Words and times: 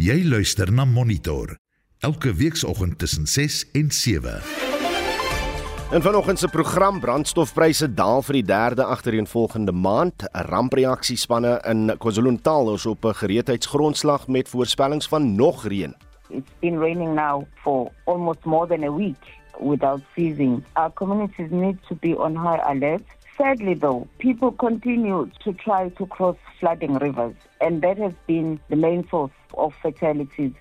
Jy 0.00 0.22
luister 0.24 0.70
na 0.72 0.86
Monitor 0.88 1.58
elke 2.00 2.30
weekoggend 2.32 2.98
tussen 2.98 3.26
6 3.26 3.70
en 3.76 3.90
7. 3.90 4.40
En 5.92 6.02
vanoggend 6.02 6.38
se 6.38 6.48
program 6.48 7.00
brandstofpryse 7.00 7.90
daal 7.94 8.22
vir 8.24 8.38
die 8.38 8.46
derde 8.48 8.84
agtereenvolgende 8.84 9.72
maand. 9.72 10.24
'n 10.24 10.46
Rampreaksiespanne 10.48 11.60
in 11.68 11.92
KwaZulu-Natal 11.98 12.74
is 12.74 12.86
op 12.86 13.04
'n 13.04 13.14
gereedheidsgrondslag 13.14 14.28
met 14.28 14.48
voorspellings 14.48 15.08
van 15.08 15.34
nog 15.34 15.66
reën. 15.66 15.94
It's 16.28 16.52
been 16.60 16.78
raining 16.78 17.14
now 17.14 17.44
for 17.62 17.90
almost 18.04 18.44
more 18.44 18.66
than 18.66 18.82
a 18.82 18.96
week 18.96 19.24
without 19.58 20.00
ceasing. 20.14 20.64
Our 20.72 20.92
communities 20.92 21.50
need 21.50 21.76
to 21.88 21.94
be 22.00 22.16
on 22.16 22.32
high 22.36 22.62
alert. 22.64 23.04
Sadly, 23.40 23.72
though, 23.72 24.06
people 24.18 24.52
continue 24.52 25.30
to 25.44 25.54
try 25.54 25.88
to 25.88 26.06
cross 26.06 26.36
flooding 26.58 26.98
rivers, 26.98 27.34
and 27.62 27.80
that 27.80 27.96
has 27.96 28.12
been 28.26 28.60
the 28.68 28.76
main 28.76 29.08
source 29.08 29.32
of 29.54 29.72
fatalities. 29.82 30.52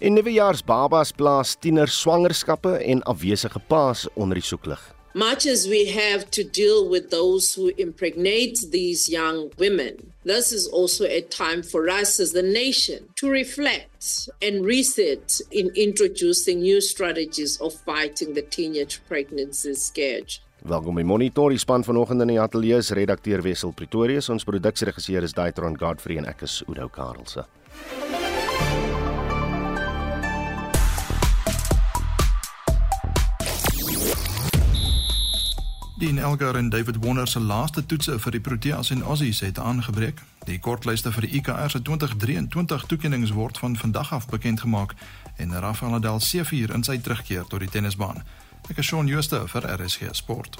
En 0.00 0.14
nuwejaars 0.14 0.64
babas 0.64 1.12
plaas 1.12 1.56
tiener 1.60 1.88
swangerskappe 1.88 2.72
en 2.78 3.02
afwesige 3.02 3.60
paas 3.68 4.08
onder 4.14 4.34
die 4.34 4.42
soeklig. 4.42 4.94
Much 5.14 5.46
as 5.46 5.68
we 5.68 5.86
have 5.86 6.28
to 6.30 6.42
deal 6.42 6.88
with 6.90 7.10
those 7.10 7.54
who 7.54 7.70
impregnate 7.78 8.58
these 8.72 9.08
young 9.08 9.52
women, 9.58 9.94
this 10.24 10.52
is 10.52 10.66
also 10.72 11.04
a 11.04 11.20
time 11.20 11.62
for 11.62 11.88
us 11.88 12.18
as 12.20 12.34
a 12.34 12.42
nation 12.42 13.06
to 13.14 13.30
reflect 13.30 14.28
and 14.42 14.64
reset 14.66 15.40
in 15.50 15.70
introducing 15.74 16.60
new 16.60 16.80
strategies 16.80 17.60
of 17.60 17.72
fighting 17.72 18.34
the 18.34 18.42
teenage 18.42 19.00
pregnancy 19.06 19.74
scourge. 19.74 20.40
Welkom 20.66 20.96
by 20.98 21.02
Monitor. 21.02 21.52
Die 21.54 21.58
span 21.58 21.84
vanoggend 21.84 22.20
in 22.24 22.32
die 22.32 22.40
ateljee 22.42 22.80
is 22.82 22.88
redakteur 22.90 23.38
Wessel 23.42 23.70
Pretorius, 23.70 24.26
ons 24.34 24.42
produksieregisseur 24.44 25.22
is 25.22 25.34
Daitron 25.36 25.76
Godfrey 25.78 26.18
en 26.18 26.24
ek 26.26 26.40
is 26.42 26.56
Udo 26.66 26.88
Karlse. 26.90 27.44
Dean 36.00 36.18
Elgar 36.18 36.58
en 36.58 36.72
David 36.74 36.98
Warner 37.04 37.30
se 37.30 37.40
laaste 37.40 37.86
toetse 37.86 38.18
vir 38.24 38.34
die 38.34 38.42
Proteas 38.42 38.90
en 38.90 39.04
Aussies 39.06 39.44
het 39.46 39.60
aangebreek. 39.62 40.18
Die 40.50 40.58
kortlyste 40.58 41.12
vir 41.14 41.28
die 41.28 41.38
IKR 41.38 41.70
se 41.70 41.82
2023 41.82 42.88
toekenninge 42.90 43.30
word 43.38 43.62
van 43.62 43.78
vandag 43.78 44.10
af 44.18 44.26
bekend 44.34 44.66
gemaak 44.66 44.98
en 45.38 45.54
Rafael 45.54 45.94
Nadal 45.94 46.18
seëvier 46.18 46.74
in 46.74 46.82
sy 46.82 46.98
terugkeer 46.98 47.46
tot 47.46 47.62
die 47.62 47.70
tennisbaan. 47.70 48.26
Ek 48.66 48.80
is 48.82 48.88
Shaun 48.88 49.06
Schuster 49.06 49.44
vir 49.46 49.62
RSG 49.76 50.08
Sport. 50.18 50.56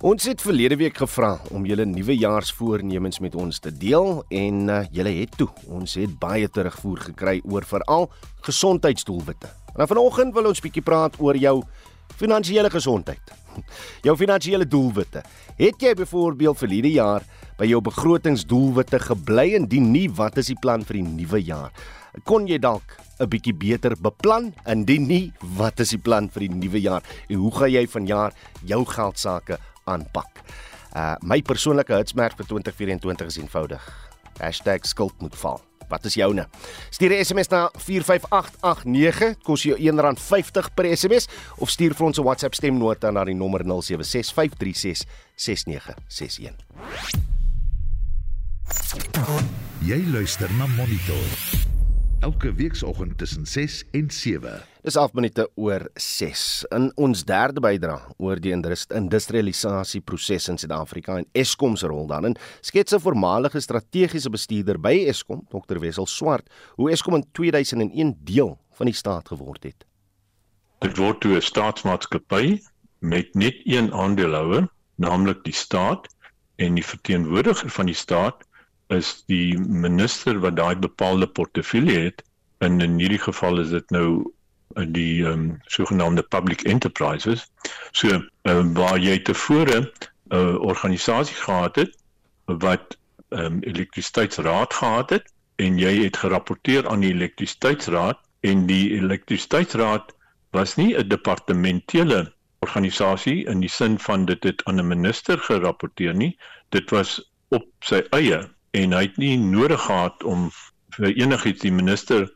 Ons 0.00 0.24
het 0.24 0.40
verlede 0.40 0.78
week 0.80 0.96
gevra 0.96 1.34
om 1.52 1.66
julle 1.68 1.84
nuwejaarsvoornemens 1.84 3.20
met 3.20 3.34
ons 3.36 3.58
te 3.60 3.68
deel 3.68 4.22
en 4.32 4.62
uh, 4.72 4.78
julle 4.88 5.12
het 5.18 5.36
toe. 5.36 5.50
Ons 5.68 5.98
het 6.00 6.14
baie 6.22 6.48
terugvoer 6.48 7.02
gekry 7.10 7.34
oor 7.44 7.66
veral 7.68 8.08
gesondheidsdoelwitte. 8.48 9.52
En 9.76 9.90
vanoggend 9.90 10.32
wil 10.32 10.48
ons 10.48 10.64
bietjie 10.64 10.84
praat 10.86 11.20
oor 11.20 11.36
jou 11.36 11.58
finansiële 12.16 12.70
gesondheid. 12.70 13.32
Jou 14.06 14.16
finansiële 14.16 14.66
doelwitte. 14.66 15.22
Het 15.58 15.82
jy 15.82 15.94
byvoorbeeld 15.94 16.58
vir 16.58 16.74
hierdie 16.76 16.96
jaar 16.96 17.26
by 17.60 17.68
jou 17.68 17.80
begrotingsdoelwitte 17.84 18.98
gebly 19.04 19.50
en 19.58 19.68
dien 19.68 19.90
nie 19.92 20.08
wat 20.16 20.38
is 20.40 20.48
die 20.52 20.58
plan 20.60 20.84
vir 20.86 21.00
die 21.00 21.06
nuwe 21.06 21.42
jaar? 21.44 21.72
Kon 22.24 22.48
jy 22.48 22.58
dalk 22.58 22.96
'n 23.20 23.28
bietjie 23.28 23.54
beter 23.54 23.94
beplan 24.00 24.54
indien 24.66 25.06
nie 25.06 25.32
wat 25.56 25.80
is 25.80 25.90
die 25.90 26.00
plan 26.00 26.28
vir 26.28 26.48
die 26.48 26.54
nuwe 26.54 26.80
jaar 26.80 27.02
en 27.28 27.36
hoe 27.36 27.52
gaan 27.52 27.70
jy 27.70 27.86
vanjaar 27.86 28.32
jou 28.64 28.84
geld 28.84 29.18
sake 29.18 29.58
aanpak? 29.84 30.42
Uh 30.96 31.14
my 31.22 31.42
persoonlike 31.42 31.92
hitsmerk 31.92 32.36
vir 32.36 32.46
2024 32.46 33.26
is 33.26 33.36
eenvoudig. 33.36 34.10
#skuld 34.82 35.20
moet 35.20 35.36
val. 35.36 35.69
Wat 35.90 36.06
is 36.06 36.14
joune? 36.14 36.46
Stuur 36.90 37.10
'n 37.10 37.24
SMS 37.24 37.48
na 37.48 37.70
45889, 37.74 39.34
kos 39.42 39.62
jou 39.62 39.76
R1.50 39.76 40.74
per 40.74 40.96
SMS 40.96 41.26
of 41.58 41.70
stuur 41.70 41.94
vir 41.94 42.06
ons 42.06 42.18
'n 42.18 42.24
WhatsApp 42.24 42.54
stemnota 42.54 43.10
na 43.10 43.24
die 43.24 43.34
nommer 43.34 43.64
0765366961. 43.64 46.54
Jy 49.80 50.02
luister 50.12 50.50
na 50.58 50.66
Monitor 50.66 51.69
elke 52.20 52.52
weekoggend 52.54 53.18
tussen 53.18 53.46
6 53.46 53.84
en 53.90 54.10
7. 54.10 54.62
Dis 54.82 54.96
8 54.96 55.14
minute 55.14 55.50
oor 55.54 55.88
6. 55.94 56.64
In 56.68 56.90
ons 57.00 57.24
derde 57.24 57.60
bydra 57.60 57.96
oor 58.20 58.40
die 58.40 58.52
industrialisasieproses 58.52 60.48
in 60.52 60.58
Suid-Afrika 60.60 61.16
en 61.20 61.26
Eskom 61.32 61.76
se 61.80 61.88
rol 61.88 62.06
daarin, 62.10 62.36
skets 62.60 62.92
'n 62.92 63.00
voormalige 63.00 63.60
strategiese 63.60 64.30
bestuurder 64.30 64.80
by 64.80 65.06
Eskom, 65.08 65.46
Dr 65.48 65.78
Wessel 65.80 66.06
Swart, 66.06 66.50
hoe 66.76 66.90
Eskom 66.90 67.14
in 67.14 67.24
2001 67.32 68.16
deel 68.24 68.58
van 68.72 68.86
die 68.86 68.94
staat 68.94 69.28
geword 69.28 69.62
het. 69.64 69.84
Dit 70.78 70.96
word 70.96 71.20
toe 71.20 71.36
'n 71.36 71.42
staatsmaatskappy 71.42 72.60
met 72.98 73.34
net 73.34 73.56
een 73.64 73.92
aandeelhouer, 73.92 74.68
naamlik 74.96 75.44
die 75.44 75.54
staat 75.54 76.06
en 76.56 76.74
die 76.74 76.84
verteenwoordiger 76.84 77.70
van 77.70 77.86
die 77.86 77.94
staat 77.94 78.48
is 78.90 79.22
die 79.30 79.58
minister 79.58 80.40
wat 80.42 80.56
daai 80.56 80.74
bepaalde 80.76 81.26
portefeulje 81.26 81.98
het 81.98 82.22
en 82.58 82.80
in 82.80 82.98
hierdie 82.98 83.22
geval 83.22 83.60
is 83.62 83.70
dit 83.72 83.90
nou 83.94 84.08
eh, 84.76 84.86
die 84.86 85.24
ehm 85.24 85.32
um, 85.32 85.60
sogenaamde 85.66 86.22
public 86.22 86.62
enterprises. 86.62 87.46
So 87.92 88.20
um, 88.42 88.74
waar 88.74 88.98
jy 88.98 89.18
tevore 89.22 89.80
'n 89.80 89.88
uh, 90.36 90.56
organisasie 90.72 91.36
gehad 91.36 91.76
het 91.76 91.96
wat 92.46 92.98
ehm 93.28 93.44
um, 93.44 93.62
elektrisiteitsraad 93.62 94.74
gehad 94.74 95.10
het 95.10 95.32
en 95.56 95.78
jy 95.78 95.94
het 96.02 96.16
gerapporteer 96.16 96.88
aan 96.88 97.00
die 97.00 97.14
elektrisiteitsraad 97.14 98.18
en 98.40 98.66
die 98.66 98.90
elektrisiteitsraad 98.98 100.14
was 100.50 100.76
nie 100.76 100.94
'n 100.96 101.08
departementele 101.08 102.32
organisasie 102.58 103.44
in 103.46 103.60
die 103.60 103.70
sin 103.72 103.98
van 103.98 104.24
dit 104.24 104.44
het 104.44 104.64
aan 104.64 104.80
'n 104.80 104.86
minister 104.86 105.38
gerapporteer 105.38 106.14
nie 106.14 106.38
dit 106.68 106.90
was 106.90 107.30
op 107.48 107.66
sy 107.80 108.02
eie 108.10 108.40
en 108.70 108.92
hy 108.94 109.02
het 109.06 109.16
nie 109.18 109.36
nodig 109.38 109.82
gehad 109.86 110.22
om 110.22 110.50
vir 110.96 111.10
enigiets 111.10 111.64
die 111.64 111.74
minister 111.74 112.28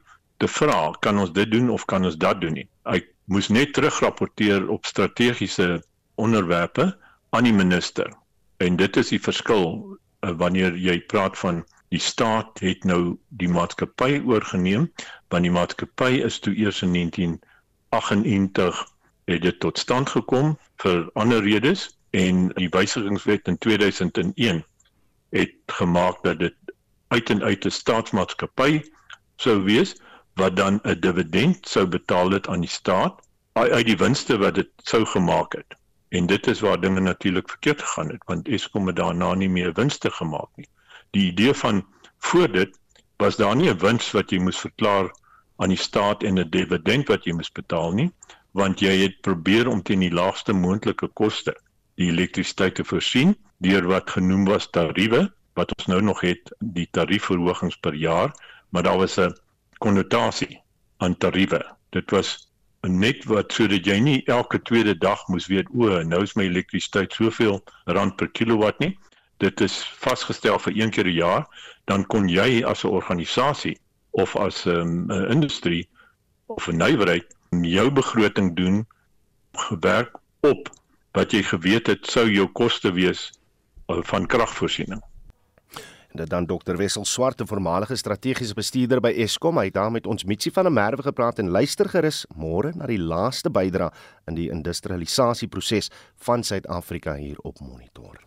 te 0.42 0.48
vra 0.50 0.92
kan 1.06 1.18
ons 1.22 1.32
dit 1.34 1.50
doen 1.50 1.70
of 1.70 1.84
kan 1.90 2.04
ons 2.04 2.16
dat 2.18 2.40
doen 2.40 2.56
nie. 2.58 2.68
Hy 2.86 3.00
moes 3.30 3.48
net 3.48 3.74
terugrapporteer 3.74 4.68
op 4.70 4.86
strategiese 4.86 5.82
onderwerpe 6.20 6.90
aan 7.30 7.46
die 7.48 7.54
minister. 7.54 8.10
En 8.58 8.76
dit 8.76 8.96
is 8.96 9.12
die 9.14 9.20
verskil 9.22 9.64
uh, 9.66 10.34
wanneer 10.40 10.76
jy 10.78 10.98
praat 11.10 11.38
van 11.38 11.62
die 11.94 12.02
staat 12.02 12.58
het 12.64 12.84
nou 12.84 13.16
die 13.28 13.48
maatskappy 13.48 14.18
oorgeneem 14.26 14.88
want 15.30 15.46
die 15.46 15.54
maatskappy 15.54 16.24
is 16.26 16.40
toe 16.42 16.54
eers 16.58 16.82
in 16.82 16.94
1998 16.96 18.82
het 19.30 19.42
dit 19.42 19.60
tot 19.62 19.78
stand 19.78 20.10
gekom 20.10 20.56
vir 20.82 21.04
ander 21.14 21.42
redes 21.44 21.86
en 22.10 22.48
die 22.58 22.70
wysigingswet 22.74 23.50
in 23.50 23.58
2001 23.58 24.64
het 25.34 25.54
gemaak 25.66 26.22
dat 26.22 26.38
dit 26.38 26.54
uit 27.08 27.30
en 27.30 27.42
uit 27.42 27.64
'n 27.66 27.70
staatsmaatskappy 27.70 28.82
sou 29.36 29.62
wees 29.62 29.94
wat 30.34 30.56
dan 30.56 30.80
'n 30.82 31.00
dividend 31.00 31.68
sou 31.68 31.86
betaal 31.86 32.30
het 32.30 32.48
aan 32.48 32.60
die 32.60 32.74
staat 32.80 33.22
uit 33.52 33.86
die 33.86 33.96
winste 33.96 34.38
wat 34.38 34.54
dit 34.54 34.70
sou 34.82 35.04
gemaak 35.06 35.52
het. 35.52 35.76
En 36.08 36.26
dit 36.26 36.46
is 36.46 36.60
waar 36.60 36.80
dinge 36.80 37.00
natuurlik 37.00 37.48
verkeerd 37.48 37.82
gegaan 37.82 38.08
het 38.08 38.22
want 38.26 38.48
Eskom 38.48 38.86
het 38.86 38.96
daarna 38.96 39.34
nie 39.34 39.48
meer 39.48 39.72
winste 39.72 40.10
gemaak 40.10 40.50
nie. 40.56 40.68
Die 41.10 41.26
idee 41.30 41.54
van 41.54 41.86
voor 42.18 42.52
dit 42.52 42.78
was 43.16 43.36
daar 43.36 43.56
nie 43.56 43.70
'n 43.70 43.78
wins 43.78 44.10
wat 44.10 44.30
jy 44.30 44.38
moes 44.38 44.58
verklaar 44.58 45.10
aan 45.56 45.68
die 45.68 45.78
staat 45.78 46.22
en 46.22 46.38
'n 46.38 46.50
dividend 46.50 47.08
wat 47.08 47.24
jy 47.24 47.32
moes 47.32 47.52
betaal 47.52 47.92
nie, 47.92 48.10
want 48.50 48.80
jy 48.80 49.02
het 49.02 49.20
probeer 49.20 49.68
om 49.68 49.82
teen 49.82 50.00
die 50.00 50.14
laagste 50.14 50.52
moontlike 50.52 51.08
koste 51.08 51.54
die 51.94 52.10
elektrisiteit 52.10 52.74
te 52.74 52.84
voorsien 52.84 53.36
deur 53.64 53.88
wat 53.88 54.10
genoem 54.16 54.44
was 54.44 54.70
tariewe 54.70 55.26
wat 55.58 55.72
ons 55.76 55.86
nou 55.86 56.00
nog 56.02 56.20
het 56.20 56.52
die 56.58 56.88
tariefverhogings 56.90 57.76
per 57.80 57.94
jaar 57.94 58.34
maar 58.70 58.82
daar 58.82 58.98
was 58.98 59.18
'n 59.18 59.34
konnotasie 59.78 60.62
aan 60.96 61.16
tariewe. 61.16 61.62
Dit 61.90 62.10
was 62.10 62.48
net 62.80 63.24
wat 63.24 63.52
sodat 63.52 63.86
jy 63.86 63.98
nie 63.98 64.22
elke 64.26 64.60
tweede 64.62 64.94
dag 64.98 65.28
moes 65.28 65.46
weet 65.46 65.68
o 65.72 66.02
nou 66.02 66.22
is 66.22 66.34
my 66.34 66.44
elektrisiteit 66.48 67.12
soveel 67.12 67.62
rand 67.84 68.16
per 68.16 68.28
kilowatt 68.28 68.78
nie. 68.78 68.98
Dit 69.42 69.60
is 69.60 69.78
vasgestel 70.04 70.58
vir 70.58 70.76
een 70.76 70.90
keer 70.90 71.06
'n 71.06 71.16
jaar 71.16 71.46
dan 71.84 72.06
kon 72.06 72.28
jy 72.28 72.64
as 72.64 72.84
'n 72.84 72.88
organisasie 72.88 73.78
of 74.10 74.36
as 74.36 74.66
'n 74.66 74.70
um, 74.70 75.10
industrie 75.10 75.88
of 76.46 76.68
'n 76.68 76.76
nywerheid 76.76 77.26
jou 77.50 77.90
begroting 77.90 78.56
doen 78.56 78.86
gewerk 79.52 80.16
op 80.40 80.68
wat 81.12 81.32
jy 81.32 81.42
geweet 81.42 81.86
het 81.86 82.06
sou 82.06 82.30
jou 82.30 82.46
koste 82.46 82.92
wees 82.92 83.32
van 83.86 84.26
kragvoorsiening. 84.26 85.02
En 86.14 86.20
dit 86.20 86.30
dan 86.30 86.46
Dr 86.46 86.76
Wessel 86.76 87.04
Swart, 87.04 87.40
'n 87.40 87.46
voormalige 87.46 87.96
strategiese 87.96 88.54
bestuurder 88.54 89.00
by 89.00 89.12
Eskom, 89.16 89.58
hy 89.58 89.64
het 89.64 89.74
daar 89.74 89.90
met 89.90 90.06
ons 90.06 90.24
Mitsi 90.24 90.50
van 90.50 90.62
der 90.62 90.72
Merwe 90.72 91.02
gepraat 91.02 91.38
en 91.38 91.48
luister 91.48 91.88
gerus 91.88 92.26
môre 92.36 92.72
na 92.74 92.86
die 92.86 92.98
laaste 92.98 93.50
bydra 93.50 93.92
in 94.26 94.34
die 94.34 94.50
industrialisasieproses 94.50 95.90
van 96.16 96.44
Suid-Afrika 96.44 97.14
hier 97.14 97.38
op 97.38 97.60
Monitor. 97.60 98.20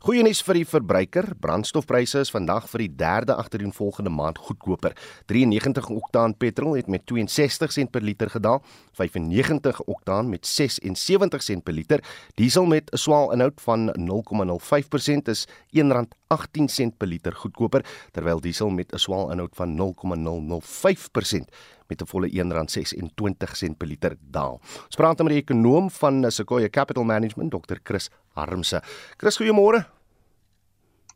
Goeie 0.00 0.22
nuus 0.24 0.38
vir 0.40 0.56
die 0.56 0.64
verbruiker. 0.64 1.26
Brandstofpryse 1.44 2.22
is 2.24 2.30
vandag 2.32 2.70
vir 2.70 2.80
die 2.86 2.92
derde 3.02 3.34
agtereenvolgende 3.36 4.08
maand 4.08 4.38
goedkoper. 4.40 4.94
93 5.28 5.90
oktaan 5.92 6.32
petrol 6.40 6.78
het 6.78 6.86
met 6.88 7.04
62 7.04 7.74
sent 7.76 7.90
per 7.92 8.00
liter 8.00 8.32
gedaal, 8.32 8.62
95 8.96 9.82
oktaan 9.84 10.30
met 10.32 10.48
76 10.48 11.44
sent 11.44 11.66
per 11.68 11.76
liter. 11.76 12.00
Diesel 12.40 12.64
met 12.64 12.88
'n 12.88 12.96
swaal 12.96 13.32
inhoud 13.32 13.60
van 13.60 13.92
0,05% 13.92 15.28
is 15.28 15.46
R1.18 15.76 16.96
per 16.96 17.06
liter 17.06 17.36
goedkoper, 17.36 17.84
terwyl 18.12 18.40
diesel 18.40 18.70
met 18.70 18.94
'n 18.94 18.98
swaal 18.98 19.30
inhoud 19.32 19.54
van 19.54 19.74
0,005% 19.76 21.52
met 21.90 22.02
'n 22.02 22.06
volle 22.06 22.28
R1.26 22.28 23.76
per 23.76 23.86
liter 23.86 24.16
daal. 24.30 24.60
Ons 24.84 24.96
praat 24.96 25.18
met 25.18 25.28
die 25.28 25.42
ekonom 25.42 25.90
van 25.90 26.30
Sequoia 26.30 26.68
Capital 26.68 27.04
Management, 27.04 27.50
Dr. 27.50 27.76
Chris 27.82 28.10
Harmse. 28.40 28.82
Chris, 29.20 29.38
goeiemôre. 29.40 29.84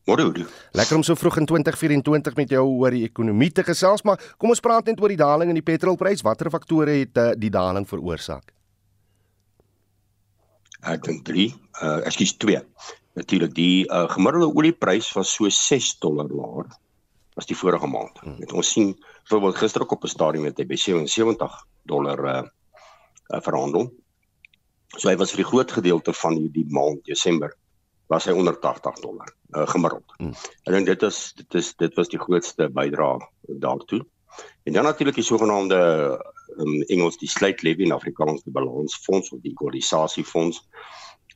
Môre 0.05 0.25
hoe? 0.27 0.47
Lekker 0.77 0.99
om 0.99 1.05
so 1.07 1.17
vroeg 1.17 1.39
in 1.41 1.47
2024 1.49 2.35
met 2.37 2.51
jou 2.53 2.65
oor 2.77 2.93
die 2.93 3.07
ekonomie 3.07 3.49
te 3.57 3.65
gesels, 3.65 4.05
maar 4.05 4.21
kom 4.37 4.53
ons 4.53 4.61
praat 4.61 4.91
net 4.91 5.01
oor 5.01 5.09
die 5.09 5.21
daling 5.21 5.49
in 5.49 5.57
die 5.57 5.65
petrolprys. 5.65 6.25
Watter 6.27 6.51
faktore 6.53 6.99
het 6.99 7.21
uh, 7.21 7.31
die 7.41 7.53
daling 7.53 7.89
veroorsaak? 7.89 8.53
Ek 10.85 11.07
dink 11.07 11.25
3, 11.25 11.47
uh 11.81 11.97
ekskuus 12.05 12.37
2. 12.45 12.61
Natuurlik 13.17 13.55
die 13.57 13.87
uh, 13.87 14.05
gemiddelde 14.13 14.51
olieprys 14.53 15.09
was 15.17 15.33
so 15.33 15.49
6 15.49 15.95
dollar 16.05 16.29
laer 16.29 16.69
as 17.41 17.49
die 17.49 17.57
vorige 17.57 17.89
maand. 17.89 18.21
Hmm. 18.21 18.37
Met 18.43 18.53
ons 18.53 18.75
sien 18.77 18.93
byvoorbeeld 19.25 19.63
gister 19.63 19.83
ook 19.83 19.97
op 19.97 20.05
'n 20.05 20.13
stadium 20.13 20.45
het 20.45 20.61
hy 20.61 20.67
by 20.69 20.77
77 20.77 21.57
dollar 21.89 22.25
uh, 22.25 22.43
uh 23.33 23.41
verhandel. 23.41 23.89
So 24.97 25.11
hy 25.11 25.17
was 25.19 25.33
vir 25.35 25.43
die 25.43 25.51
groot 25.51 25.73
gedeelte 25.75 26.15
van 26.15 26.39
die, 26.55 26.67
maand 26.71 27.05
Desember 27.09 27.55
was 28.13 28.27
hy 28.29 28.35
onder 28.37 28.57
80 28.61 29.01
dollar 29.01 29.31
uh, 29.57 29.65
gemiddeld. 29.67 30.13
Hmm. 30.21 30.35
Ek 30.69 30.75
dink 30.77 30.91
dit 30.91 31.07
is 31.09 31.21
dit 31.39 31.57
is 31.61 31.71
dit 31.81 31.95
was 31.99 32.11
die 32.13 32.21
grootste 32.21 32.69
bydrae 32.71 33.17
daartoe. 33.63 34.03
En 34.69 34.77
dan 34.77 34.85
natuurlik 34.85 35.17
die 35.19 35.25
sogenaamde 35.25 35.79
um, 36.59 36.83
Engels 36.93 37.17
die 37.19 37.31
slate 37.31 37.65
levy 37.67 37.87
in 37.87 37.95
Afrikaans 37.97 38.45
die 38.45 38.53
balansfonds 38.55 39.33
of 39.33 39.41
die 39.43 39.55
ekwalisasiefonds 39.55 40.61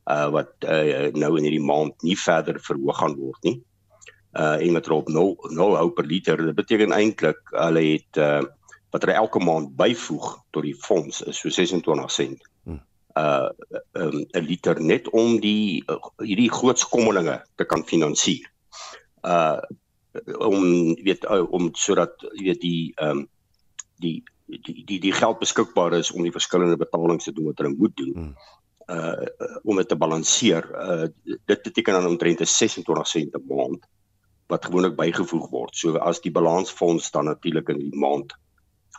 uh 0.09 0.29
wat 0.33 0.53
uh, 0.65 1.09
nou 1.13 1.35
in 1.37 1.49
hierdie 1.49 1.65
maand 1.65 2.05
nie 2.05 2.17
verder 2.17 2.61
verhoog 2.63 3.01
gaan 3.01 3.17
word 3.17 3.49
nie. 3.49 3.57
Uh 4.37 4.61
en 4.61 4.77
met 4.77 4.89
op 4.93 5.09
0 5.09 5.35
0 5.57 5.75
hou 5.81 5.89
per 5.97 6.07
liter. 6.07 6.45
Dit 6.51 6.55
beteken 6.61 6.95
eintlik 6.95 7.41
hulle 7.57 7.85
het 7.91 8.21
uh 8.21 8.45
wat 8.89 9.03
hulle 9.05 9.19
elke 9.19 9.41
maand 9.43 9.75
byvoeg 9.77 10.31
tot 10.49 10.65
die 10.65 10.77
fonds 10.77 11.21
is 11.21 11.41
so 11.41 11.49
26 11.53 12.09
sent 12.11 12.45
uh 13.19 13.49
um, 13.93 14.25
'n 14.31 14.45
liter 14.45 14.81
net 14.81 15.09
om 15.09 15.39
die 15.39 15.83
uh, 15.87 15.99
hierdie 16.23 16.51
groot 16.51 16.79
skommelinge 16.79 17.39
te 17.55 17.65
kan 17.65 17.83
finansier. 17.83 18.47
Uh 19.23 19.59
om 20.41 20.95
weet 21.05 21.25
uh, 21.29 21.45
om 21.51 21.69
sodat 21.73 22.15
weet 22.41 22.61
die 22.61 22.93
ehm 22.95 23.17
um, 23.17 23.27
die 23.99 24.23
die 24.45 24.83
die 24.85 24.99
die 24.99 25.13
geld 25.13 25.39
beskikbaar 25.39 25.93
is 25.93 26.11
om 26.11 26.23
die 26.23 26.33
verskillende 26.33 26.77
betalings 26.77 27.27
te 27.27 27.33
doen 27.33 27.51
wat 27.51 27.61
hulle 27.61 27.75
moet 27.77 27.95
doen. 27.97 28.13
Hmm. 28.13 28.35
Uh 28.89 29.59
om 29.63 29.77
dit 29.77 29.87
te 29.87 29.95
balanseer. 29.95 30.65
Uh 30.73 31.07
dit 31.45 31.61
beteken 31.61 31.93
dan 31.93 32.07
omtrent 32.07 32.47
26 32.47 33.07
sent 33.07 33.35
'n 33.35 33.45
maand 33.47 33.85
wat 34.49 34.65
gewoonlik 34.65 34.95
bygevoeg 34.95 35.49
word. 35.49 35.75
So 35.75 35.97
as 35.97 36.21
die 36.21 36.31
balansfonds 36.31 37.11
dan 37.11 37.25
natuurlik 37.25 37.69
in 37.69 37.77
die 37.77 37.97
maand 37.97 38.33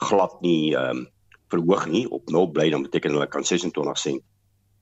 glad 0.01 0.41
nie 0.41 0.77
ehm 0.77 0.97
um, 0.97 1.09
verhoog 1.51 1.87
nie 1.91 2.05
op 2.11 2.31
0 2.31 2.51
bly 2.55 2.71
dan 2.71 2.87
beteken 2.87 3.17
hulle 3.17 3.29
kan 3.29 3.45
26 3.45 3.99
sent 3.99 4.23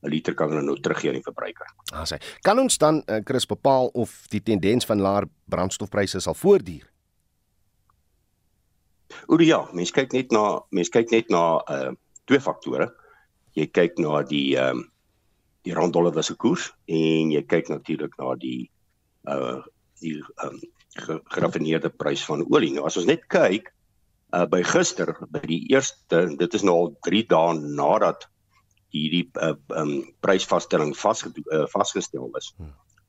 'n 0.03 0.11
liter 0.11 0.35
kan 0.35 0.51
hulle 0.53 0.63
nou 0.63 0.77
teruggee 0.81 1.11
aan 1.11 1.19
die 1.19 1.27
verbruiker. 1.27 1.67
Ah 1.93 2.07
sê. 2.07 2.19
Kan 2.47 2.59
ons 2.59 2.79
dan 2.79 3.03
uh, 3.07 3.19
Chris 3.25 3.47
bepaal 3.47 3.91
of 3.99 4.27
die 4.31 4.43
tendens 4.43 4.87
van 4.87 5.01
laer 5.01 5.27
brandstofpryse 5.51 6.21
sal 6.21 6.35
voortduur? 6.35 6.87
Oor 9.27 9.43
ja, 9.43 9.69
mens 9.73 9.91
kyk 9.91 10.13
net 10.13 10.31
na 10.31 10.61
mens 10.71 10.93
kyk 10.93 11.11
net 11.11 11.33
na 11.33 11.59
uh 11.67 11.91
twee 12.29 12.41
faktore. 12.41 12.91
Jy 13.57 13.67
kyk 13.73 13.99
na 13.99 14.23
die 14.23 14.57
ehm 14.57 14.85
uh, 14.85 14.87
die 15.67 15.75
rand 15.75 15.93
dollar 15.93 16.15
wisse 16.15 16.37
koers 16.37 16.71
en 16.87 17.33
jy 17.35 17.43
kyk 17.43 17.69
natuurlik 17.73 18.15
na 18.21 18.35
die 18.39 18.71
uh 19.27 19.59
die 20.01 20.21
ehm 20.21 20.55
um, 20.55 20.61
geraffineerde 21.35 21.91
prys 21.91 22.23
van 22.25 22.45
olie. 22.47 22.71
Nou 22.75 22.87
as 22.87 22.97
ons 22.97 23.07
net 23.09 23.27
kyk 23.33 23.73
uh, 24.33 24.47
by 24.49 24.63
gister 24.67 25.15
by 25.33 25.43
die 25.47 25.63
eerste 25.73 26.25
dit 26.41 26.55
is 26.55 26.65
nou 26.67 26.75
al 26.83 26.91
3 27.07 27.23
dae 27.31 27.55
nadat 27.79 28.27
hierdie 28.95 29.27
uh, 29.45 29.55
um, 29.77 30.01
prysvasstelling 30.25 30.95
vas 30.97 31.25
uh, 31.27 31.65
vasgestel 31.73 32.31
is. 32.41 32.53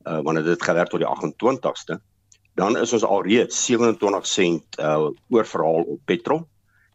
Uh, 0.06 0.20
wanneer 0.24 0.44
dit 0.44 0.62
gewerk 0.62 0.92
tot 0.92 1.00
die 1.00 1.08
28ste, 1.08 1.98
dan 2.56 2.76
is 2.76 2.92
ons 2.96 3.04
al 3.04 3.22
reeds 3.24 3.56
27 3.66 4.28
sent 4.28 4.80
uh, 4.80 5.08
oorverhaal 5.32 5.86
op 5.96 6.00
petrol 6.08 6.44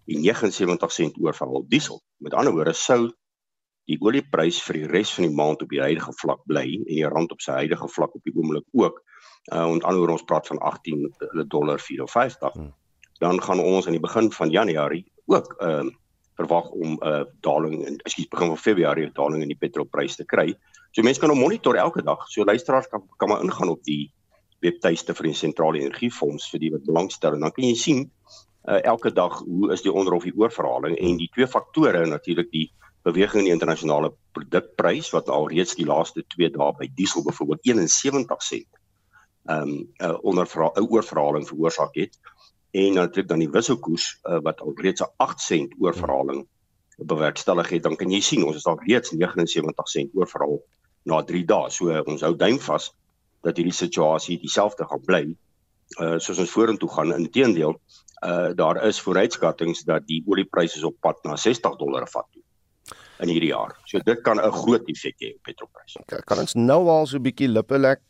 en 0.05 0.21
79 0.21 0.91
sent 0.93 1.17
oorverhaal 1.21 1.63
op 1.63 1.69
diesel. 1.69 2.01
Met 2.21 2.33
ander 2.37 2.53
woorde 2.53 2.73
sou 2.77 3.07
die 3.89 3.97
olieprys 4.01 4.61
vir 4.65 4.81
die 4.81 4.87
res 4.89 5.13
van 5.13 5.27
die 5.27 5.35
maand 5.37 5.61
op 5.61 5.73
die 5.73 5.81
huidige 5.81 6.13
vlak 6.21 6.41
bly 6.49 6.65
en 6.65 6.87
die 6.89 7.05
rand 7.09 7.33
op 7.33 7.41
sy 7.41 7.57
huidige 7.61 7.89
vlak 7.93 8.15
op 8.17 8.25
die 8.25 8.33
oomblik 8.37 8.65
ook. 8.73 9.01
Uh, 9.53 9.65
en 9.65 9.81
anders 9.85 10.17
ons 10.19 10.25
praat 10.29 10.49
van 10.49 10.61
18 10.61 11.05
dollar 11.49 11.81
54. 11.81 12.53
Hmm 12.53 12.73
dan 13.19 13.41
gaan 13.41 13.59
ons 13.59 13.85
aan 13.85 13.95
die 13.95 14.03
begin 14.03 14.31
van 14.31 14.49
Januarie 14.49 15.05
ook 15.25 15.55
ehm 15.59 15.87
uh, 15.87 15.93
verwag 16.35 16.69
om 16.69 16.97
'n 16.99 17.07
uh, 17.07 17.23
daling 17.39 17.85
in 17.87 17.97
ekskuus 18.03 18.27
begin 18.27 18.47
van 18.47 18.57
Februarie 18.57 19.05
'n 19.05 19.13
daling 19.13 19.41
in 19.41 19.47
die 19.47 19.57
petrolprys 19.57 20.15
te 20.15 20.25
kry. 20.25 20.55
So 20.91 21.01
mense 21.01 21.19
kan 21.19 21.29
hom 21.29 21.39
monitor 21.39 21.75
elke 21.75 22.03
dag. 22.03 22.27
So 22.27 22.43
luisteraars 22.43 22.87
kan 22.87 23.03
kan 23.17 23.29
maar 23.29 23.43
ingaan 23.43 23.69
op 23.69 23.83
die 23.83 24.11
webtuiste 24.59 25.15
vir 25.15 25.29
die 25.29 25.37
sentrale 25.37 25.79
energiefonds 25.79 26.49
vir 26.51 26.59
die 26.59 26.71
wat 26.71 26.85
belangstel 26.87 27.33
en 27.33 27.45
dan 27.45 27.51
kan 27.55 27.67
jy 27.67 27.75
sien 27.75 28.11
uh, 28.67 28.79
elke 28.83 29.11
dag 29.13 29.39
hoe 29.43 29.71
is 29.73 29.83
die 29.85 29.93
onder 29.93 30.13
of 30.13 30.23
die 30.23 30.35
oorverhaling 30.35 30.97
en 30.97 31.17
die 31.17 31.29
twee 31.33 31.47
faktore 31.47 32.05
natuurlik 32.05 32.51
die 32.51 32.71
beweging 33.05 33.43
in 33.43 33.49
die 33.49 33.53
internasionale 33.53 34.11
produkprys 34.33 35.11
wat 35.13 35.29
al 35.29 35.49
reeds 35.51 35.75
die 35.77 35.85
laaste 35.85 36.25
2 36.35 36.49
dae 36.55 36.71
by 36.79 36.89
diesel 36.97 37.23
byvoorbeeld 37.27 37.67
71 37.69 38.47
sent 38.49 38.81
ehm 39.45 39.61
um, 39.61 39.73
uh, 40.01 40.17
onder 40.23 40.47
'n 40.47 40.87
oorverhaling 40.89 41.45
veroorsaak 41.47 41.95
het 41.95 42.17
en 42.75 42.97
natuurlik 42.99 43.29
dan 43.29 43.39
die 43.43 43.51
wisselkoers 43.51 44.07
uh, 44.23 44.41
wat 44.43 44.61
al 44.61 44.75
reeds 44.83 45.01
'n 45.01 45.11
8 45.23 45.41
sent 45.41 45.75
oorverhaling 45.79 46.45
bewerkstellig 46.97 47.69
het, 47.69 47.83
dan 47.83 47.95
kan 47.95 48.11
jy 48.11 48.19
sien 48.19 48.43
ons 48.43 48.55
is 48.55 48.65
al 48.65 48.79
reeds 48.87 49.11
79 49.11 49.87
sent 49.87 50.11
oorverhaal 50.13 50.59
na 51.03 51.21
3 51.23 51.45
dae. 51.45 51.69
So 51.69 51.91
uh, 51.91 52.01
ons 52.05 52.21
hou 52.21 52.35
duim 52.35 52.59
vas 52.59 52.91
dat 53.45 53.57
hierdie 53.57 53.75
situasie 53.75 54.39
dieselfde 54.41 54.87
gaan 54.89 55.03
bly 55.05 55.25
uh 56.01 56.17
soos 56.17 56.39
ons 56.41 56.51
vorentoe 56.51 56.89
gaan. 56.89 57.13
Inteendeel, 57.13 57.75
uh 58.25 58.51
daar 58.57 58.83
is 58.87 58.99
vooruitskattinge 58.99 59.85
dat 59.85 60.07
die 60.07 60.23
oliepryse 60.25 60.81
op 60.87 60.97
pad 60.99 61.21
na 61.23 61.35
60 61.37 61.77
dollar 61.77 62.07
vat 62.09 62.27
in 63.23 63.29
hierdie 63.31 63.51
jaar. 63.53 63.75
So 63.85 63.99
dit 63.99 64.21
kan 64.21 64.39
'n 64.39 64.51
groot 64.51 64.89
effek 64.89 65.15
hê 65.19 65.35
op 65.35 65.43
petrolpryse. 65.43 66.03
Kan 66.25 66.39
ons 66.39 66.53
nou 66.53 66.87
al 66.89 67.05
so 67.05 67.17
'n 67.17 67.23
bietjie 67.23 67.47
lippelek 67.47 68.01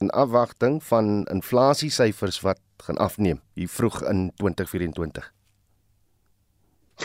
in 0.00 0.10
afwagting 0.10 0.84
van 0.84 1.24
inflasiesyfers 1.24 2.40
wat 2.40 2.60
gaan 2.76 2.96
afneem 2.96 3.40
hier 3.52 3.68
vroeg 3.68 4.02
in 4.02 4.32
2024? 4.34 5.32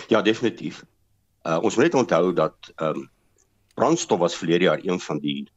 Ja, 0.07 0.21
definitief. 0.21 0.85
Uh 1.43 1.59
ons 1.61 1.75
moet 1.75 1.83
net 1.83 1.93
onthou 1.93 2.33
dat 2.33 2.71
ehm 2.75 2.95
um, 2.95 3.09
brandstof 3.75 4.19
was 4.19 4.35
verlede 4.35 4.63
jaar 4.63 4.79
een 4.83 4.99
van 4.99 5.19
die 5.19 5.51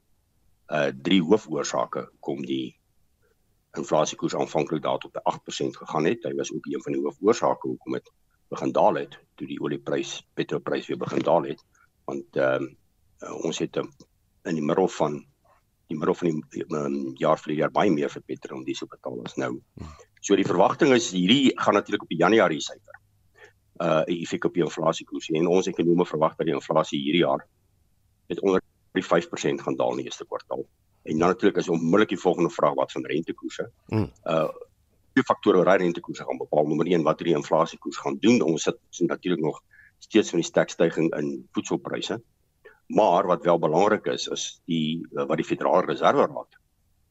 uh 0.67 0.91
drie 1.03 1.23
hoofoorsake 1.23 2.11
kom 2.21 2.43
die 2.47 2.77
inflasiekoers 3.73 4.35
aanvanklik 4.35 4.83
daar 4.83 4.99
tot 4.99 5.13
by 5.13 5.23
8% 5.35 5.79
gegaan 5.83 6.05
het. 6.05 6.23
Hy 6.23 6.35
was 6.35 6.53
ook 6.53 6.67
een 6.67 6.83
van 6.83 6.93
die 6.93 7.03
hoofoorsake 7.03 7.69
hoekom 7.69 7.93
dit 7.93 8.13
begin 8.49 8.73
daal 8.73 8.95
het 8.95 9.19
toe 9.35 9.47
die 9.47 9.61
olieprys, 9.61 10.27
petrolprys 10.35 10.87
weer 10.87 10.99
begin 10.99 11.23
daal 11.23 11.45
het. 11.53 11.65
Want 12.05 12.37
ehm 12.37 12.63
um, 12.63 12.77
uh, 13.23 13.45
ons 13.45 13.59
het 13.59 13.77
um, 13.77 13.91
in 14.45 14.55
die 14.55 14.65
middel 14.65 14.89
van 14.89 15.25
die 15.89 15.97
middel 15.97 16.15
van 16.15 16.41
die 16.53 16.65
um, 16.77 16.97
jaar 17.17 17.41
vir 17.41 17.55
die 17.55 17.59
jaar 17.63 17.73
baie 17.73 17.91
meer 17.93 18.13
vir 18.13 18.23
petrol 18.29 18.61
en 18.61 18.67
diesel 18.67 18.89
betaal 18.91 19.23
as 19.25 19.37
nou. 19.41 19.55
So 20.21 20.37
die 20.37 20.47
verwagting 20.47 20.93
is 20.97 21.11
hierdie 21.15 21.53
gaan 21.57 21.79
natuurlik 21.79 22.05
op 22.05 22.13
die 22.13 22.21
Januarie 22.21 22.61
syfer. 22.65 23.01
Uh 23.81 24.03
effek 24.11 24.49
op 24.49 24.57
die 24.59 24.65
inflasiekoers 24.67 25.31
en 25.39 25.47
ons 25.47 25.71
ekonome 25.71 26.07
verwag 26.09 26.35
dat 26.37 26.49
die 26.51 26.57
inflasie 26.57 27.01
hierdie 27.01 27.23
jaar 27.23 27.47
met 28.29 28.43
onder 28.43 28.63
die 28.99 29.05
5% 29.07 29.65
gaan 29.65 29.77
daal 29.79 29.95
in 29.95 30.03
die 30.03 30.09
eerste 30.11 30.27
kwartaal. 30.27 30.65
En 31.09 31.19
dan 31.19 31.29
natuurlik 31.33 31.61
is 31.63 31.69
onmiddellik 31.73 32.13
die 32.13 32.21
volgende 32.21 32.51
vraag 32.51 32.75
wat 32.75 32.93
van 32.93 33.07
rentekoerse. 33.07 33.71
Mm. 33.89 34.11
Uh 34.25 34.49
twee 35.19 35.25
faktore 35.25 35.65
wat 35.65 35.81
rentekoerse 35.81 36.25
gaan 36.25 36.39
bepaal. 36.39 36.67
Nommer 36.67 36.87
1 36.87 37.03
wat 37.03 37.19
die 37.19 37.35
inflasiekoers 37.35 37.97
gaan 37.97 38.19
doen. 38.21 38.43
Ons 38.43 38.63
sit 38.63 38.79
natuurlik 39.09 39.41
nog 39.41 39.63
steeds 39.99 40.31
van 40.31 40.39
die 40.39 40.47
sterk 40.47 40.71
stygings 40.71 41.17
in 41.17 41.49
voedselpryse. 41.53 42.21
Maar 42.89 43.27
wat 43.27 43.45
wel 43.45 43.59
belangrik 43.59 44.07
is 44.07 44.27
is 44.33 44.61
die 44.65 45.07
wat 45.13 45.37
die 45.37 45.47
Federale 45.47 45.87
Reserve 45.87 46.27
Raad 46.27 46.57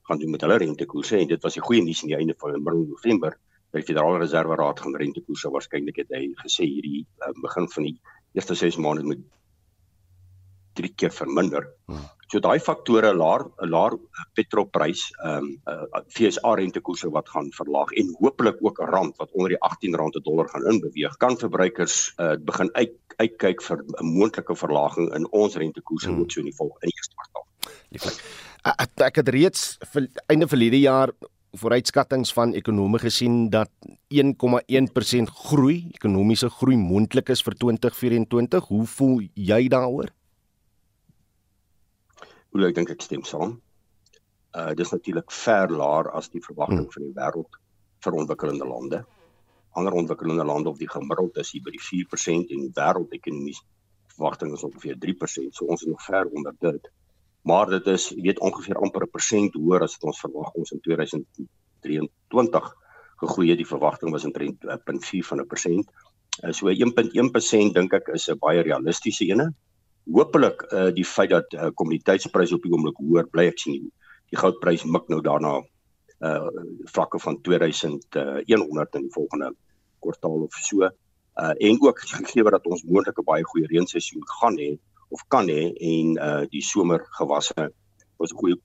gaan 0.07 0.19
doen 0.19 0.31
met 0.33 0.41
hulle 0.41 0.57
rentekoerse 0.57 1.17
en 1.17 1.27
dit 1.27 1.41
was 1.43 1.57
'n 1.57 1.67
goeie 1.67 1.83
nuus 1.83 2.01
aan 2.01 2.07
die 2.07 2.17
einde 2.17 2.35
van 2.37 2.63
November. 2.63 3.37
Die 3.71 3.83
Federale 3.83 4.17
Reserve 4.17 4.55
Raad 4.55 4.79
gaan 4.79 4.95
rentekoerse 4.95 5.49
waarskynlik 5.49 5.95
het 5.95 6.09
hy 6.09 6.33
gesê 6.41 6.63
hierdie 6.65 7.05
uh, 7.19 7.33
begin 7.41 7.69
van 7.69 7.83
die 7.83 7.99
eerste 8.33 8.55
6 8.55 8.77
maande 8.77 9.03
moet 9.03 9.23
drie 10.73 10.93
keer 10.95 11.11
verminder. 11.11 11.67
Hmm. 11.85 12.09
So 12.27 12.41
daai 12.43 12.59
faktore 12.59 13.13
laer 13.15 13.45
laer 13.71 13.95
petrolprys, 14.35 15.07
ehm 15.23 15.45
um, 15.45 15.51
uh, 15.71 16.01
FSA 16.11 16.55
rentekoerse 16.59 17.09
wat 17.15 17.29
gaan 17.29 17.51
verlaag 17.55 17.93
en 18.01 18.15
hopelik 18.19 18.57
ook 18.61 18.81
'n 18.81 18.91
rand 18.91 19.17
wat 19.17 19.31
onder 19.31 19.49
die 19.55 19.61
18 19.61 19.95
rand 19.95 20.13
per 20.13 20.23
dollar 20.23 20.49
gaan 20.49 20.67
inbeweeg, 20.73 21.17
kan 21.17 21.37
verbruikers 21.37 22.13
uh, 22.17 22.35
begin 22.39 22.69
uit 22.73 22.95
uitkyk 23.17 23.61
vir 23.61 23.77
'n 23.83 24.05
moontlike 24.05 24.55
verlaging 24.55 25.13
in 25.15 25.31
ons 25.31 25.55
rentekoerse 25.55 26.09
hmm. 26.09 26.19
ook 26.19 26.31
so 26.31 26.39
in 26.39 26.45
die 26.51 26.55
volgende 26.55 26.85
eerste 26.85 27.15
kwartaal. 27.15 27.45
Lieflik. 27.89 28.19
Ek 29.07 29.15
het 29.15 29.29
reeds 29.29 29.77
vir 29.93 30.07
einde 30.27 30.47
verlede 30.47 30.79
jaar 30.79 31.11
vooruitskattinge 31.57 32.33
van 32.33 32.53
ekonome 32.53 32.99
gesien 32.99 33.49
dat 33.49 33.69
1,1% 34.13 35.31
groei, 35.47 35.89
ekonomiese 35.93 36.49
groei 36.49 36.77
moontlik 36.77 37.29
is 37.29 37.41
vir 37.41 37.55
2024. 37.55 38.67
Hoe 38.67 38.85
voel 38.85 39.21
jy 39.33 39.67
daaroor? 39.67 40.11
Hoe 42.57 42.65
ek 42.65 42.73
dink 42.73 42.89
ek 42.89 43.03
stem 43.05 43.21
saam. 43.21 43.51
Uh 44.57 44.71
dis 44.77 44.89
natuurlik 44.89 45.29
ver 45.29 45.69
laer 45.69 46.07
as 46.17 46.29
die 46.33 46.41
verwagting 46.41 46.87
hmm. 46.87 46.93
van 46.95 47.03
die 47.05 47.13
wêreld 47.13 47.57
vir 48.05 48.15
ontwikkelende 48.17 48.65
lande. 48.65 48.99
Ander 49.77 49.93
ontwikkelende 49.99 50.45
lande 50.49 50.71
of 50.71 50.79
die 50.81 50.89
gemiddeld 50.89 51.37
is 51.37 51.51
hier 51.53 51.61
by 51.67 51.73
die 51.75 51.83
4% 51.83 52.55
en 52.55 52.63
die 52.63 52.73
wêreldekonomie 52.79 53.53
verwagting 54.15 54.55
is 54.57 54.65
ongeveer 54.65 54.97
3%. 55.05 55.53
So 55.53 55.69
ons 55.69 55.85
is 55.85 55.91
nog 55.91 56.01
ver 56.07 56.25
onder 56.33 56.55
dit. 56.65 56.89
Maar 57.45 57.69
dit 57.75 57.91
is, 57.93 58.09
jy 58.15 58.23
weet, 58.31 58.41
ongeveer 58.49 58.81
amper 58.81 59.05
'n 59.05 59.13
persent 59.13 59.53
hoër 59.53 59.85
as 59.85 59.93
wat 59.99 60.09
ons 60.13 60.23
verwag 60.25 60.49
ons 60.63 60.73
in 60.73 60.81
2023 60.89 62.73
gegroei 63.21 63.49
het. 63.51 63.61
Die 63.61 63.71
verwagting 63.75 64.09
was 64.17 64.25
omtrent 64.25 64.65
0.4 64.65 65.29
van 65.29 65.45
'n 65.45 65.47
persent. 65.53 65.87
Uh, 66.41 66.51
so 66.51 66.73
1.1% 66.73 67.77
dink 67.77 67.93
ek 67.93 68.09
is 68.17 68.29
'n 68.33 68.41
baie 68.41 68.65
realistiese 68.65 69.29
ene 69.29 69.53
hopelik 70.13 70.63
uh, 70.71 70.89
die 70.95 71.05
feit 71.05 71.29
dat 71.29 71.53
uh, 71.53 71.69
kommoditeitspryse 71.75 72.55
op 72.55 72.63
die 72.63 72.71
oomblik 72.71 72.99
hoër 73.01 73.27
bly 73.31 73.47
ek 73.51 73.59
sien 73.59 73.89
die 74.31 74.39
goudprys 74.39 74.85
mik 74.85 75.09
nou 75.11 75.21
daarna 75.23 75.59
uh 76.27 76.47
vlakke 76.89 77.19
van 77.21 77.35
2100 77.45 78.95
in 78.97 79.03
die 79.05 79.13
volgende 79.13 79.51
kwartaal 80.01 80.47
of 80.47 80.55
so. 80.65 80.87
Uh 81.37 81.53
en 81.67 81.77
ook 81.81 81.99
gegee 81.99 82.43
dat 82.43 82.65
ons 82.65 82.83
moontlik 82.83 83.19
'n 83.19 83.23
baie 83.25 83.43
goeie 83.43 83.67
reenseisoen 83.67 84.23
gaan 84.39 84.57
hê 84.57 84.77
of 85.09 85.21
kan 85.27 85.47
hê 85.47 85.73
en 85.91 86.17
uh 86.17 86.45
die 86.49 86.61
somergewasse 86.61 87.69
ons 88.17 88.33
'n 88.33 88.37
goeie 88.41 88.57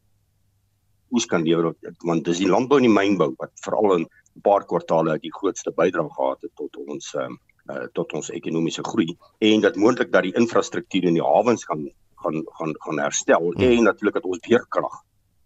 oes 1.12 1.26
kan 1.26 1.42
lewer 1.44 1.75
want 2.08 2.25
dis 2.25 2.38
die 2.38 2.49
landbou 2.49 2.78
en 2.78 2.88
die 2.88 2.99
mynbou 3.00 3.34
wat 3.37 3.52
veral 3.64 3.96
in 3.99 4.06
'n 4.37 4.40
paar 4.40 4.64
kwartaale 4.64 5.18
die 5.18 5.32
grootste 5.38 5.70
bydrae 5.70 6.08
gehad 6.08 6.42
het 6.42 6.54
tot 6.56 6.76
ons 6.76 7.14
uh 7.14 7.28
uh, 7.71 7.87
tot 7.92 8.12
ons 8.12 8.31
ekonomiese 8.31 8.85
groei 8.85 9.16
en 9.38 9.61
dat 9.61 9.76
moontlik 9.76 10.12
dat 10.12 10.26
die 10.26 10.35
infrastruktuur 10.38 11.04
in 11.11 11.19
die 11.19 11.26
hawens 11.26 11.64
gaan 11.64 11.88
gaan 12.23 12.42
gaan 12.59 12.75
gaan 12.85 12.99
herstel 13.02 13.50
hmm. 13.50 13.62
en 13.62 13.83
natuurlik 13.83 14.14
dat 14.14 14.28
ons 14.28 14.42
beerkrag 14.47 15.00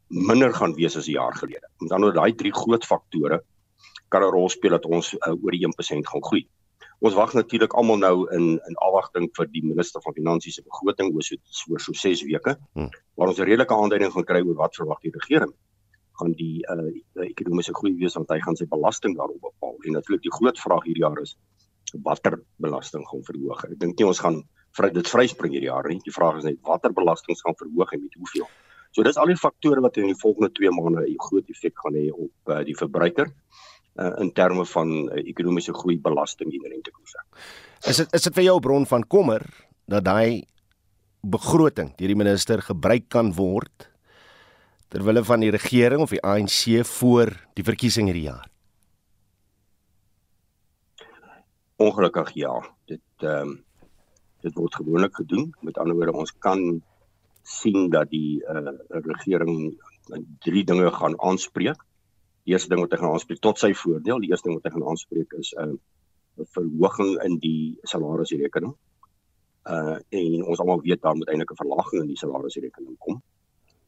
minder 0.09 0.53
gaan 0.55 0.75
wees 0.75 0.97
as 0.97 1.09
'n 1.09 1.19
jaar 1.19 1.35
gelede. 1.35 1.69
Met 1.79 1.93
ander 1.93 2.13
woorde, 2.13 2.21
daai 2.21 2.35
drie 2.35 2.53
groot 2.53 2.85
faktore 2.85 3.43
kan 4.09 4.23
'n 4.23 4.31
rol 4.31 4.49
speel 4.49 4.71
dat 4.71 4.87
ons 4.87 5.15
uh, 5.15 5.43
oor 5.43 5.51
die 5.51 5.67
1% 5.67 6.07
gaan 6.07 6.23
groei. 6.23 6.47
Ons 7.01 7.15
wag 7.15 7.33
natuurlik 7.35 7.73
almal 7.75 7.99
nou 7.99 8.31
in 8.33 8.61
in 8.69 8.77
afwagting 8.77 9.29
vir 9.37 9.47
die 9.47 9.65
minister 9.65 10.01
van 10.03 10.15
finansies 10.15 10.55
se 10.55 10.63
begroting 10.63 11.15
oor 11.15 11.23
so 11.23 11.37
oor 11.71 11.81
so 11.81 11.93
6 11.93 12.23
weke. 12.23 12.57
Hmm. 12.73 12.91
Waar 13.15 13.29
ons 13.29 13.39
'n 13.39 13.45
redelike 13.45 13.75
aanduiding 13.75 14.13
gaan 14.13 14.25
kry 14.25 14.41
oor 14.41 14.55
wat 14.55 14.77
verwag 14.77 15.01
die 15.01 15.13
regering 15.13 15.53
gaan 16.19 16.33
die 16.33 16.65
uh, 16.73 17.27
ekonomiese 17.27 17.75
groei 17.75 17.95
wees 17.97 18.15
want 18.15 18.29
hy 18.29 18.41
gaan 18.41 18.57
sy 18.57 18.67
belasting 18.67 19.17
daarop 19.17 19.41
bepaal. 19.41 19.77
En 19.85 19.93
natuurlik 19.93 20.23
die 20.23 20.33
groot 20.33 20.59
vraag 20.59 20.85
hierdie 20.85 21.03
jaar 21.03 21.21
is 21.21 21.37
watter 22.03 22.39
belasting 22.63 23.07
gaan 23.09 23.25
verhoog. 23.25 23.65
Ek 23.65 23.79
dink 23.81 23.99
nie 23.99 24.07
ons 24.07 24.21
gaan 24.21 24.43
vry 24.77 24.91
dit 24.93 25.09
vryspring 25.09 25.53
hierdie 25.53 25.71
jaar 25.71 25.89
nie. 25.89 26.01
Die 26.05 26.15
vraag 26.15 26.41
is 26.41 26.49
net 26.49 26.61
watter 26.67 26.93
belastings 26.93 27.43
gaan 27.45 27.57
verhoog 27.59 27.93
en 27.93 28.03
met 28.03 28.19
hoeveel. 28.21 28.49
So 28.97 29.05
dis 29.05 29.19
al 29.21 29.29
die 29.29 29.37
faktore 29.37 29.83
wat 29.85 29.99
in 30.01 30.11
die 30.11 30.19
volgende 30.21 30.51
2 30.57 30.73
maande 30.73 31.07
'n 31.07 31.21
groot 31.29 31.49
effek 31.53 31.75
gaan 31.85 31.95
hê 31.95 32.11
op 32.13 32.53
uh, 32.53 32.63
die 32.65 32.77
verbruiker 32.77 33.29
uh, 33.29 34.13
in 34.21 34.33
terme 34.33 34.65
van 34.65 34.89
uh, 35.13 35.21
ekonomiese 35.21 35.75
groei, 35.75 35.99
belasting 36.01 36.53
en 36.53 36.71
rentekoerse. 36.71 37.21
Is 37.85 37.97
dit 37.97 38.15
is 38.15 38.23
dit 38.23 38.35
vir 38.35 38.45
jou 38.45 38.57
'n 38.57 38.65
bron 38.65 38.87
van 38.87 39.05
kommer 39.07 39.43
dat 39.87 40.05
daai 40.05 40.45
begroting 41.23 41.93
deur 41.97 42.09
die 42.09 42.23
minister 42.23 42.63
gebruik 42.63 43.09
kan 43.09 43.33
word 43.35 43.91
terwyl 44.89 45.25
van 45.25 45.41
die 45.41 45.51
regering 45.51 46.01
of 46.01 46.11
die 46.11 46.23
ANC 46.23 46.85
voor 46.87 47.33
die 47.55 47.65
verkiesing 47.65 48.07
hierdie 48.07 48.31
jaar? 48.31 48.47
Ongelukkig 51.77 52.31
ja. 52.35 52.55
Dit 52.85 53.01
ehm 53.17 53.49
um, 53.49 53.65
dit 54.41 54.55
word 54.55 54.75
gewoonlik 54.75 55.15
gedoen. 55.15 55.55
Met 55.61 55.79
ander 55.79 55.97
woorde, 55.97 56.13
ons 56.13 56.33
kan 56.39 56.83
sien 57.43 57.91
dat 57.91 58.11
die 58.11 58.45
eh 58.45 58.57
uh, 58.57 58.73
regering 58.89 59.77
drie 60.39 60.65
dinge 60.65 60.91
gaan 60.91 61.21
aanspreek. 61.21 61.85
Die 62.45 62.53
eerste 62.53 62.69
ding 62.69 62.81
wat 62.81 62.91
hy 62.91 62.99
gaan 62.99 63.13
aanspreek 63.13 63.41
tot 63.41 63.59
sy 63.59 63.73
voordeel, 63.75 64.21
die 64.21 64.31
eerste 64.31 64.49
ding 64.49 64.59
wat 64.61 64.69
hy 64.69 64.79
gaan 64.79 64.89
aanspreek 64.89 65.33
is 65.33 65.53
'n 65.53 65.77
uh, 66.39 66.45
verhoging 66.55 67.23
in 67.25 67.39
die 67.39 67.79
salarisrekening. 67.83 68.75
Uh 69.65 69.99
en 70.09 70.45
ons 70.45 70.59
almal 70.61 70.81
weet 70.81 71.03
daar 71.03 71.17
moet 71.17 71.29
eintlik 71.29 71.51
'n 71.51 71.63
verlaging 71.63 72.03
in 72.03 72.09
die 72.09 72.23
salarisrekening 72.23 72.99
kom. 72.99 73.23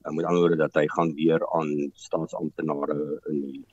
Uh, 0.05 0.13
met 0.13 0.25
ander 0.25 0.41
woorde 0.41 0.57
dat 0.57 0.75
hy 0.75 0.87
gaan 0.89 1.15
weer 1.15 1.41
aan 1.53 1.91
staatsamptenare 1.95 3.21
in 3.31 3.41
die 3.41 3.65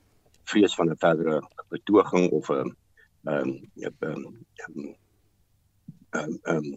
vrees 0.44 0.74
van 0.74 0.90
'n 0.90 0.96
verdere 0.96 1.42
betoging 1.68 2.30
of 2.30 2.48
'n 2.48 2.54
uh, 2.54 2.72
ehm 3.26 3.48
um, 3.48 3.96
ehm 4.06 4.26
um, 4.74 4.94
ehm 6.12 6.38
um, 6.56 6.74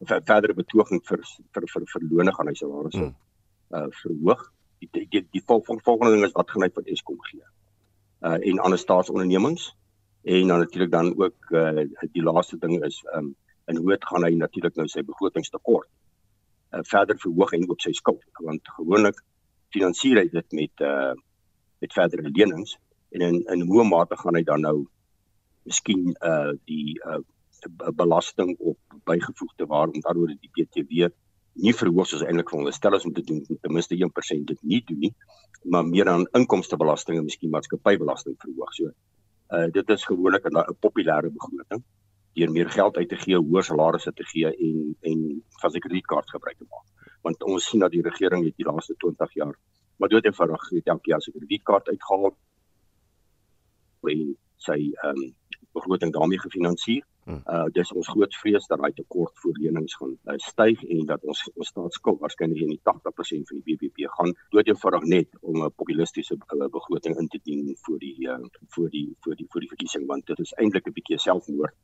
verdere 0.00 0.54
betoging 0.54 1.02
vir 1.08 1.24
vir 1.54 1.66
vir 1.72 1.86
verlone 1.92 2.34
gaan 2.34 2.50
hy 2.50 2.54
salarisse 2.54 3.02
hmm. 3.02 3.14
uh 3.74 3.88
verhoog. 4.02 4.44
Die 4.78 4.88
die 4.92 5.06
die, 5.10 5.24
die 5.34 5.42
vol, 5.42 5.62
vol, 5.66 5.80
volgende 5.84 6.14
ding 6.14 6.26
is 6.28 6.36
wat 6.36 6.50
gaan 6.50 6.66
hy 6.66 6.70
vir 6.74 6.92
Eskom 6.94 7.18
gee. 7.30 7.44
Uh 8.22 8.38
en 8.38 8.62
ander 8.66 8.78
staatsondernemings 8.78 9.72
en 10.22 10.48
dan 10.48 10.58
natuurlik 10.58 10.90
dan 10.90 11.14
ook 11.16 11.50
uh 11.50 11.86
die 12.12 12.22
laaste 12.22 12.58
ding 12.58 12.78
is 12.84 13.02
ehm 13.12 13.24
um, 13.24 13.36
in 13.68 13.76
hoe 13.76 13.96
gaan 14.00 14.24
hy 14.24 14.34
natuurlik 14.34 14.76
nou 14.76 14.86
sy 14.88 15.02
begrotingstekort 15.02 15.88
uh 16.72 16.84
verder 16.92 17.18
verhoog 17.18 17.52
en 17.52 17.68
ook 17.70 17.80
sy 17.80 17.92
skuld 17.92 18.44
want 18.44 18.70
gewoonlik 18.76 19.18
finansier 19.74 20.22
hy 20.22 20.28
dit 20.32 20.52
met 20.60 20.86
uh 20.92 21.14
met 21.80 21.92
verdere 21.92 22.30
lenings 22.30 22.78
en 23.10 23.20
in 23.20 23.42
in 23.54 23.66
hoe 23.68 23.84
mate 23.84 24.16
gaan 24.16 24.38
hy 24.38 24.42
dan 24.42 24.64
nou 24.66 24.86
miskien 25.70 26.14
uh 26.32 26.52
die 26.70 26.98
uh 27.04 27.20
belasting 28.00 28.52
op 28.58 29.00
bygevoegde 29.10 29.66
waarde 29.66 29.98
met 29.98 30.06
alhoewel 30.06 30.36
die 30.40 30.52
BTW 30.54 31.08
nie 31.66 31.74
verhoog 31.74 32.06
soos 32.06 32.22
eintlik 32.22 32.52
veronderstel 32.52 32.94
is 32.98 33.06
om 33.08 33.14
te 33.14 33.24
doen 33.30 33.40
ten 33.48 33.72
minste 33.74 33.98
1% 33.98 34.50
dit 34.52 34.62
nie 34.72 34.82
doen 34.90 35.04
nie 35.06 35.14
maar 35.74 35.86
meer 35.86 36.08
aan 36.08 36.26
inkomstebelasting 36.40 37.18
en 37.18 37.26
miskien 37.30 37.54
maatskappybelasting 37.54 38.36
verhoog 38.46 38.74
so 38.80 38.92
uh 39.56 39.66
dit 39.78 39.96
is 39.96 40.10
gewoonlik 40.10 40.50
'n 40.50 40.78
populêre 40.86 41.32
begroting 41.38 41.82
deur 42.38 42.50
meer 42.52 42.70
geld 42.70 42.96
uit 42.96 43.08
te 43.08 43.18
gee, 43.18 43.38
hoër 43.38 43.66
salarisse 43.66 44.12
te 44.12 44.26
gee 44.30 44.50
en 44.50 44.94
en 45.10 45.22
van 45.62 45.74
sy 45.74 45.82
kredietkaart 45.82 46.30
gebruik 46.34 46.58
te 46.58 46.66
maak. 46.68 47.14
Want 47.26 47.42
ons 47.52 47.70
sien 47.70 47.82
dat 47.82 47.94
die 47.94 48.04
regering 48.04 48.44
het 48.46 48.56
die 48.56 48.66
laaste 48.68 48.94
20 49.04 49.34
jaar 49.40 49.56
maar 49.98 50.10
dood 50.12 50.28
eenvoudig 50.28 50.68
het 50.70 50.92
elke 50.94 51.10
jaar 51.10 51.22
sy 51.24 51.32
kredietkaart 51.34 51.88
uitgehaal 51.90 52.36
en 54.12 54.20
sy 54.68 54.78
ehm 55.02 55.24
um, 55.24 55.34
begroting 55.78 56.12
daarmee 56.12 56.40
gefinansier. 56.42 57.04
Hmm. 57.28 57.40
Uh 57.54 57.66
dis 57.78 57.92
ons 57.92 58.08
groot 58.14 58.36
vrees 58.42 58.68
dat 58.70 58.80
daai 58.82 58.92
tekort 59.00 59.34
vir 59.42 59.58
lenings 59.64 59.96
gaan 60.00 60.14
uh, 60.32 60.36
styg 60.50 60.84
en 60.94 61.02
dat 61.10 61.24
ons 61.32 61.42
ons 61.54 61.72
staatsskuld 61.72 62.22
waarskynlik 62.24 62.62
in 62.66 62.72
die 62.74 62.80
80% 62.90 63.50
van 63.50 63.60
die 63.60 63.64
BBP 63.66 64.08
gaan 64.16 64.32
dood 64.54 64.70
eenvoudig 64.72 65.08
net 65.14 65.28
om 65.40 65.64
'n 65.64 65.74
populistiese 65.82 66.38
uh, 66.38 66.70
begroting 66.78 67.18
in 67.22 67.28
te 67.28 67.40
dien 67.44 67.74
vir 67.86 67.98
die 68.06 68.16
uh, 68.28 68.40
vir 68.76 68.88
die 68.96 69.06
vir 69.26 69.36
die 69.40 69.48
vir 69.52 69.66
die 69.66 69.72
verkiesing 69.74 70.06
want 70.12 70.26
dit 70.26 70.40
is 70.46 70.54
eintlik 70.62 70.88
'n 70.88 70.96
bietjie 71.00 71.20
selfmoord 71.26 71.76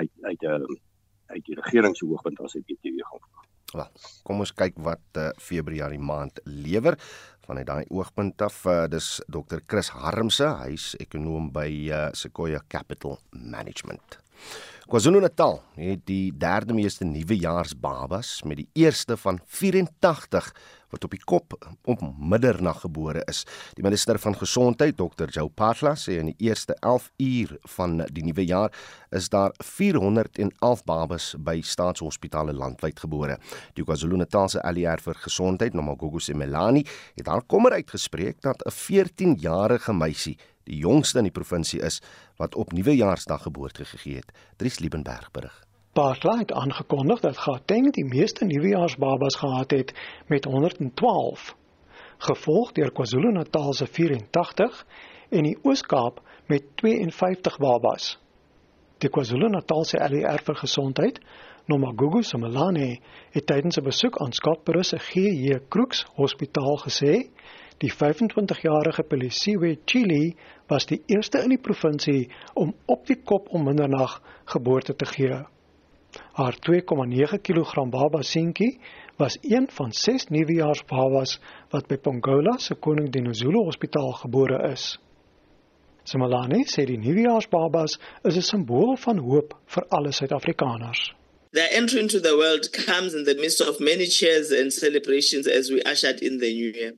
uit 0.00 0.12
uit 0.30 0.42
'n 0.42 0.62
uh, 0.62 0.78
uit 1.34 1.44
die 1.44 1.58
regering 1.60 1.96
se 1.96 2.06
hoogpunt 2.06 2.40
as 2.40 2.54
hy 2.56 2.62
BTW 2.66 3.04
gaan. 3.10 3.24
Wel, 3.76 3.88
kom 4.24 4.40
ons 4.40 4.54
kyk 4.56 4.78
wat 4.80 5.18
uh, 5.20 5.28
Februarie 5.42 6.00
maand 6.00 6.40
lewer 6.48 6.96
vanuit 7.48 7.66
daai 7.68 7.84
oogpunt 7.92 8.40
af. 8.44 8.62
Uh, 8.68 8.86
dis 8.88 9.18
Dr. 9.28 9.60
Chris 9.68 9.90
Harmse, 9.96 10.48
hy's 10.62 10.94
ekonom 11.00 11.50
by 11.52 11.68
uh, 11.92 12.08
Sequoia 12.16 12.62
Capital 12.68 13.18
Management. 13.32 14.18
KwaZulu-Natal 14.88 15.58
het 15.76 16.06
die 16.08 16.30
derde 16.32 16.72
meeste 16.72 17.04
nuwejaarsbabas 17.04 18.38
met 18.48 18.56
die 18.62 18.70
eerste 18.72 19.18
van 19.20 19.36
84 19.44 20.46
wat 20.88 21.04
op 21.04 21.12
die 21.12 21.20
kop 21.28 21.56
op 21.84 22.04
middernag 22.16 22.80
gebore 22.86 23.20
is. 23.28 23.42
Die 23.76 23.84
minister 23.84 24.16
van 24.18 24.32
gesondheid, 24.40 24.96
Dr. 24.96 25.28
Joe 25.28 25.50
Patla, 25.52 25.92
sê 25.92 26.16
in 26.22 26.30
die 26.32 26.48
eerste 26.48 26.72
11 26.80 27.10
uur 27.20 27.54
van 27.74 28.00
die 28.16 28.24
nuwe 28.24 28.48
jaar 28.48 28.72
is 29.12 29.28
daar 29.28 29.52
411 29.60 30.84
babas 30.88 31.34
by 31.36 31.60
staatshospitale 31.60 32.56
landwyd 32.56 33.04
gebore. 33.04 33.36
Die 33.76 33.84
KwaZulu-Natalse 33.84 34.64
ALR 34.64 35.04
vir 35.04 35.20
gesondheid, 35.28 35.76
Nomagogo 35.76 36.16
Semelani, 36.18 36.86
het 37.20 37.28
haar 37.28 37.44
kommer 37.44 37.76
uitgespreek 37.76 38.40
dat 38.40 38.64
'n 38.64 38.72
14-jarige 38.72 39.92
meisie 39.92 40.38
die 40.68 40.82
jongste 40.82 41.22
in 41.22 41.28
die 41.28 41.34
provinsie 41.34 41.80
is 41.84 42.00
wat 42.40 42.56
op 42.60 42.72
nuwejaarsdag 42.76 43.42
geboorte 43.48 43.86
gegee 43.88 44.20
het. 44.20 44.32
Dries 44.60 44.78
Liebenberg 44.84 45.30
berig. 45.32 45.56
Baarla 45.96 46.38
het 46.38 46.52
aangekondig 46.52 47.20
dat 47.24 47.40
Gauteng 47.42 47.90
die 47.96 48.04
meeste 48.04 48.44
nuwejaarsbabas 48.44 49.38
gehad 49.40 49.70
het 49.70 49.94
met 50.28 50.44
112, 50.44 51.54
gevolg 52.28 52.72
deur 52.76 52.92
KwaZulu-Natal 52.92 53.72
se 53.72 53.86
84 53.86 54.84
en 55.30 55.48
die 55.48 55.56
Oos-Kaap 55.62 56.20
met 56.46 56.64
52 56.82 57.58
babas. 57.58 58.16
Die 58.98 59.10
KwaZulu-Natal 59.10 59.84
se 59.84 60.00
ALR 60.02 60.42
vir 60.44 60.60
gesondheid, 60.62 61.20
Nomagugu 61.68 62.22
Simelane, 62.24 63.00
het 63.34 63.46
tydens 63.46 63.76
'n 63.78 63.84
besoek 63.84 64.16
aan 64.22 64.32
Skatberus 64.32 64.88
se 64.88 64.98
GJ 64.98 65.58
Kroeks 65.68 66.06
Hospitaal 66.16 66.78
gesê 66.86 67.28
Die 67.78 67.92
25-jarige 67.94 69.04
Pelisiwe 69.06 69.76
Chili 69.86 70.34
was 70.68 70.86
die 70.86 71.02
eerste 71.06 71.42
in 71.42 71.54
die 71.54 71.60
provinsie 71.60 72.28
om 72.54 72.74
op 72.86 73.06
die 73.06 73.18
kop 73.24 73.48
om 73.54 73.64
middernag 73.64 74.20
geboorte 74.52 74.94
te 74.94 75.06
gee. 75.06 75.40
Haar 76.38 76.56
2,9 76.68 77.40
kg 77.42 77.84
baba 77.90 78.22
seentjie 78.22 78.78
was 79.16 79.38
een 79.42 79.66
van 79.70 79.92
6 79.92 80.28
nuwejaarsbabas 80.28 81.38
wat 81.70 81.88
by 81.88 81.96
Pongola 81.96 82.56
se 82.58 82.74
Koning 82.74 83.10
Dinozulu 83.12 83.64
Hospitaal 83.64 84.12
gebore 84.22 84.70
is. 84.72 84.98
Simalani 86.08 86.64
sê 86.64 86.86
die 86.88 86.98
nuwejaarsbabas 86.98 87.98
is 88.24 88.36
'n 88.36 88.42
simbool 88.50 88.96
van 88.96 89.18
hoop 89.18 89.56
vir 89.66 89.84
alle 89.88 90.12
Suid-Afrikaners. 90.12 91.12
Their 91.52 91.68
entry 91.72 92.00
into 92.00 92.20
the 92.20 92.36
world 92.36 92.70
comes 92.72 93.14
in 93.14 93.24
the 93.24 93.34
midst 93.34 93.60
of 93.60 93.80
many 93.80 94.06
cheers 94.06 94.52
and 94.52 94.72
celebrations 94.72 95.46
as 95.48 95.70
we 95.70 95.82
ushered 95.92 96.20
in 96.22 96.38
the 96.38 96.52
new 96.52 96.72
year. 96.72 96.92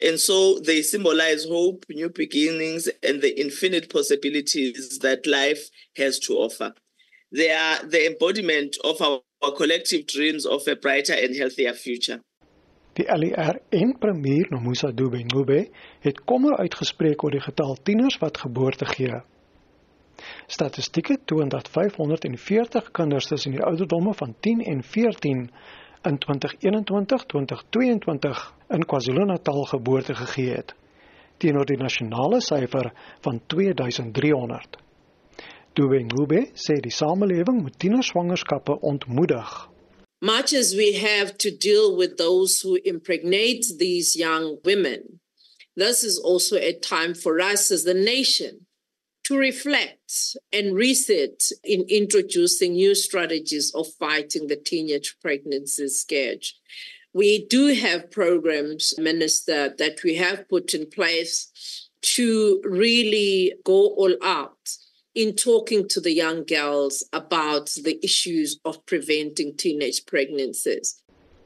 And 0.00 0.18
so 0.18 0.58
they 0.58 0.82
symbolize 0.82 1.44
hope, 1.44 1.84
new 1.88 2.10
beginnings, 2.10 2.88
and 3.02 3.20
the 3.20 3.40
infinite 3.40 3.88
possibilities 3.88 4.98
that 5.00 5.26
life 5.26 5.70
has 5.96 6.18
to 6.20 6.34
offer. 6.34 6.74
They 7.30 7.50
are 7.50 7.86
the 7.86 8.06
embodiment 8.06 8.76
of 8.84 9.00
our, 9.00 9.20
our 9.42 9.52
collective 9.52 10.06
dreams 10.06 10.46
of 10.46 10.68
a 10.68 10.76
brighter 10.76 11.14
and 11.14 11.34
healthier 11.36 11.74
future. 11.74 12.20
Die 12.92 13.06
LER 13.08 13.60
en 13.70 13.98
premier 13.98 14.46
Nomusa 14.50 14.90
Dube 14.92 15.22
Ngube 15.24 15.68
het 16.00 16.24
kommer 16.24 16.56
uitgespreek 16.56 17.22
oor 17.24 17.32
die 17.32 17.40
getal 17.40 17.78
tieners 17.82 18.18
wat 18.20 18.42
geboorte 18.42 18.84
gee. 18.84 19.22
Statistieke 20.46 21.16
toon 21.24 21.48
dat 21.48 21.68
540 21.68 22.90
kinders 22.90 23.26
tussen 23.26 23.50
die 23.56 23.62
ouderdomme 23.62 24.14
van 24.14 24.36
10 24.40 24.60
en 24.64 24.82
14 24.82 25.50
in 26.04 26.18
2021-2022 26.18 26.24
in 28.68 28.86
KwaZulu-Natal 28.86 29.64
geboorte 29.64 30.14
gegee 30.14 30.50
het 30.54 30.74
teenoor 31.42 31.66
die 31.66 31.76
nasionale 31.76 32.38
syfer 32.40 32.92
van 33.24 33.40
2300. 33.46 34.76
Dubengube 35.74 36.44
sê 36.54 36.76
die 36.84 36.92
samelewing 36.94 37.62
moet 37.64 37.78
tienerswangerskappe 37.82 38.76
ontmoedig. 38.80 39.70
Much 40.22 40.52
as 40.54 40.74
we 40.78 40.92
have 41.02 41.34
to 41.36 41.50
deal 41.50 41.96
with 41.96 42.16
those 42.16 42.62
who 42.62 42.76
impregnate 42.84 43.66
these 43.78 44.14
young 44.14 44.60
women, 44.62 45.20
this 45.74 46.04
is 46.04 46.20
also 46.20 46.56
a 46.56 46.78
time 46.78 47.14
for 47.14 47.40
us 47.40 47.72
as 47.72 47.82
the 47.82 47.94
nation 47.94 48.61
to 49.32 49.38
reflect 49.38 50.36
and 50.52 50.76
reset 50.76 51.40
in 51.64 51.86
introducing 51.88 52.72
new 52.74 52.94
strategies 52.94 53.72
of 53.74 53.86
fighting 53.98 54.46
the 54.48 54.56
teenage 54.56 55.16
pregnancy 55.22 55.88
scourge. 55.88 56.54
We 57.14 57.46
do 57.46 57.68
have 57.68 58.10
programs, 58.10 58.94
Minister, 58.98 59.74
that 59.78 60.02
we 60.04 60.16
have 60.16 60.48
put 60.50 60.74
in 60.74 60.84
place 60.90 61.88
to 62.16 62.60
really 62.64 63.54
go 63.64 63.80
all 64.00 64.14
out 64.22 64.64
in 65.14 65.34
talking 65.34 65.88
to 65.88 66.00
the 66.00 66.12
young 66.12 66.44
girls 66.44 67.02
about 67.12 67.70
the 67.86 67.98
issues 68.02 68.58
of 68.64 68.84
preventing 68.84 69.56
teenage 69.56 70.04
pregnancies. 70.06 70.98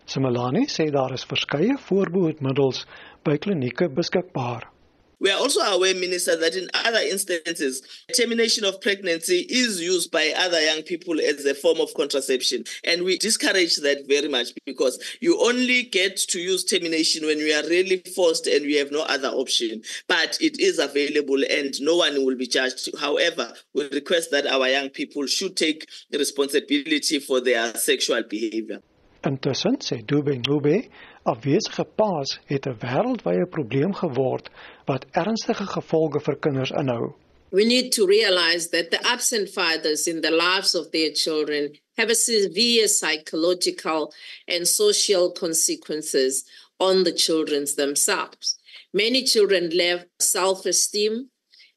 Simelani 0.06 0.66
sê 0.66 0.86
daar 0.92 1.14
verskeie 1.30 1.74
voorbehoedmiddels 1.88 2.86
by 3.24 3.36
klinieke 3.38 3.88
beskikbaar. 3.90 4.75
We 5.18 5.30
are 5.30 5.40
also 5.40 5.60
aware, 5.60 5.94
Minister, 5.94 6.36
that 6.36 6.54
in 6.54 6.68
other 6.74 6.98
instances, 6.98 7.82
termination 8.14 8.64
of 8.64 8.80
pregnancy 8.82 9.46
is 9.48 9.80
used 9.80 10.10
by 10.10 10.34
other 10.36 10.60
young 10.60 10.82
people 10.82 11.18
as 11.20 11.44
a 11.46 11.54
form 11.54 11.80
of 11.80 11.94
contraception. 11.94 12.64
And 12.84 13.02
we 13.02 13.16
discourage 13.16 13.76
that 13.76 14.06
very 14.06 14.28
much 14.28 14.48
because 14.66 15.02
you 15.20 15.40
only 15.40 15.84
get 15.84 16.16
to 16.28 16.38
use 16.38 16.64
termination 16.64 17.24
when 17.24 17.38
you 17.38 17.52
are 17.54 17.66
really 17.68 18.02
forced 18.14 18.46
and 18.46 18.66
you 18.66 18.78
have 18.78 18.92
no 18.92 19.02
other 19.02 19.28
option. 19.28 19.82
But 20.06 20.36
it 20.40 20.60
is 20.60 20.78
available 20.78 21.42
and 21.50 21.74
no 21.80 21.96
one 21.96 22.24
will 22.24 22.36
be 22.36 22.46
charged. 22.46 22.88
However, 23.00 23.52
we 23.74 23.88
request 23.88 24.30
that 24.32 24.46
our 24.46 24.68
young 24.68 24.90
people 24.90 25.26
should 25.26 25.56
take 25.56 25.88
responsibility 26.12 27.20
for 27.20 27.40
their 27.40 27.74
sexual 27.74 28.22
behavior. 28.22 28.82
Intussen 29.24 29.76
sê 29.80 30.02
Dube 30.06 30.34
Ngube, 30.36 30.88
afwesige 31.24 31.84
paas 31.98 32.38
het 32.50 32.66
'n 32.66 32.78
wêreldwye 32.82 33.46
probleem 33.54 33.92
geword 33.94 34.50
wat 34.86 35.06
ernstige 35.12 35.66
gevolge 35.66 36.20
vir 36.20 36.36
kinders 36.36 36.70
inhou. 36.70 37.14
We 37.50 37.64
need 37.64 37.92
to 37.92 38.06
realize 38.06 38.70
that 38.70 38.90
the 38.90 39.00
absent 39.06 39.48
fathers 39.48 40.06
in 40.06 40.20
the 40.20 40.30
lives 40.30 40.74
of 40.74 40.90
their 40.90 41.12
children 41.12 41.78
have 41.96 42.10
a 42.10 42.14
severe 42.14 42.88
psychological 42.88 44.12
and 44.46 44.66
social 44.68 45.32
consequences 45.32 46.44
on 46.78 47.04
the 47.04 47.12
children 47.12 47.64
themselves. 47.76 48.58
Many 48.92 49.22
children 49.24 49.70
lack 49.70 50.08
self-esteem 50.20 51.30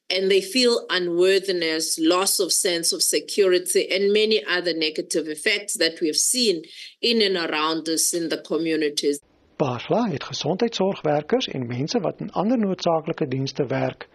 and 0.09 0.29
they 0.29 0.41
feel 0.41 0.85
unworthiness, 0.89 1.97
loss 1.99 2.39
of 2.39 2.51
sense 2.51 2.95
of 2.95 3.01
security, 3.01 3.87
and 3.91 4.11
many 4.11 4.43
other 4.45 4.73
negative 4.73 5.27
effects 5.27 5.77
that 5.77 5.99
we 6.01 6.07
have 6.07 6.17
seen 6.17 6.63
in 7.01 7.21
and 7.21 7.37
around 7.37 7.87
us 7.87 8.13
in 8.13 8.29
the 8.29 8.41
communities. 8.41 9.19
Basla 9.59 10.07
het 10.07 10.23
gesondheidsorgwerkers 10.23 11.47
en 11.47 11.67
mense 11.67 11.99
wat 11.99 12.19
in 12.19 12.31
ander 12.31 12.57
noodsaaklike 12.57 13.27
dienste 13.27 13.65
werk 13.65 14.07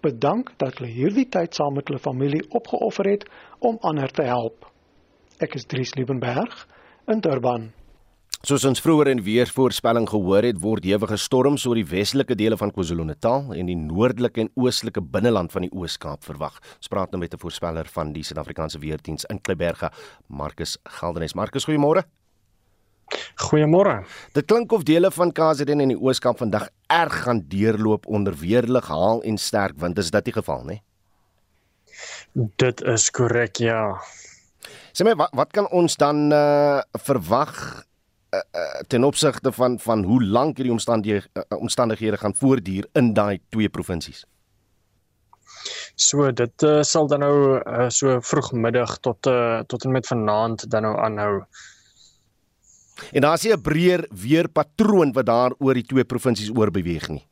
bedank 0.00 0.50
dat 0.56 0.78
hulle 0.78 0.90
hierdie 0.90 1.28
tyd 1.28 1.54
saam 1.54 1.74
met 1.78 1.88
hulle 1.88 2.02
familie 2.02 2.42
opgeoffer 2.48 3.06
het 3.10 3.24
om 3.58 3.78
ander 3.80 4.10
te 4.10 4.26
help. 4.26 4.66
Ek 5.38 5.54
is 5.54 5.66
Dries 5.70 5.94
Liebenberg 5.94 6.66
in 7.06 7.22
Durban. 7.22 7.70
Soos 8.46 8.62
ons 8.68 8.78
vroeër 8.78 9.08
in 9.10 9.20
weervoorspelling 9.26 10.04
gehoor 10.06 10.46
het, 10.46 10.60
word 10.62 10.84
hewige 10.86 11.16
storms 11.18 11.64
oor 11.66 11.74
die 11.74 11.88
westelike 11.90 12.36
dele 12.38 12.54
van 12.54 12.70
KwaZulu-Natal 12.70 13.48
en 13.58 13.66
die 13.66 13.74
noordelike 13.74 14.44
en 14.44 14.50
oostelike 14.54 15.02
binneland 15.02 15.50
van 15.50 15.64
die 15.66 15.70
Oos-Kaap 15.74 16.22
verwag. 16.22 16.60
Ons 16.76 16.92
praat 16.92 17.10
nou 17.10 17.18
met 17.18 17.34
'n 17.34 17.42
voorspeller 17.42 17.90
van 17.90 18.12
die 18.12 18.22
Suid-Afrikaanse 18.22 18.78
Weerdiens 18.78 19.24
in 19.24 19.40
Kleiberge, 19.40 19.90
Markus 20.28 20.78
Geldenhuys. 20.84 21.34
Markus, 21.34 21.66
goeiemôre. 21.66 22.04
Goeiemôre. 23.50 24.06
Dit 24.32 24.46
klink 24.46 24.72
of 24.72 24.84
dele 24.84 25.10
van 25.10 25.32
KwaZulu 25.32 25.72
en 25.72 25.88
die 25.88 26.00
Oos-Kaap 26.00 26.38
vandag 26.38 26.68
erg 26.86 27.22
gaan 27.24 27.42
deurloop 27.48 28.06
onder 28.06 28.34
weerlig 28.34 28.86
haal 28.86 29.20
en 29.22 29.36
sterk 29.36 29.76
wind. 29.80 29.98
Is 29.98 30.10
dit 30.10 30.24
die 30.24 30.32
geval, 30.32 30.62
né? 30.64 30.80
Dit 32.56 32.82
is 32.82 33.10
korrek, 33.10 33.56
ja. 33.56 34.00
Sê 34.92 35.04
my, 35.04 35.14
wat, 35.14 35.30
wat 35.32 35.52
kan 35.52 35.66
ons 35.70 35.96
dan 35.96 36.32
uh, 36.32 36.80
verwag 36.92 37.87
uh, 38.34 38.40
uh, 38.54 38.80
ten 38.86 39.04
opsigte 39.04 39.52
van 39.52 39.78
van 39.78 40.02
hoe 40.02 40.24
lank 40.24 40.56
hierdie 40.56 40.72
omstandighede 40.72 41.28
uh, 41.34 41.58
omstandighede 41.58 42.16
gaan 42.16 42.34
voortduur 42.34 42.88
in 42.92 43.14
daai 43.14 43.40
twee 43.48 43.68
provinsies? 43.68 44.24
So 45.94 46.30
dit 46.32 46.62
uh, 46.62 46.82
sal 46.82 47.08
dan 47.10 47.20
nou 47.20 47.58
uh, 47.58 47.88
so 47.88 48.20
vroegmiddag 48.20 48.98
tot 48.98 49.26
uh, 49.26 49.60
tot 49.66 49.84
en 49.84 49.92
met 49.92 50.06
vanaand 50.06 50.70
dan 50.70 50.82
nou 50.82 50.96
aanhou. 50.98 51.42
En 53.12 53.20
daar 53.20 53.34
is 53.34 53.46
'n 53.46 53.60
breër 53.60 54.08
weerpatroon 54.10 55.12
wat 55.12 55.26
daar 55.26 55.52
oor 55.58 55.74
die 55.74 55.86
twee 55.86 56.04
provinsies 56.04 56.50
oor 56.50 56.70
beweeg 56.70 57.08
nie. 57.08 57.27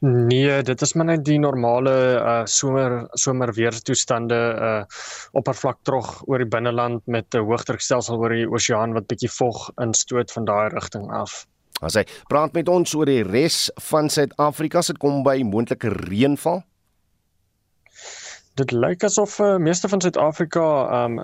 Nee, 0.00 0.62
dit 0.62 0.80
is 0.80 0.92
maar 0.96 1.04
net 1.10 1.24
die 1.28 1.36
normale 1.38 1.92
uh 2.16 2.44
somer 2.48 3.02
somerweertoestande 3.20 4.38
uh 4.68 4.84
oppervlak 5.36 5.82
trog 5.84 6.22
oor 6.24 6.40
die 6.40 6.48
binneland 6.48 7.04
met 7.04 7.34
'n 7.36 7.44
hoëdrukstelsel 7.44 8.16
oor 8.16 8.32
die 8.32 8.48
oseaan 8.48 8.96
wat 8.96 9.06
bietjie 9.12 9.28
vog 9.28 9.68
instoot 9.76 10.32
van 10.32 10.44
daai 10.44 10.68
rigting 10.72 11.10
af. 11.12 11.44
As 11.82 11.94
hy 11.94 12.04
praat 12.28 12.52
met 12.52 12.68
ons 12.68 12.94
oor 12.94 13.06
die 13.06 13.22
res 13.22 13.70
van 13.90 14.08
Suid-Afrika, 14.08 14.82
sit 14.82 14.98
kom 14.98 15.22
by 15.22 15.42
moontlike 15.44 15.88
reënval. 15.88 16.62
Dit 18.60 18.74
lyk 18.76 19.06
asof 19.06 19.38
uh, 19.40 19.54
meeste 19.56 19.88
van 19.88 20.02
Suid-Afrika 20.04 20.62
um 20.92 21.14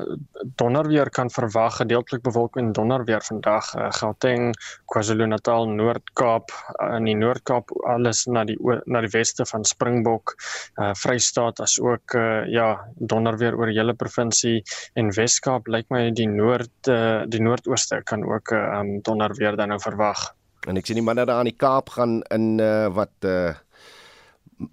donderweer 0.56 1.10
kan 1.12 1.28
verwag, 1.28 1.74
gedeeltelik 1.82 2.22
bewolk 2.24 2.56
en 2.56 2.70
donderweer 2.72 3.20
vandag. 3.26 3.66
Uh, 3.76 3.90
Gauteng, 3.98 4.54
KwaZulu-Natal, 4.88 5.68
Noord-Kaap, 5.68 6.54
uh, 6.78 6.94
in 6.96 7.10
die 7.10 7.16
Noord-Kaap 7.18 7.74
alles 7.92 8.22
na 8.30 8.46
die 8.48 8.56
na 8.88 9.02
die 9.04 9.12
weste 9.12 9.44
van 9.50 9.68
Springbok, 9.68 10.32
uh, 10.80 10.94
Vrystaat 10.96 11.60
as 11.60 11.76
ook 11.82 12.16
uh, 12.16 12.46
ja, 12.48 12.70
donderweer 12.96 13.58
oor 13.58 13.68
die 13.68 13.76
hele 13.76 13.96
provinsie 13.98 14.62
en 14.96 15.12
Wes-Kaap 15.12 15.68
lyk 15.68 15.92
my 15.92 16.06
die 16.16 16.30
noord 16.30 16.88
uh, 16.88 17.26
die 17.28 17.42
noordooste 17.44 18.00
kan 18.08 18.24
ook 18.24 18.54
uh, 18.56 18.64
um 18.80 18.96
donderweer 19.04 19.60
dan 19.60 19.74
nou 19.74 19.80
verwag. 19.82 20.30
En 20.66 20.80
ek 20.80 20.88
sien 20.88 20.98
die 20.98 21.04
manne 21.04 21.28
daar 21.28 21.44
aan 21.44 21.52
die 21.52 21.58
Kaap 21.58 21.92
gaan 21.98 22.22
in 22.32 22.56
uh, 22.64 22.88
wat 22.96 23.28
uh 23.28 23.52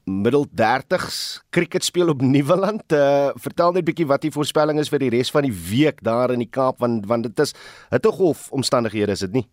middel 0.05 0.45
30s 0.47 1.43
cricket 1.49 1.83
speel 1.83 2.07
op 2.07 2.21
Nieuweland. 2.21 2.83
Uh, 2.91 3.29
vertel 3.35 3.71
net 3.71 3.81
'n 3.81 3.85
bietjie 3.85 4.07
wat 4.07 4.21
die 4.21 4.31
voorspelling 4.31 4.79
is 4.79 4.89
vir 4.89 4.99
die 4.99 5.09
res 5.09 5.31
van 5.31 5.43
die 5.43 5.53
week 5.69 6.03
daar 6.03 6.31
in 6.31 6.39
die 6.39 6.49
Kaap 6.49 6.79
want 6.79 7.05
want 7.05 7.23
dit 7.23 7.39
is 7.39 7.53
hittegolf 7.89 8.51
omstandighede 8.51 9.11
is 9.11 9.19
dit 9.19 9.33
nie? 9.33 9.47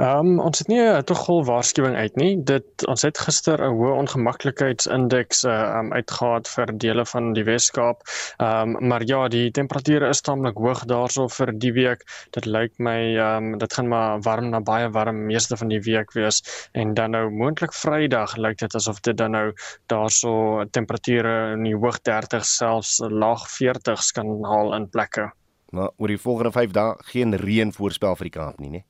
Ehm 0.00 0.26
um, 0.26 0.38
ons 0.40 0.58
het 0.58 0.68
nie 0.72 0.80
'n 0.80 1.04
toegol 1.04 1.42
waarskuwing 1.44 1.96
uit 1.96 2.14
nie. 2.16 2.42
Dit 2.50 2.86
ons 2.88 3.02
het 3.02 3.18
gister 3.20 3.60
'n 3.60 3.74
hoë 3.76 3.96
ongemaklikheidsindeks 4.02 5.44
uh, 5.44 5.56
um, 5.78 5.92
uitgehaal 5.92 6.46
vir 6.52 6.72
dele 6.84 7.04
van 7.06 7.32
die 7.36 7.44
Wes-Kaap. 7.44 8.00
Ehm 8.38 8.76
um, 8.76 8.88
maar 8.88 9.04
ja, 9.04 9.28
die 9.28 9.50
temperature 9.50 10.08
is 10.08 10.20
taamlik 10.20 10.56
hoog 10.56 10.84
daarso 10.88 11.28
vir 11.28 11.52
die 11.52 11.72
week. 11.72 12.04
Dit 12.30 12.46
lyk 12.46 12.72
my 12.78 12.96
ehm 12.96 13.52
um, 13.52 13.58
dit 13.58 13.72
gaan 13.72 13.88
maar 13.88 14.22
warm 14.24 14.48
na 14.50 14.60
baie 14.60 14.88
warm 14.90 15.26
meeste 15.26 15.56
van 15.56 15.68
die 15.68 15.82
week 15.84 16.12
wees 16.12 16.40
en 16.72 16.94
dan 16.94 17.10
nou 17.10 17.30
moontlik 17.30 17.72
Vrydag 17.72 18.36
lyk 18.36 18.58
dit 18.58 18.74
asof 18.74 19.00
dit 19.00 19.16
dan 19.16 19.30
nou 19.30 19.52
daarso 19.86 20.64
temperature 20.70 21.52
in 21.52 21.62
die 21.68 21.76
hoog 21.76 22.00
30 22.00 22.44
selfs 22.44 22.98
laag 23.04 23.44
40s 23.60 24.12
kan 24.12 24.44
haal 24.44 24.74
in 24.74 24.88
plekke. 24.88 25.30
Maar 25.70 25.90
oor 25.96 26.08
die 26.08 26.18
volgende 26.18 26.52
5 26.52 26.70
dae 26.70 26.94
geen 27.12 27.36
reën 27.36 27.72
voorspel 27.72 28.16
vir 28.16 28.24
die 28.24 28.38
Kaap 28.38 28.58
nie, 28.58 28.70
né? 28.70 28.84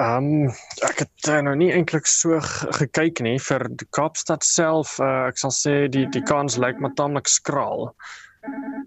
Ehm 0.00 0.48
um, 0.48 0.52
ek 0.88 1.02
het 1.04 1.28
uh, 1.28 1.42
nou 1.44 1.52
nie 1.60 1.68
eintlik 1.74 2.06
so 2.08 2.38
gekyk 2.78 3.20
nie 3.20 3.36
vir 3.44 3.66
die 3.68 3.88
Kaapstad 3.92 4.44
self. 4.46 4.96
Uh, 5.00 5.28
ek 5.28 5.40
sal 5.42 5.52
sê 5.52 5.74
die 5.92 6.06
die 6.08 6.22
kans 6.24 6.56
lyk 6.56 6.80
maar 6.80 6.94
taamlik 6.96 7.28
skraal. 7.28 7.90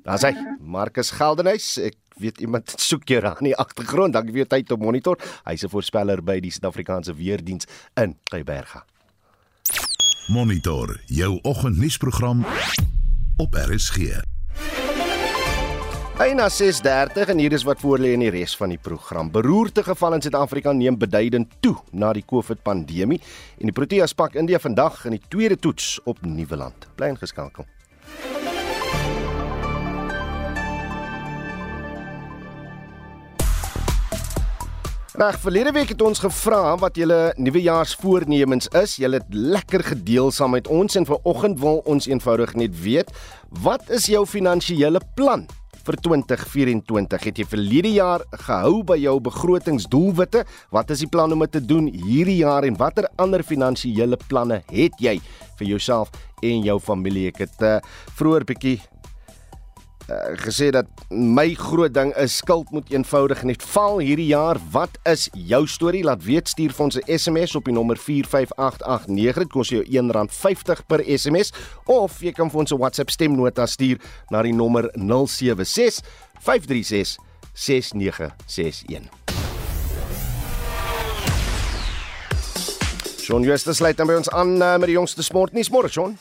Daar's 0.06 0.26
hy, 0.26 0.34
Marcus 0.60 1.14
Geldenhuys. 1.14 1.76
Ek 1.92 2.00
weet 2.18 2.42
iemand 2.42 2.74
soek 2.88 3.06
jou 3.10 3.22
aan 3.22 3.46
die 3.46 3.54
agtergrond. 3.54 4.18
Dankie 4.18 4.34
vir 4.34 4.46
jou 4.46 4.50
tyd 4.56 4.74
op 4.74 4.82
monitor. 4.82 5.22
Hy's 5.46 5.64
'n 5.64 5.70
voorspeller 5.70 6.26
by 6.26 6.40
die 6.42 6.52
Suid-Afrikaanse 6.52 7.14
Weerdiens 7.14 7.70
in 8.02 8.18
Geyberga. 8.34 8.86
Monitor 10.34 10.98
jou 11.06 11.38
oggendnuusprogram 11.44 12.46
op 13.38 13.54
RSG. 13.54 14.26
Byna 16.16 16.48
6:30 16.50 17.28
en 17.28 17.38
hier 17.38 17.52
is 17.52 17.64
wat 17.68 17.80
voor 17.84 18.00
lê 18.00 18.14
in 18.16 18.22
die 18.24 18.30
res 18.32 18.54
van 18.56 18.72
die 18.72 18.80
program. 18.80 19.28
Beroerte 19.32 19.84
geval 19.84 20.14
in 20.16 20.22
Suid-Afrika 20.22 20.72
neem 20.72 20.96
beduidend 20.98 21.58
toe 21.60 21.76
na 21.92 22.14
die 22.16 22.24
COVID-pandemie 22.24 23.20
en 23.60 23.68
die 23.68 23.76
Proteas 23.76 24.14
pak 24.16 24.38
India 24.40 24.60
vandag 24.60 25.02
in 25.06 25.18
die 25.18 25.22
tweede 25.28 25.58
toets 25.60 26.00
op 26.06 26.22
Nieuweland. 26.24 26.88
Bly 26.96 27.10
ingeskakel. 27.12 27.68
Reg, 35.16 35.40
verlede 35.40 35.72
week 35.72 35.92
het 35.92 36.02
ons 36.02 36.24
gevra 36.24 36.78
wat 36.80 36.96
julle 36.96 37.34
nuwejaarsvoornemens 37.36 38.68
is. 38.68 38.96
Julle 39.04 39.20
het 39.20 39.36
lekker 39.36 39.84
gedeel 39.84 40.32
saam 40.32 40.56
met 40.56 40.68
ons 40.68 40.96
en 40.96 41.06
vanoggend 41.12 41.60
wil 41.60 41.84
ons 41.84 42.08
eenvoudig 42.08 42.56
net 42.56 42.82
weet, 42.88 43.12
wat 43.50 43.90
is 43.90 44.08
jou 44.08 44.26
finansiële 44.26 45.04
plan? 45.16 45.48
Vir 45.86 45.98
2024. 46.08 47.28
Het 47.30 47.42
jy 47.42 47.48
verlede 47.50 47.92
jaar 47.94 48.26
gehou 48.46 48.82
by 48.88 48.98
jou 49.02 49.16
begrotingsdoelwitte? 49.24 50.46
Wat 50.74 50.94
is 50.94 51.04
die 51.06 51.12
plan 51.12 51.34
om 51.34 51.46
dit 51.46 51.56
te 51.58 51.64
doen 51.64 51.90
hierdie 51.94 52.42
jaar 52.42 52.66
en 52.68 52.78
watter 52.80 53.08
ander 53.22 53.44
finansiële 53.46 54.20
planne 54.28 54.62
het 54.72 54.98
jy 55.02 55.20
vir 55.60 55.68
jouself 55.76 56.12
en 56.42 56.66
jou 56.66 56.80
familie? 56.82 57.30
Ek 57.34 57.46
het 57.46 57.66
uh, 57.66 57.78
vroeër 58.18 58.48
bietjie 58.50 58.80
uh, 60.10 60.34
gesê 60.40 60.70
dat 60.72 60.86
my 61.10 61.54
groot 61.54 61.94
ding 61.94 62.14
is 62.22 62.38
skuld 62.38 62.70
moet 62.72 62.90
eenvoudig 62.94 63.44
net 63.44 63.64
val 63.74 64.00
hierdie 64.00 64.30
jaar. 64.32 64.60
Wat 64.72 64.98
is 65.04 65.28
jou 65.34 65.66
storie? 65.68 66.04
Laat 66.04 66.24
weet 66.24 66.50
stuur 66.50 66.74
vir 66.74 66.86
ons 66.86 66.98
'n 66.98 67.18
SMS 67.18 67.56
op 67.56 67.66
die 67.66 67.74
nommer 67.74 67.98
45889. 67.98 69.44
Dit 69.44 69.52
kos 69.52 69.70
jou 69.70 69.84
R1.50 69.84 70.86
per 70.88 71.04
SMS 71.06 71.54
of 71.86 72.22
jy 72.22 72.32
kan 72.32 72.50
vir 72.50 72.60
ons 72.60 72.72
'n 72.72 72.78
WhatsApp 72.78 73.10
stemnota 73.10 73.66
stuur 73.66 73.98
na 74.30 74.42
die 74.42 74.54
nommer 74.54 74.90
076 74.94 76.02
536 76.40 77.18
6961. 77.54 79.10
Shaun 83.26 83.42
Justus 83.42 83.80
lei 83.80 83.94
dan 83.94 84.06
by 84.06 84.20
ons 84.20 84.30
aan 84.30 84.62
uh, 84.62 84.76
met 84.78 84.86
die 84.86 84.98
jongste 85.00 85.24
sportnuus 85.24 85.72
môre 85.74 85.90
Shaun. 85.90 86.18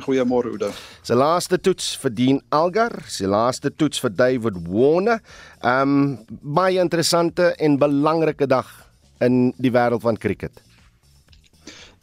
Goeiemôre 0.00 0.48
Oude. 0.52 0.70
Sy 1.04 1.16
laaste 1.18 1.58
toets 1.60 1.92
vir 2.00 2.14
Dean 2.16 2.40
Algar, 2.54 2.94
sy 3.12 3.28
laaste 3.28 3.72
toets 3.76 4.00
vir 4.00 4.14
David 4.16 4.60
Warner. 4.68 5.20
Um 5.60 6.18
baie 6.40 6.80
interessante 6.80 7.52
en 7.60 7.78
belangrike 7.80 8.48
dag 8.48 8.68
in 9.20 9.50
die 9.60 9.72
wêreld 9.74 10.02
van 10.02 10.16
cricket. 10.16 10.62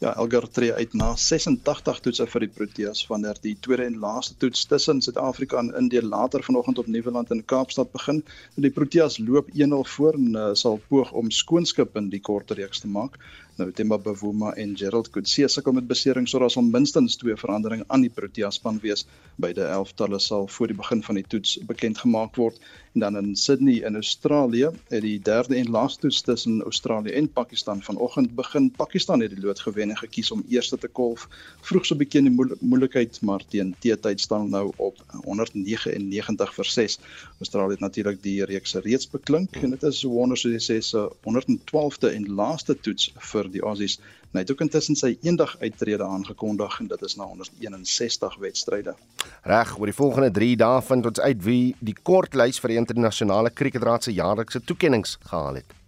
Ja, 0.00 0.14
Elgar 0.16 0.46
tree 0.48 0.72
uit 0.72 0.94
na 0.96 1.10
86 1.20 1.98
toetse 2.00 2.24
vir 2.32 2.46
die 2.46 2.54
Proteas 2.54 3.02
wanneer 3.10 3.36
die 3.44 3.52
tweede 3.60 3.84
en 3.84 3.98
laaste 4.00 4.32
toets 4.40 4.62
tussen 4.70 5.02
Suid-Afrika 5.04 5.58
en 5.60 5.68
Indië 5.76 6.00
later 6.00 6.40
vanoggend 6.46 6.80
op 6.80 6.88
Nieuweland 6.88 7.34
in 7.34 7.42
Kaapstad 7.44 7.92
begin. 7.92 8.22
Die 8.56 8.70
Proteas 8.72 9.18
loop 9.18 9.50
1-0 9.52 9.82
voor 9.96 10.16
en 10.16 10.30
uh, 10.32 10.46
sal 10.56 10.80
poog 10.88 11.12
om 11.12 11.28
skoonskip 11.28 12.00
in 12.00 12.08
die 12.08 12.22
korte 12.24 12.56
reeks 12.56 12.80
te 12.80 12.88
maak. 12.88 13.20
Nou 13.58 13.70
Themba 13.72 13.98
Bavuma 13.98 14.52
en 14.56 14.76
Gerald 14.76 15.10
Coetzee 15.10 15.48
sukkel 15.48 15.74
met 15.76 15.88
beserings 15.88 16.30
sodat 16.30 16.56
ons 16.56 16.70
minstens 16.72 17.16
twee 17.20 17.36
veranderinge 17.36 17.84
aan 17.88 18.04
die 18.04 18.12
Protea 18.12 18.50
span 18.54 18.78
wees. 18.82 19.06
Beide 19.40 19.66
elftalle 19.68 20.20
sal 20.20 20.46
voor 20.48 20.70
die 20.70 20.76
begin 20.76 21.02
van 21.02 21.18
die 21.18 21.24
toets 21.28 21.56
bekend 21.68 21.98
gemaak 21.98 22.38
word 22.40 22.60
en 22.94 23.04
dan 23.04 23.16
in 23.16 23.36
Sydney 23.36 23.84
in 23.86 23.94
Australië 23.94 24.70
het 24.88 25.02
die 25.02 25.18
derde 25.22 25.56
en 25.56 25.70
laaste 25.70 26.00
toets 26.06 26.20
tussen 26.26 26.62
Australië 26.62 27.12
en 27.20 27.28
Pakistan 27.32 27.82
vanoggend 27.82 28.34
begin. 28.34 28.70
Pakistan 28.70 29.20
het 29.20 29.34
die 29.34 29.40
lood 29.40 29.60
gewen 29.60 29.90
en 29.90 29.98
gekies 29.98 30.30
om 30.30 30.44
eerste 30.48 30.78
te 30.78 30.88
kolf. 30.88 31.28
Vroeg 31.60 31.86
so 31.86 31.94
'n 31.94 31.98
bietjie 31.98 32.20
in 32.20 32.30
die 32.36 32.56
moeilikheid, 32.60 33.20
maar 33.22 33.42
teen 33.48 33.74
teetyd 33.78 34.20
staan 34.20 34.50
nou 34.50 34.72
op 34.76 34.96
199 35.24 36.54
vir 36.54 36.64
6. 36.64 36.98
Australië 37.38 37.70
het 37.70 37.80
natuurlik 37.80 38.22
die 38.22 38.44
reeks 38.44 38.74
reeds 38.74 39.10
beklink 39.10 39.56
en 39.56 39.70
dit 39.70 39.82
is 39.82 40.02
wonder 40.02 40.38
so 40.38 40.48
jy 40.48 40.58
sê 40.58 40.80
se 40.82 41.08
112de 41.22 42.08
en 42.14 42.34
laaste 42.34 42.80
toets 42.80 43.12
vir 43.32 43.39
die 43.48 43.62
Aussies. 43.64 43.96
Hy 44.34 44.44
het 44.44 44.52
ook 44.52 44.60
intussen 44.60 44.98
sy 44.98 45.14
eendag 45.22 45.56
uittrede 45.62 46.04
aangekondig 46.04 46.80
en 46.80 46.92
dit 46.92 47.02
is 47.08 47.16
na 47.16 47.24
161 47.24 48.36
wedstryde. 48.44 48.94
Reg, 49.48 49.74
oor 49.78 49.88
die 49.88 49.96
volgende 49.96 50.30
3 50.36 50.56
dae 50.60 50.82
vind 50.82 51.06
ons 51.06 51.20
uit 51.20 51.44
wie 51.44 51.74
die 51.80 51.96
kortlys 52.02 52.60
vir 52.60 52.74
die 52.74 52.80
internasionale 52.82 53.50
kriketraad 53.50 54.04
se 54.04 54.12
jaarlikse 54.12 54.60
toekenninge 54.60 55.16
gehaal 55.24 55.62
het. 55.62 55.79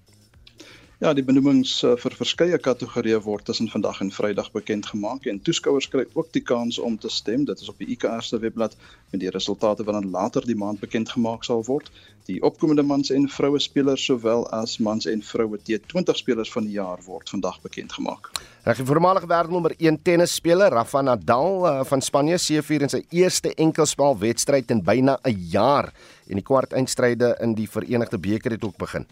Ja, 1.03 1.11
die 1.19 1.25
benoemings 1.27 1.71
uh, 1.83 1.97
vir 1.99 2.15
verskeie 2.15 2.59
kategorieë 2.63 3.17
word 3.25 3.49
tussen 3.49 3.67
vandag 3.67 3.97
en 4.05 4.13
Vrydag 4.15 4.53
bekend 4.55 4.87
gemaak 4.87 5.25
en 5.27 5.41
toeskouers 5.43 5.89
kry 5.91 6.05
ook 6.15 6.29
die 6.31 6.43
kans 6.47 6.77
om 6.79 6.95
te 6.95 7.09
stem. 7.11 7.43
Dit 7.49 7.59
is 7.59 7.71
op 7.73 7.81
die 7.83 7.89
IKR 7.91 8.23
se 8.23 8.39
webblad 8.39 8.77
met 9.11 9.19
die 9.19 9.33
resultate 9.35 9.83
wat 9.83 9.97
dan 9.97 10.13
later 10.15 10.45
die 10.47 10.55
maand 10.55 10.79
bekend 10.79 11.11
gemaak 11.11 11.43
sal 11.43 11.65
word. 11.67 11.89
Die 12.31 12.37
opkomende 12.47 12.85
mans 12.87 13.11
en 13.11 13.27
vroue 13.27 13.59
spelers 13.59 14.05
sowel 14.07 14.47
as 14.55 14.77
mans 14.79 15.09
en 15.11 15.25
vroue 15.27 15.59
T20 15.59 16.21
spelers 16.21 16.53
van 16.55 16.69
die 16.69 16.77
jaar 16.77 17.03
word 17.09 17.35
vandag 17.35 17.59
bekend 17.65 17.97
gemaak. 17.99 18.31
Reg, 18.63 18.85
voormalige 18.87 19.27
wêreldnommer 19.27 19.75
1 19.81 19.99
tennisspeler 20.07 20.71
Rafa 20.71 21.03
Nadal 21.03 21.67
uh, 21.67 21.73
van 21.91 22.07
Spanje 22.07 22.39
seëvier 22.39 22.87
in 22.87 22.95
sy 22.95 23.03
eerste 23.11 23.51
enkelspel 23.59 24.15
wedstryd 24.23 24.71
in 24.71 24.85
byna 24.87 25.19
'n 25.27 25.51
jaar 25.51 25.91
en 26.31 26.39
die 26.39 26.47
kwart 26.47 26.79
eindstryde 26.79 27.35
in 27.43 27.59
die 27.59 27.67
Verenigde 27.67 28.23
Beker 28.23 28.55
het 28.55 28.71
ook 28.71 28.79
begin. 28.79 29.11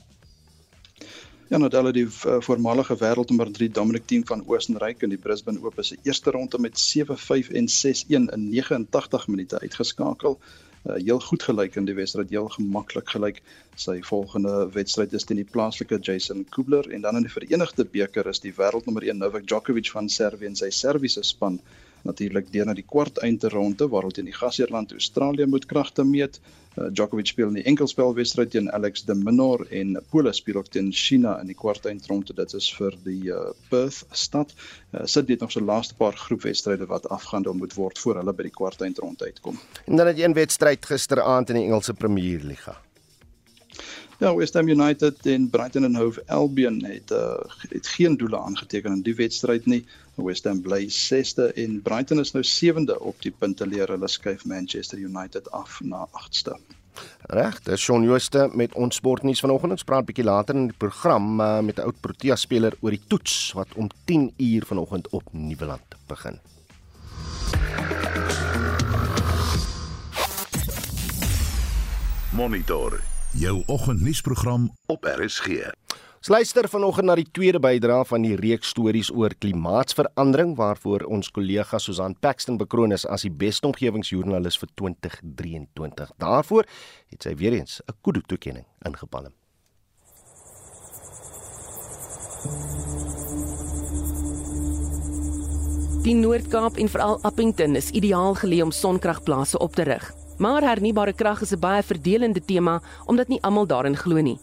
Ja, 1.51 1.59
Nadal 1.59 1.89
het 1.89 1.97
die 1.97 2.07
uh, 2.07 2.37
voormalige 2.47 2.95
wêreldnommer 2.95 3.49
3 3.51 3.67
Dominic 3.75 4.05
Thiem 4.07 4.23
van 4.27 4.45
Oostenryk 4.47 5.01
in 5.03 5.11
die 5.11 5.19
Brisbane 5.19 5.59
Ope 5.67 5.83
se 5.83 5.97
eerste 6.07 6.31
ronde 6.31 6.61
met 6.63 6.79
7-5 6.79 7.49
en 7.59 7.67
6-1 7.67 8.29
in 8.37 8.45
89 8.53 9.27
minute 9.27 9.59
uitgeskakel. 9.59 10.39
Uh, 10.39 10.95
heel 10.95 11.19
goed 11.21 11.43
gelyk 11.43 11.75
in 11.75 11.89
die 11.91 11.97
wedstryd, 11.99 12.31
heel 12.31 12.47
gemaklik 12.55 13.11
gelyk. 13.11 13.43
Sy 13.75 13.99
volgende 14.07 14.69
wedstryd 14.77 15.19
is 15.19 15.27
teen 15.27 15.43
die 15.43 15.49
plaaslike 15.57 15.99
Jason 15.99 16.47
Kubler 16.55 16.87
en 16.87 17.03
dan 17.03 17.19
in 17.19 17.27
die 17.27 17.35
Verenigde 17.35 17.89
Beker 17.99 18.31
is 18.31 18.45
die 18.47 18.55
wêreldnommer 18.55 19.11
1 19.11 19.19
Novak 19.19 19.51
Djokovic 19.51 19.91
van 19.91 20.07
Servië 20.07 20.53
en 20.53 20.59
sy 20.63 20.71
Serviese 20.71 21.27
span 21.27 21.59
natuurlik 22.03 22.53
deur 22.53 22.67
na 22.67 22.75
die 22.75 22.87
kwart 22.87 23.21
eindronde 23.27 23.89
waar 23.89 24.07
hulle 24.07 24.17
teen 24.17 24.31
die 24.31 24.37
gasheerland 24.37 24.93
Australië 24.93 25.47
moet 25.47 25.67
kragte 25.67 26.05
meet. 26.05 26.41
Uh, 26.79 26.87
Djokovic 26.95 27.27
speel 27.27 27.49
in 27.51 27.59
die 27.59 27.67
enkelspelwedstryd 27.67 28.53
teen 28.55 28.71
Alex 28.71 29.03
de 29.05 29.15
Minaur 29.15 29.67
en 29.75 29.97
Pole 30.11 30.33
speel 30.33 30.61
ook 30.61 30.71
teen 30.71 30.93
China 30.93 31.39
in 31.41 31.51
die 31.51 31.59
kwart 31.59 31.87
eindronde. 31.87 32.35
Dit 32.35 32.55
is 32.55 32.69
vir 32.77 32.95
die 33.05 33.33
uh, 33.35 33.51
Perth 33.73 34.05
stad. 34.11 34.55
Uh, 34.93 35.03
sit 35.05 35.27
dit 35.27 35.41
nog 35.41 35.51
so 35.53 35.61
laaste 35.61 35.97
paar 35.99 36.17
groepwedstryde 36.17 36.87
wat 36.87 37.09
afgehandel 37.09 37.59
moet 37.59 37.75
word 37.75 37.99
voor 37.99 38.23
hulle 38.23 38.35
by 38.35 38.47
die 38.47 38.55
kwart 38.55 38.87
eindronde 38.87 39.25
uitkom. 39.25 39.59
En 39.87 39.97
dan 39.97 40.13
het 40.13 40.19
jy 40.19 40.31
'n 40.31 40.39
wedstryd 40.39 40.87
gisteraand 40.87 41.51
in 41.51 41.57
die 41.57 41.67
Engelse 41.67 41.95
Premier 41.95 42.41
Liga. 42.45 42.79
Ja, 44.21 44.35
West 44.37 44.55
Ham 44.55 44.69
United 44.69 45.27
en 45.27 45.51
Brighton 45.51 45.85
and 45.85 45.97
Hove 45.97 46.23
Albion 46.27 46.85
het 46.85 47.11
uh, 47.11 47.41
het 47.69 47.87
geen 47.87 48.17
doele 48.17 48.39
aangeteken 48.39 48.93
in 48.93 49.03
die 49.03 49.15
wedstryd 49.15 49.67
nie. 49.67 49.87
West 50.15 50.45
Ham 50.45 50.61
bly 50.61 50.83
6ste 50.93 51.47
en 51.57 51.79
Brighton 51.83 52.21
is 52.21 52.35
nou 52.37 52.45
7de 52.45 52.99
op 53.01 53.17
die 53.25 53.33
punteleer. 53.33 53.89
Hulle 53.89 54.09
skuif 54.09 54.45
Manchester 54.45 54.99
United 54.99 55.49
af 55.57 55.79
na 55.81 56.05
8ste. 56.13 56.59
Reg, 57.33 57.63
dis 57.65 57.81
Shaun 57.81 58.05
Jooste 58.05 58.51
met 58.53 58.75
ons 58.77 59.01
sportnuus 59.01 59.41
vanoggend. 59.41 59.73
Ons 59.73 59.89
praat 59.89 60.05
bietjie 60.05 60.29
later 60.29 60.55
in 60.55 60.69
die 60.69 60.77
program 60.77 61.41
uh, 61.41 61.63
met 61.65 61.81
'n 61.81 61.89
oud 61.89 62.01
Protea 62.05 62.37
speler 62.37 62.77
oor 62.81 62.93
die 62.93 63.07
toets 63.09 63.53
wat 63.57 63.73
om 63.75 63.89
10 64.05 64.35
uur 64.37 64.67
vanoggend 64.67 65.09
op 65.09 65.33
Nieuweland 65.33 65.97
begin. 66.07 66.37
Monitor 72.37 73.01
jou 73.33 73.63
oggendnuusprogram 73.67 74.71
op 74.87 75.05
RSG. 75.05 75.71
Ons 76.21 76.29
luister 76.29 76.69
vanoggend 76.69 77.07
na 77.09 77.15
die 77.17 77.29
tweede 77.33 77.61
bydrae 77.63 78.05
van 78.05 78.25
die 78.27 78.35
reeks 78.37 78.69
stories 78.75 79.09
oor 79.15 79.33
klimaatsverandering 79.41 80.57
waarvoor 80.59 81.07
ons 81.09 81.31
kollega 81.33 81.79
Susan 81.79 82.17
Paxton 82.21 82.59
bekroon 82.61 82.93
is 82.93 83.07
as 83.07 83.25
die 83.25 83.33
beste 83.33 83.71
omgewingsjoernalis 83.71 84.59
vir 84.61 84.69
2023. 84.83 86.13
Daarvoor 86.21 86.69
het 87.09 87.23
sy 87.23 87.35
weer 87.35 87.57
eens 87.57 87.81
'n 87.87 87.97
kudu 88.03 88.21
toekenning 88.27 88.67
ingepalm. 88.85 89.33
Die 96.03 96.15
Noord-Kaap 96.15 96.77
en 96.77 96.89
veral 96.89 97.19
Appington 97.23 97.77
is 97.77 97.91
ideaal 97.91 98.35
geleë 98.35 98.63
om 98.63 98.71
sonkragplase 98.71 99.59
op 99.59 99.75
te 99.75 99.83
rig. 99.83 100.20
Maar 100.41 100.65
hernubare 100.65 101.13
krag 101.13 101.43
is 101.45 101.53
'n 101.53 101.61
baie 101.61 101.83
verdelende 101.83 102.41
tema 102.41 102.81
omdat 103.07 103.29
nie 103.29 103.43
almal 103.43 103.67
daarin 103.67 103.97
glo 103.97 104.21
nie. 104.21 104.39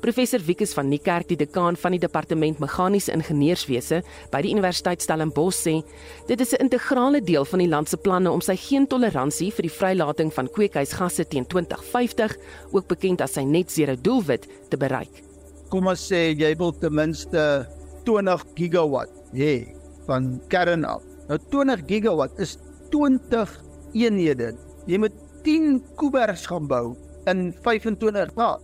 Professor 0.00 0.40
Wikus 0.40 0.72
van 0.72 0.88
Niekerk, 0.88 1.28
die 1.28 1.36
dekaan 1.36 1.76
van 1.76 1.90
die 1.90 2.00
departement 2.00 2.58
meganiese 2.58 3.12
ingenieurswese 3.12 4.02
by 4.30 4.42
die 4.42 4.52
Universiteit 4.52 5.02
Stellenbosch 5.02 5.56
sê, 5.66 5.82
dit 6.26 6.40
is 6.40 6.52
'n 6.52 6.62
integrale 6.62 7.22
deel 7.22 7.44
van 7.44 7.58
die 7.58 7.68
land 7.68 7.88
se 7.88 7.96
planne 7.96 8.30
om 8.30 8.40
sy 8.40 8.56
geen-toleransie 8.56 9.52
vir 9.52 9.62
die 9.62 9.76
vrylating 9.78 10.32
van 10.32 10.48
kweekhuisgasse 10.48 11.28
teen 11.28 11.46
2050, 11.46 12.36
ook 12.72 12.86
bekend 12.86 13.20
as 13.20 13.32
sy 13.32 13.42
net 13.42 13.70
zero 13.70 13.96
doelwit, 13.96 14.46
te 14.68 14.76
bereik. 14.76 15.22
Kom 15.68 15.86
ons 15.86 16.12
sê 16.12 16.34
jy 16.36 16.56
wil 16.56 16.72
ten 16.72 16.94
minste 16.94 17.66
20 18.04 18.44
gigawatt 18.54 19.10
hê 19.32 19.74
van 20.06 20.40
kern 20.48 20.84
af. 20.84 21.02
Nou 21.28 21.38
20 21.50 21.86
gigawatt 21.86 22.38
is 22.38 22.58
20 22.90 23.62
eenhede. 23.94 24.54
Jy 24.86 24.98
moet 24.98 25.12
10 25.44 25.82
kubers 25.96 26.46
gaan 26.46 26.66
bou 26.70 26.96
in 27.30 27.52
25 27.64 28.34
dae. 28.34 28.58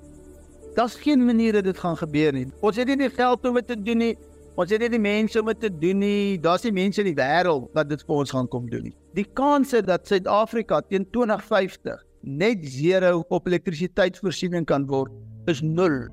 Daar's 0.74 0.96
geen 0.98 1.24
manier 1.24 1.52
dat 1.52 1.64
dit 1.64 1.78
gaan 1.78 1.96
gebeur 1.96 2.32
nie. 2.34 2.46
Ons 2.60 2.76
het 2.80 2.88
nie 2.90 2.96
die 2.98 3.10
geld 3.10 3.44
om 3.46 3.54
dit 3.60 3.66
te 3.66 3.76
doen 3.78 4.00
nie. 4.02 4.14
Ons 4.58 4.70
het 4.70 4.82
nie 4.82 4.90
die 4.90 5.02
mense 5.02 5.40
om 5.40 5.46
dit 5.52 5.60
te 5.60 5.70
doen 5.70 6.02
nie. 6.02 6.40
Daar's 6.42 6.64
nie 6.66 6.72
mense 6.74 7.02
in 7.02 7.12
die 7.12 7.18
wêreld 7.18 7.68
wat 7.74 7.90
dit 7.90 8.02
vir 8.06 8.16
ons 8.16 8.34
gaan 8.34 8.48
kom 8.50 8.66
doen 8.70 8.88
nie. 8.88 8.96
Die 9.14 9.26
kans 9.38 9.74
dat 9.87 10.10
Suid-Afrika 10.10 10.80
teen 10.88 11.06
2050 11.14 12.02
net 12.24 12.64
zero 12.66 13.22
op 13.28 13.46
elektrisiteitsvoorsiening 13.46 14.66
kan 14.66 14.87
word, 14.88 15.12
is 15.46 15.60
0. 15.62 16.08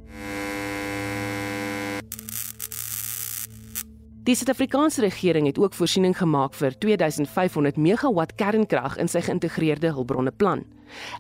Die 4.22 4.36
Suid-Afrikaanse 4.38 5.02
regering 5.02 5.48
het 5.48 5.58
ook 5.58 5.74
voorsiening 5.74 6.14
gemaak 6.14 6.54
vir 6.54 6.76
2500 6.78 7.78
megawatt 7.82 8.36
kernkrag 8.38 9.00
in 9.02 9.08
sy 9.10 9.24
geïntegreerde 9.26 9.90
hulpbronne 9.96 10.30
plan. 10.30 10.62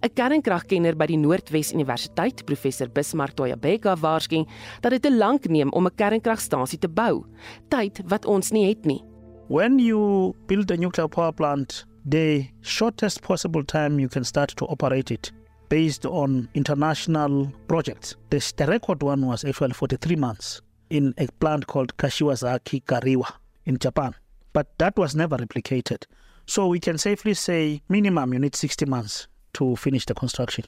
'n 0.05 0.11
Kernkragkenner 0.13 0.93
by 0.95 1.07
die 1.09 1.17
Noordwes 1.17 1.73
Universiteit, 1.73 2.45
professor 2.45 2.89
Bismarck 2.93 3.33
Toyabeka, 3.33 3.95
waarsku 3.95 4.45
dat 4.81 4.91
dit 4.91 5.01
te 5.01 5.17
lank 5.17 5.49
neem 5.49 5.73
om 5.73 5.87
'n 5.87 5.95
kernkragstasie 5.95 6.77
te 6.77 6.87
bou, 6.87 7.25
tyd 7.69 8.01
wat 8.05 8.25
ons 8.25 8.51
nie 8.51 8.67
het 8.69 8.85
nie. 8.85 9.01
When 9.47 9.79
you 9.79 10.35
build 10.45 10.71
a 10.71 10.75
nuclear 10.75 11.09
power 11.09 11.33
plant, 11.33 11.85
the 12.07 12.45
shortest 12.61 13.21
possible 13.21 13.63
time 13.63 13.99
you 13.99 14.09
can 14.09 14.23
start 14.23 14.55
to 14.57 14.65
operate 14.65 15.11
it 15.13 15.31
based 15.69 16.05
on 16.05 16.49
international 16.53 17.51
projects. 17.65 18.15
The 18.29 18.65
record 18.65 19.01
one 19.01 19.25
was 19.25 19.43
actually 19.43 19.73
43 19.73 20.15
months 20.15 20.61
in 20.91 21.13
a 21.17 21.27
plant 21.39 21.67
called 21.67 21.95
Kashiwazaki 21.97 22.83
Kariwa 22.83 23.33
in 23.65 23.77
Japan. 23.77 24.13
But 24.53 24.77
that 24.77 24.97
was 24.97 25.15
never 25.15 25.37
replicated. 25.37 26.03
So 26.45 26.67
we 26.67 26.79
can 26.79 26.97
safely 26.97 27.33
say 27.33 27.81
minimum 27.87 28.33
you 28.33 28.39
need 28.39 28.55
60 28.55 28.85
months 28.85 29.27
to 29.53 29.75
finish 29.77 30.05
the 30.05 30.13
construction. 30.13 30.65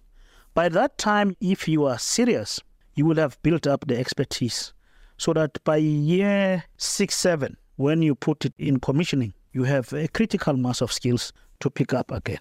By 0.54 0.70
that 0.70 0.98
time, 0.98 1.36
if 1.42 1.68
you 1.68 1.86
are 1.86 2.00
serious, 2.00 2.62
you 2.96 3.06
will 3.06 3.18
have 3.18 3.42
built 3.44 3.68
up 3.68 3.86
the 3.88 3.98
expertise 3.98 4.74
so 5.18 5.34
that 5.34 5.62
by 5.64 5.78
year 5.78 6.64
six, 6.78 7.16
seven, 7.16 7.58
when 7.76 8.02
you 8.02 8.16
put 8.16 8.46
it 8.46 8.54
in 8.58 8.80
commissioning, 8.80 9.34
you 9.52 9.64
have 9.64 9.92
a 9.94 10.08
critical 10.08 10.56
mass 10.56 10.82
of 10.82 10.92
skills 10.92 11.34
to 11.60 11.70
pick 11.70 11.94
up 11.94 12.12
again. 12.12 12.40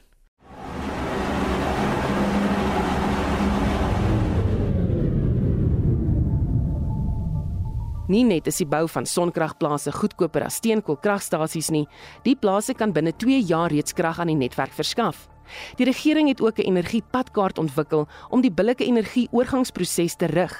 Nie 8.12 8.24
net 8.28 8.48
is 8.50 8.58
die 8.60 8.66
bou 8.68 8.82
van 8.92 9.06
sonkragplase 9.08 9.92
goedkoper 9.94 10.44
as 10.44 10.58
steenkoolkragstasies 10.60 11.70
nie, 11.72 11.86
die 12.26 12.34
plase 12.36 12.74
kan 12.76 12.92
binne 12.92 13.14
2 13.16 13.38
jaar 13.48 13.72
reeds 13.72 13.94
krag 13.96 14.18
aan 14.20 14.28
die 14.28 14.36
netwerk 14.36 14.74
verskaf. 14.76 15.30
Die 15.78 15.86
regering 15.88 16.28
het 16.28 16.42
ook 16.42 16.58
'n 16.58 16.68
energiepadkaart 16.68 17.58
ontwikkel 17.58 18.06
om 18.28 18.42
die 18.42 18.52
billike 18.52 18.84
energie 18.84 19.28
oorgangsproses 19.32 20.16
te 20.16 20.26
rig, 20.26 20.52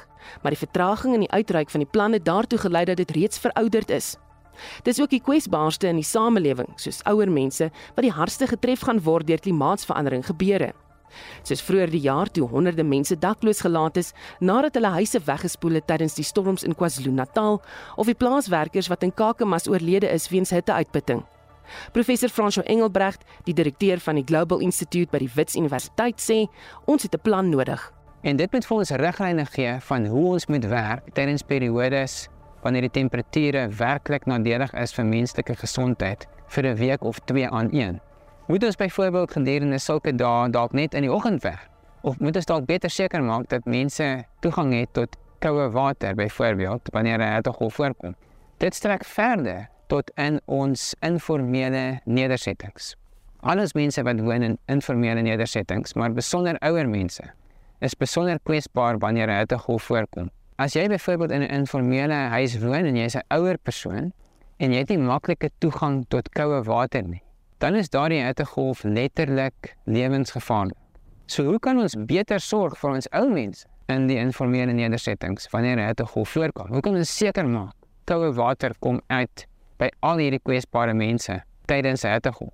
maar 0.42 0.52
die 0.52 0.64
vertraging 0.64 1.14
in 1.14 1.20
die 1.20 1.30
uitreik 1.30 1.70
van 1.70 1.80
die 1.80 1.90
planne 1.90 2.22
daartoe 2.22 2.58
gelei 2.58 2.84
dat 2.84 2.96
dit 2.96 3.10
reeds 3.10 3.38
verouderd 3.38 3.90
is. 3.90 4.16
Dis 4.82 5.00
ook 5.00 5.10
die 5.10 5.20
kwesbaarste 5.20 5.88
in 5.88 5.96
die 5.96 6.04
samelewing, 6.04 6.72
soos 6.76 7.02
ouer 7.04 7.30
mense 7.30 7.70
wat 7.94 8.04
die 8.04 8.12
hardste 8.12 8.46
getref 8.46 8.80
gaan 8.80 9.02
word 9.02 9.26
deur 9.26 9.40
klimaatsverandering 9.40 10.26
gebeure. 10.26 10.72
Soos 11.42 11.62
vroeër 11.62 11.90
die 11.90 12.00
jaar 12.00 12.30
toe 12.30 12.48
honderde 12.48 12.84
mense 12.84 13.18
dakloos 13.18 13.60
gelaat 13.60 13.96
is 13.96 14.12
nadat 14.40 14.74
hulle 14.74 14.94
huise 14.98 15.20
weggespoel 15.24 15.80
het 15.80 15.86
tydens 15.86 16.14
die 16.14 16.24
storms 16.24 16.64
in 16.64 16.74
KwaZulu-Natal 16.74 17.62
of 17.96 18.06
die 18.06 18.14
plaaswerkers 18.14 18.88
wat 18.88 19.02
in 19.02 19.14
Kakamas 19.14 19.68
oorlede 19.68 20.10
is 20.12 20.28
weens 20.28 20.50
hitteuitputting. 20.50 21.22
Professor 21.92 22.28
François 22.28 22.66
Engelbrecht, 22.66 23.24
die 23.44 23.54
direkteur 23.54 24.00
van 24.00 24.18
die 24.18 24.26
Global 24.26 24.60
Institute 24.60 25.10
by 25.12 25.22
die 25.22 25.30
Wits 25.34 25.56
Universiteit 25.56 26.20
sê, 26.20 26.46
ons 26.86 27.02
het 27.02 27.14
'n 27.14 27.22
plan 27.22 27.48
nodig. 27.48 27.92
En 28.22 28.36
dit 28.36 28.52
moet 28.52 28.66
vir 28.66 28.76
ons 28.76 28.90
riglyne 28.90 29.46
gee 29.46 29.80
van 29.80 30.06
hoe 30.06 30.26
ons 30.32 30.46
moet 30.46 30.64
werk 30.64 31.14
tydens 31.14 31.42
periodes 31.42 32.28
wanneer 32.62 32.86
die 32.86 32.90
temperature 33.00 33.68
werklik 33.68 34.26
nadelig 34.26 34.72
is 34.78 34.92
vir 34.92 35.04
menslike 35.04 35.56
gesondheid 35.58 36.26
vir 36.54 36.66
'n 36.66 36.76
week 36.76 37.04
of 37.04 37.18
twee 37.26 37.48
aan 37.48 37.68
een. 37.72 38.00
Moet 38.46 38.64
ons 38.64 38.76
byvoorbeeld 38.76 39.30
gedurende 39.30 39.78
sulke 39.78 40.10
dae 40.18 40.48
dalk 40.50 40.72
net 40.74 40.94
in 40.98 41.04
die 41.06 41.12
oggend 41.12 41.44
werk 41.46 41.68
of 42.02 42.18
moet 42.18 42.34
ons 42.36 42.48
dalk 42.50 42.64
beter 42.66 42.90
seker 42.90 43.22
maak 43.22 43.44
dat 43.52 43.68
mense 43.70 44.06
toegang 44.42 44.72
het 44.74 44.90
tot 44.98 45.14
koue 45.38 45.68
water 45.70 46.16
byvoorbeeld 46.18 46.90
wanneer 46.92 47.18
'n 47.18 47.34
hittegolf 47.34 47.74
voorkom. 47.74 48.14
Dit 48.58 48.74
strek 48.74 49.04
verder 49.04 49.68
tot 49.86 50.10
in 50.14 50.40
ons 50.44 50.94
informele 51.00 52.00
nedersettings. 52.04 52.96
Alles 53.40 53.72
mense 53.72 54.02
wat 54.02 54.20
woon 54.20 54.42
in 54.42 54.58
informele 54.66 55.22
nedersettings, 55.22 55.94
maar 55.94 56.12
besonder 56.12 56.56
ouer 56.58 56.88
mense, 56.88 57.22
is 57.78 57.94
besonder 57.94 58.38
kwesbaar 58.42 58.98
wanneer 58.98 59.28
'n 59.28 59.38
hittegolf 59.38 59.82
voorkom. 59.82 60.30
As 60.56 60.72
jy 60.72 60.88
byvoorbeeld 60.88 61.30
in 61.30 61.42
'n 61.42 61.54
informele 61.54 62.14
huis 62.14 62.58
woon 62.58 62.84
en 62.84 62.96
jy's 62.96 63.14
'n 63.14 63.24
ouer 63.28 63.58
persoon 63.58 64.12
en 64.56 64.72
jy 64.72 64.78
het 64.78 64.88
nie 64.88 64.98
maklike 64.98 65.50
toegang 65.58 66.04
tot 66.08 66.28
koue 66.28 66.62
water 66.62 67.02
nie, 67.02 67.22
dan 67.62 67.76
is 67.78 67.92
daardie 67.94 68.22
hittegolf 68.22 68.82
letterlik 68.82 69.76
lewensgevaarlik. 69.84 70.78
So 71.26 71.44
hoe 71.44 71.58
kan 71.62 71.78
ons 71.78 71.94
beter 71.94 72.40
sorg 72.42 72.74
vir 72.80 72.96
ons 72.96 73.06
ou 73.14 73.28
mense 73.30 73.68
in 73.92 74.08
die 74.10 74.18
informele 74.18 74.74
nedersettings 74.74 75.46
wanneer 75.52 75.78
'n 75.78 75.86
hittegolf 75.86 76.28
voorkom? 76.28 76.68
Hoe 76.74 76.80
kan 76.80 76.96
ons 76.96 77.16
seker 77.16 77.46
maak 77.46 77.74
koue 78.04 78.32
water 78.34 78.74
kom 78.80 79.00
uit 79.06 79.46
by 79.78 79.90
al 80.00 80.18
hierdie 80.22 80.42
kwesbare 80.42 80.94
mense 80.94 81.42
tydens 81.70 82.04
'n 82.04 82.14
hittegolf. 82.14 82.52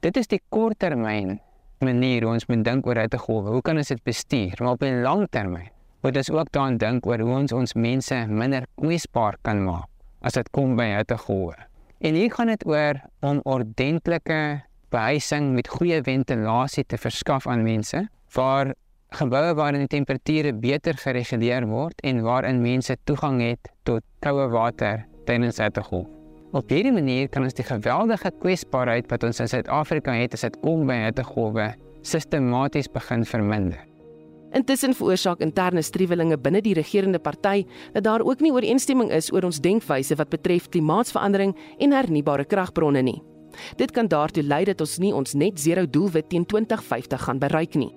Dit 0.00 0.16
is 0.16 0.26
die 0.26 0.40
korttermyn 0.48 1.40
manier 1.80 2.22
hoe 2.22 2.32
ons 2.32 2.46
moet 2.46 2.64
dink 2.64 2.86
oor 2.86 3.00
hittegolwe. 3.00 3.50
Hoe 3.50 3.62
kan 3.62 3.76
ons 3.76 3.88
dit 3.88 4.04
bestuur? 4.04 4.54
Maar 4.60 4.72
op 4.72 4.82
'n 4.82 5.02
langtermyn 5.02 5.70
moet 6.02 6.16
ons 6.16 6.30
ook 6.30 6.52
daaraan 6.52 6.76
dink 6.76 7.06
oor 7.06 7.18
hoe 7.18 7.34
ons 7.34 7.52
ons 7.52 7.74
mense 7.74 8.26
minder 8.28 8.66
kwesbaar 8.76 9.36
kan 9.42 9.64
maak 9.64 9.88
as 10.22 10.32
dit 10.32 10.50
kom 10.50 10.76
by 10.76 10.84
hittegolwe. 10.84 11.69
En 12.00 12.14
hier 12.16 12.32
gaan 12.32 12.48
dit 12.48 12.62
oor 12.66 12.96
om 13.20 13.40
ordentlike 13.44 14.62
behuising 14.88 15.50
met 15.52 15.68
goeie 15.68 15.98
ventilasie 16.02 16.84
te 16.88 16.96
verskaf 16.96 17.46
aan 17.46 17.60
mense 17.62 18.06
waar 18.32 18.70
geboue 19.18 19.50
waarin 19.58 19.84
die 19.84 19.90
temperature 19.98 20.54
beter 20.54 20.96
gereguleer 20.96 21.66
word 21.68 22.00
en 22.00 22.22
waarin 22.24 22.62
mense 22.64 22.96
toegang 23.04 23.42
het 23.44 23.68
tot 23.84 24.06
koue 24.24 24.48
water 24.48 25.04
tydens 25.28 25.60
hittegolwe. 25.60 26.08
Op 26.56 26.72
hierdie 26.72 26.94
manier 26.94 27.28
kan 27.28 27.44
ons 27.44 27.54
die 27.54 27.68
geweldige 27.68 28.32
kwesbaarheid 28.40 29.12
wat 29.12 29.28
ons 29.28 29.44
in 29.44 29.52
Suid-Afrika 29.52 30.16
het 30.16 30.32
as 30.34 30.48
dit 30.48 30.56
kom 30.64 30.88
by 30.88 31.02
hittegolwe 31.04 31.68
sistematies 32.00 32.88
begin 32.88 33.28
verminder. 33.28 33.89
Intussen 34.52 34.94
veroorsaak 34.98 35.40
interne 35.44 35.82
striwelinge 35.82 36.38
binne 36.38 36.60
die 36.62 36.74
regerende 36.74 37.18
party 37.22 37.64
dat 37.94 38.04
daar 38.04 38.24
ook 38.26 38.40
nie 38.40 38.50
ooreenstemming 38.52 39.12
is 39.14 39.30
oor 39.32 39.46
ons 39.46 39.60
denkwyse 39.62 40.16
wat 40.18 40.32
betref 40.32 40.68
klimaatsverandering 40.68 41.54
en 41.78 41.94
hernubare 41.94 42.44
kragbronne 42.44 43.02
nie. 43.02 43.20
Dit 43.76 43.94
kan 43.94 44.08
daartoe 44.08 44.42
lei 44.42 44.64
dat 44.64 44.80
ons 44.80 44.98
nie 44.98 45.14
ons 45.14 45.34
net 45.34 45.60
zero 45.60 45.86
doelwit 45.86 46.30
teen 46.30 46.46
2050 46.46 47.26
gaan 47.26 47.38
bereik 47.38 47.74
nie. 47.74 47.90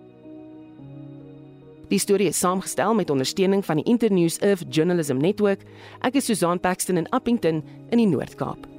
Die 1.90 2.02
storie 2.02 2.30
is 2.32 2.40
saamgestel 2.40 2.96
met 2.98 3.10
ondersteuning 3.14 3.66
van 3.66 3.82
die 3.82 3.86
Internews 3.90 4.40
Earth 4.42 4.66
Journalism 4.70 5.18
Network. 5.22 5.66
Ek 6.02 6.18
is 6.18 6.26
Susan 6.26 6.60
Paxton 6.60 6.98
in 6.98 7.10
Appington 7.12 7.62
in 7.92 8.02
die 8.02 8.10
Noord-Kaap. 8.10 8.73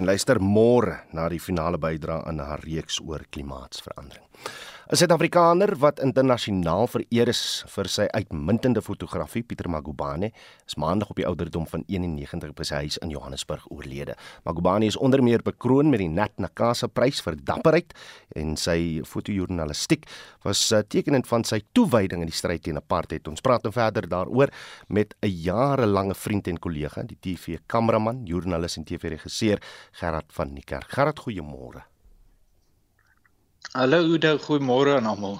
En 0.00 0.06
luister 0.08 0.38
môre 0.40 0.94
na 1.12 1.26
die 1.28 1.42
finale 1.44 1.76
bydrae 1.76 2.22
aan 2.24 2.38
haar 2.40 2.62
reeks 2.64 3.02
oor 3.04 3.26
klimaatsverandering. 3.36 4.24
'n 4.90 4.98
Suid-Afrikaner 4.98 5.70
wat 5.78 6.00
internasionaal 6.02 6.88
vereer 6.90 7.28
is 7.30 7.62
vir 7.70 7.86
sy 7.86 8.08
uitmuntende 8.10 8.80
fotografie, 8.82 9.44
Pieter 9.46 9.68
Magubane, 9.70 10.32
is 10.66 10.74
maandag 10.74 11.12
op 11.12 11.20
die 11.20 11.26
ouderdom 11.28 11.68
van 11.70 11.84
91 11.86 12.56
by 12.58 12.66
sy 12.66 12.80
huis 12.82 12.96
in 12.98 13.12
Johannesburg 13.14 13.68
oorlede. 13.70 14.16
Magubane 14.42 14.88
is 14.90 14.96
onder 14.98 15.22
meer 15.22 15.44
bekroon 15.46 15.92
met 15.94 16.02
die 16.02 16.08
Nat 16.10 16.34
Nakasa 16.42 16.88
Prys 16.90 17.22
vir 17.22 17.38
dapperheid 17.38 17.94
en 18.34 18.56
sy 18.58 18.98
fotojournalistiek 19.06 20.10
was 20.42 20.64
eh, 20.74 20.82
tekenend 20.82 21.30
van 21.30 21.46
sy 21.46 21.60
toewyding 21.70 22.26
in 22.26 22.32
die 22.32 22.34
stryd 22.34 22.66
teen 22.66 22.82
apartheid. 22.82 23.30
Ons 23.30 23.46
praat 23.46 23.62
nou 23.62 23.70
verder 23.70 24.10
daaroor 24.10 24.50
met 24.88 25.14
'n 25.22 25.30
jarelange 25.30 26.18
vriend 26.18 26.48
en 26.48 26.58
kollega, 26.58 27.06
die 27.06 27.20
TV-kameraman, 27.20 28.26
joernalis 28.26 28.76
en 28.76 28.84
TV-regisseur 28.84 29.62
Gerard 29.92 30.32
van 30.32 30.52
Niekerk. 30.52 30.90
Gerard, 30.90 31.20
goeiemôre. 31.20 31.89
Hallo 33.68 34.00
Oudo, 34.02 34.38
goeiemôre 34.38 34.96
aan 34.96 35.06
almal. 35.06 35.36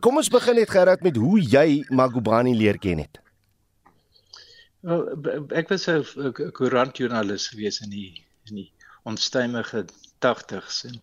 Kom 0.00 0.16
ons 0.16 0.30
begin 0.32 0.56
net 0.56 0.70
gerad 0.70 1.02
met 1.04 1.16
hoe 1.20 1.40
jy 1.42 1.84
Magubani 1.90 2.54
leer 2.56 2.78
ken 2.78 3.02
het. 3.02 3.18
Wel, 4.86 5.02
ek 5.60 5.68
was 5.68 5.84
'n 5.88 6.32
koerantjoernalis 6.32 7.48
gewees 7.52 7.80
in 7.84 7.90
die 7.90 8.24
in 8.48 8.62
die 8.62 8.70
onstuimige 9.04 9.84
80s 10.24 10.84
en 10.88 11.02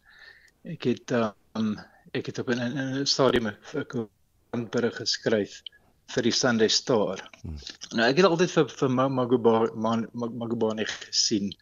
ek 0.74 0.84
het 0.89 1.12
um, 1.54 1.78
ek 2.13 2.26
het 2.32 2.39
op 2.39 2.50
'n 2.50 2.62
'n 2.62 3.06
stadium 3.06 3.52
'n 3.52 3.86
koerantberig 3.94 4.96
geskryf 4.96 5.62
vir 6.15 6.24
die 6.24 6.32
Sunday 6.32 6.70
Star. 6.70 7.22
Hmm. 7.41 7.58
Nou 7.91 8.10
ek 8.10 8.17
het 8.17 8.26
altyd 8.26 8.52
vir 8.52 8.67
vir 8.70 8.89
Magubani 8.89 10.08
Magubani 10.13 10.86
gesien 10.86 11.54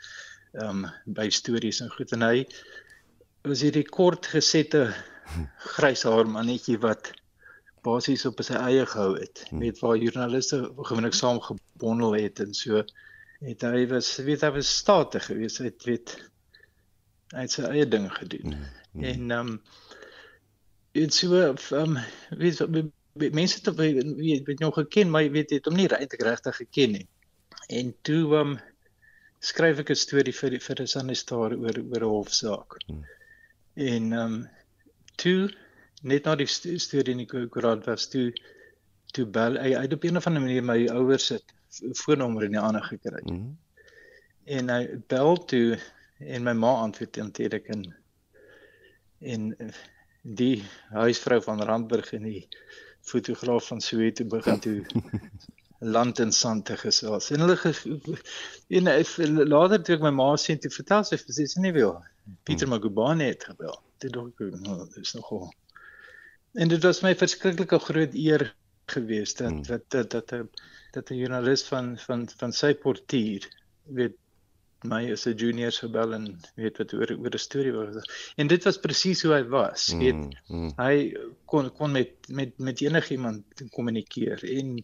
um 0.54 0.88
by 1.06 1.30
stories 1.30 1.82
en 1.82 1.92
goed 1.94 2.12
en 2.12 2.22
hy 2.22 2.46
was 3.50 3.64
hierdie 3.66 3.88
kort 3.88 4.30
gesette 4.32 4.84
grys 5.76 6.04
haar 6.08 6.28
mannetjie 6.30 6.78
wat 6.82 7.12
basies 7.86 8.26
op 8.28 8.42
sy 8.44 8.58
eie 8.60 8.86
gehou 8.86 9.14
het. 9.18 9.44
Hmm. 9.50 9.62
Weet 9.64 9.80
waar 9.84 9.98
joernaliste 9.98 10.62
gewoonlik 10.78 11.16
saam 11.18 11.40
gebondel 11.44 12.18
het 12.18 12.42
en 12.44 12.54
so 12.54 12.84
het 13.40 13.64
hy 13.64 13.86
was 13.92 14.18
weet 14.26 14.44
hy 14.44 14.52
was 14.58 14.72
statig 14.82 15.30
geweest. 15.30 15.62
Hy 15.64 15.70
het 15.70 15.88
weet 15.88 16.16
hy 17.36 17.46
het 17.46 17.56
sy 17.56 17.68
eie 17.70 17.88
ding 17.88 18.10
gedoen. 18.18 18.56
Hmm. 18.56 18.66
Hmm. 18.92 19.04
En 19.12 19.32
ehm 19.32 19.54
um, 19.54 19.62
dit 20.98 21.14
so 21.14 21.38
ehm 21.38 21.78
um, 21.80 22.00
weet, 22.42 23.32
mense 23.36 23.60
het 23.62 23.76
weet, 23.76 24.46
weet 24.48 24.60
nog 24.60 24.74
geken, 24.80 25.10
maar 25.10 25.24
jy 25.24 25.32
weet 25.38 25.56
het 25.58 25.70
hom 25.70 25.78
nie 25.78 25.88
regtig 25.88 26.26
regtig 26.26 26.56
geken 26.64 26.98
nie. 26.98 27.08
En 27.68 27.94
toe 28.02 28.24
ehm 28.36 28.58
um, 28.58 28.60
skryf 29.40 29.80
ek 29.80 29.94
'n 29.94 29.96
storie 29.96 30.36
vir 30.36 30.58
die, 30.58 30.60
vir 30.60 30.82
'n 30.82 30.88
Sunday 30.88 31.16
Star 31.16 31.56
oor 31.56 31.80
oor 31.80 32.04
'n 32.04 32.14
hofsaak. 32.18 32.82
Hmm. 32.88 33.06
En 33.80 34.12
ehm 34.12 34.34
um, 34.34 34.50
toe 35.16 35.52
net 36.02 36.26
na 36.28 36.36
die 36.40 36.48
st 36.48 36.74
storie 36.84 37.14
in 37.16 37.22
die 37.24 37.28
koerant 37.28 37.86
was 37.88 38.08
toe 38.12 38.26
toe 39.16 39.26
bel 39.38 39.56
hy 39.60 39.72
uit 39.76 39.94
op 39.96 40.04
'n 40.04 40.20
of 40.20 40.28
ander 40.28 40.44
manier 40.44 40.64
my 40.64 40.80
ouers 40.96 41.26
se 41.32 41.40
foonnommer 42.02 42.44
in 42.48 42.58
die 42.58 42.60
ander 42.60 42.84
gekry. 42.84 43.22
Mm 43.24 43.38
-hmm. 43.38 43.56
En 44.58 44.70
hy 44.70 45.00
bel 45.14 45.46
toe 45.46 45.80
en 46.20 46.44
my 46.44 46.54
ma 46.54 46.74
antwoord 46.82 47.18
eintlik 47.18 47.72
en 47.76 47.88
en 49.20 49.56
die 50.22 50.64
huisvrou 50.90 51.42
van 51.42 51.64
Randburg 51.72 52.14
en 52.14 52.24
die 52.24 52.48
fotograaf 53.02 53.68
van 53.68 53.82
Soweto 53.82 54.26
begin 54.26 54.60
toe 54.60 54.86
land 55.96 56.20
en 56.20 56.32
sand 56.32 56.66
te 56.66 56.78
gesels. 56.78 57.32
En 57.32 57.40
hulle 57.40 57.58
en 58.68 59.44
later 59.48 59.84
toe 59.84 59.96
ek 59.96 60.02
my 60.02 60.16
ma 60.22 60.36
sien 60.38 60.60
toe 60.60 60.72
vertel 60.72 61.04
sy 61.04 61.16
sê 61.16 61.62
nie 61.64 61.76
wil 61.82 61.96
Pieter 62.44 62.68
hmm. 62.68 62.76
Magubane 62.76 63.24
het 63.24 63.44
gebel. 63.44 63.82
Dit 63.98 64.14
dink 64.14 64.42
ek 64.42 64.60
nou 64.64 64.88
is 65.02 65.14
nogal. 65.18 65.50
En 66.54 66.72
dit 66.72 66.84
was 66.84 67.02
my 67.06 67.14
verskriklike 67.16 67.80
groot 67.80 68.14
eer 68.14 68.50
geweest 68.90 69.38
dat 69.44 69.52
hmm. 69.52 69.68
dat 69.68 70.12
dat 70.14 70.30
dat 70.30 70.48
dat 70.92 71.10
'n 71.10 71.20
joernalis 71.22 71.64
van 71.68 71.98
van 71.98 72.30
van 72.38 72.54
sy 72.54 72.74
portier 72.74 73.46
weet 73.84 74.18
my 74.84 75.12
as 75.12 75.26
'n 75.28 75.36
junior 75.36 75.72
gebel 75.72 76.14
en 76.14 76.40
weet 76.56 76.78
wat 76.78 76.94
oor 76.94 77.12
oor 77.18 77.34
'n 77.36 77.38
storie 77.38 77.72
was. 77.72 78.32
En 78.36 78.48
dit 78.48 78.64
was 78.64 78.80
presies 78.80 79.22
hoe 79.24 79.34
hy 79.34 79.44
was. 79.44 79.94
Weet 79.94 80.16
mm, 80.16 80.32
mm. 80.48 80.72
hy 80.78 81.18
kon 81.46 81.72
kon 81.72 81.92
met 81.92 82.12
met 82.28 82.58
met 82.58 82.82
enigiemand 82.82 83.44
kommunikeer 83.70 84.44
en 84.44 84.80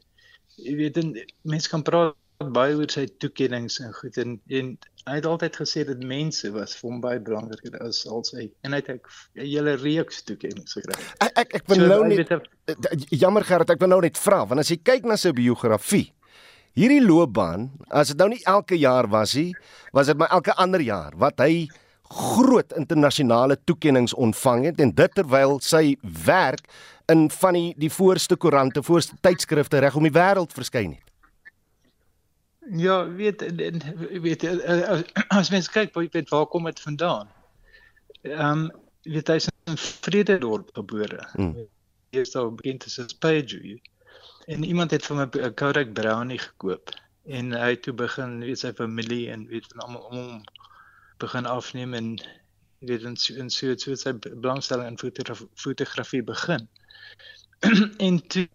jy 0.56 0.76
weet 0.76 1.00
mense 1.42 1.70
kan 1.70 1.84
praat 1.84 2.16
baie 2.38 2.76
oor 2.76 2.92
sy 2.92 3.08
toekennings 3.08 3.80
en 3.80 3.94
goed 3.94 4.18
en 4.18 4.42
en 4.48 4.78
hy 5.06 5.16
het 5.20 5.26
altyd 5.30 5.56
gesê 5.62 5.86
dat 5.86 6.02
mense 6.04 6.50
was 6.52 6.76
vir 6.80 6.90
hom 6.90 7.02
baie 7.02 7.20
belangriker 7.22 7.78
as 7.86 8.04
al 8.10 8.24
sy 8.26 8.50
en 8.66 8.74
hy 8.74 8.82
het 8.82 8.90
'n 8.90 9.00
hele 9.38 9.76
reeks 9.78 10.24
toekennings 10.24 10.74
gekry. 10.74 10.98
Ek 11.22 11.32
ek 11.36 11.56
ek 11.56 11.68
wil 11.68 11.76
so, 11.76 11.88
nou 11.88 12.08
net 12.08 12.30
het, 12.30 13.10
jammer 13.10 13.44
Gerrit, 13.44 13.70
ek 13.70 13.80
wil 13.80 13.90
nou 13.90 14.02
net 14.02 14.18
vra 14.18 14.46
want 14.46 14.60
as 14.60 14.70
jy 14.70 14.78
kyk 14.84 15.06
na 15.06 15.16
sy 15.16 15.32
biografie 15.32 16.12
Hierdie 16.76 17.00
loopbaan, 17.00 17.70
as 17.88 18.10
dit 18.12 18.20
nou 18.20 18.34
nie 18.34 18.42
elke 18.52 18.76
jaar 18.76 19.08
was 19.08 19.32
nie, 19.40 19.54
was 19.96 20.10
dit 20.12 20.18
maar 20.20 20.34
elke 20.36 20.52
ander 20.60 20.82
jaar 20.84 21.14
wat 21.16 21.40
hy 21.40 21.70
groot 22.12 22.76
internasionale 22.76 23.56
toekennings 23.64 24.14
ontvang 24.14 24.66
het 24.66 24.82
en 24.84 24.92
dit 24.92 25.16
terwyl 25.16 25.56
sy 25.64 25.96
werk 26.26 26.68
in 27.08 27.30
van 27.32 27.56
die 27.56 27.70
die 27.80 27.90
voorste 27.90 28.36
koerante, 28.36 28.84
voorste 28.84 29.16
tydskrifte 29.24 29.80
reg 29.80 29.96
om 29.96 30.04
die 30.04 30.14
wêreld 30.14 30.52
verskyn 30.52 30.98
het. 30.98 31.15
Ja, 32.72 33.12
weet 33.12 33.42
weet 34.22 34.44
eh, 34.44 34.90
eh, 34.90 35.04
as 35.40 35.50
mens 35.50 35.70
kyk, 35.70 35.94
weet 35.94 36.30
waar 36.30 36.46
kom 36.46 36.64
dit 36.66 36.80
vandaan? 36.80 37.30
Ehm 38.22 38.66
um, 38.66 38.72
weet 39.02 39.28
hy 39.28 39.36
is 39.38 39.50
in 39.70 39.78
Vrededorp 39.78 40.70
gebore. 40.74 41.28
Hmm. 41.34 41.68
Hy 42.10 42.24
is 42.24 42.32
daar 42.34 42.50
bekend 42.54 42.86
as 42.86 42.98
'n 42.98 43.18
Page. 43.20 43.80
En 44.46 44.64
iemand 44.64 44.92
het 44.92 45.06
vir 45.06 45.16
my 45.16 45.28
'n 45.30 45.54
Kodak 45.54 45.94
Brownie 45.94 46.40
gekoop 46.40 46.90
en 47.26 47.52
hy 47.52 47.70
het 47.70 47.82
toe 47.82 47.94
begin 47.94 48.40
weet 48.40 48.60
sy 48.60 48.74
familie 48.74 49.30
en 49.32 49.48
weet 49.48 49.68
van 49.68 49.80
almal 49.86 50.02
om 50.02 50.18
hom 50.18 50.44
begin 51.18 51.46
afneem 51.46 51.94
en 51.94 52.10
weet 52.80 53.04
en 53.04 53.16
so 53.18 53.34
en 53.34 53.50
so 53.50 53.68
het 53.68 53.82
so 53.82 53.96
sy 53.96 54.14
belangstelling 54.14 54.88
in 54.88 54.98
fotografie, 54.98 55.50
fotografie 55.54 56.24
begin. 56.24 56.68
en 58.08 58.28
toe 58.28 58.48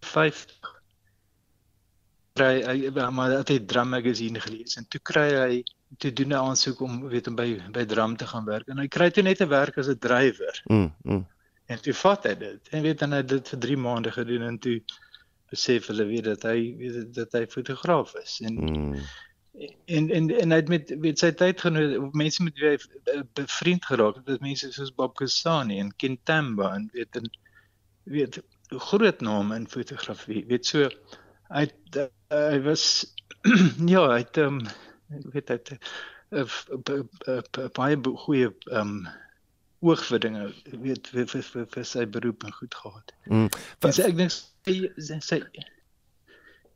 50 0.00 0.73
kry 2.34 2.54
hy 2.66 2.90
maar 3.14 3.30
dat 3.30 3.50
hy 3.52 3.60
drum 3.70 3.92
magazine 3.94 4.40
gelees 4.42 4.74
en 4.80 4.86
toe 4.90 5.00
kry 5.10 5.28
hy 5.34 5.58
toe 6.02 6.10
doen 6.18 6.32
'n 6.34 6.40
aansoek 6.50 6.80
om 6.82 6.96
weet 7.08 7.28
om 7.30 7.36
by 7.38 7.46
by 7.76 7.84
drum 7.86 8.16
te 8.18 8.26
gaan 8.26 8.46
werk 8.48 8.68
en 8.68 8.80
hy 8.82 8.88
kry 8.96 9.10
toe 9.10 9.22
net 9.22 9.42
'n 9.42 9.48
werk 9.48 9.78
as 9.78 9.88
'n 9.88 9.98
drywer. 9.98 10.62
Mm. 10.66 10.90
mm. 11.04 11.26
En 11.66 11.82
toe 11.82 11.94
vat 11.94 12.24
hy 12.28 12.34
dit. 12.34 12.68
En 12.76 12.82
weet 12.82 12.98
dan 12.98 13.12
hy 13.12 13.22
dit 13.22 13.48
vir 13.48 13.58
3 13.58 13.76
maande 13.76 14.10
gedoen 14.12 14.42
en 14.42 14.58
toe 14.58 14.80
besef 15.50 15.86
hulle 15.86 16.04
weet 16.10 16.24
dat 16.24 16.42
hy 16.42 16.74
weet 16.80 17.14
dat 17.14 17.32
hy 17.38 17.46
fotograaf 17.46 18.14
is 18.22 18.40
en 18.42 18.54
mm. 18.54 18.98
en 19.86 20.10
en 20.10 20.30
en 20.40 20.50
hy 20.50 20.56
het 20.56 20.68
met 20.68 20.94
weet 21.06 21.18
sy 21.18 21.30
tyd 21.30 21.60
genoeg 21.60 22.10
mense 22.12 22.42
met 22.42 22.58
wie 22.58 22.74
hy 22.74 23.22
bevriend 23.38 23.86
geraak 23.86 24.18
het, 24.18 24.40
mense 24.40 24.72
soos 24.72 24.90
Bob 24.94 25.14
Kasani 25.16 25.78
en 25.78 25.94
Ken 25.96 26.18
Tamba 26.24 26.74
en 26.74 26.90
weet 26.92 27.22
en 27.22 27.30
weet 28.04 28.42
groot 28.90 29.20
name 29.20 29.54
in 29.54 29.70
fotografie. 29.70 30.42
Weet 30.50 30.66
so 30.66 30.90
hy 31.54 31.68
het, 31.68 32.10
hy 32.34 32.62
was 32.64 32.86
ja, 33.94 34.06
hy 34.12 34.22
het 34.22 34.40
ehm 34.40 34.60
um, 34.60 35.28
weet 35.34 35.52
hy 35.52 35.58
het 35.60 35.74
uh, 36.34 37.68
baie 37.76 38.00
goeie 38.24 38.50
ehm 38.70 38.80
um, 38.80 38.96
oog 39.84 40.00
vir 40.08 40.20
dinge 40.24 40.48
weet 40.80 41.08
vir 41.12 41.28
vir, 41.28 41.44
vir, 41.44 41.66
vir 41.74 41.86
sy 41.86 42.06
beroep 42.08 42.44
en 42.48 42.56
goed 42.56 42.74
gehad. 42.74 43.14
Mm. 43.28 43.48
Vir, 43.84 43.98
ek 44.08 44.18
dink 44.20 44.32
sy 44.32 45.20
sy 45.20 45.40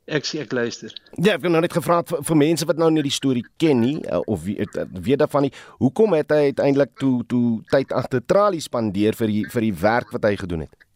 ek 0.09 0.25
sê 0.25 0.41
ek 0.43 0.53
luister. 0.53 0.93
Ja, 1.17 1.35
ek 1.35 1.45
het 1.45 1.53
nou 1.53 1.61
net 1.61 1.73
gevra 1.73 1.99
vir, 2.09 2.21
vir 2.25 2.39
mense 2.41 2.67
wat 2.69 2.81
nou 2.81 2.89
nie 2.93 3.05
die 3.05 3.13
storie 3.13 3.45
ken 3.61 3.81
nie 3.81 3.97
of 4.19 4.43
weet 4.45 4.77
weet 4.93 5.21
daarvan 5.23 5.47
nie. 5.47 5.53
Hoekom 5.81 6.15
het 6.17 6.33
hy 6.33 6.51
uiteindelik 6.51 6.95
toe 7.01 7.23
toe 7.29 7.59
tyd 7.73 7.93
agter 7.97 8.23
tralies 8.25 8.69
spandeer 8.69 9.17
vir 9.17 9.33
die 9.33 9.43
vir 9.53 9.67
die 9.67 9.75
werk 9.81 10.13
wat 10.15 10.29
hy 10.29 10.35
gedoen 10.39 10.65
het? 10.67 10.88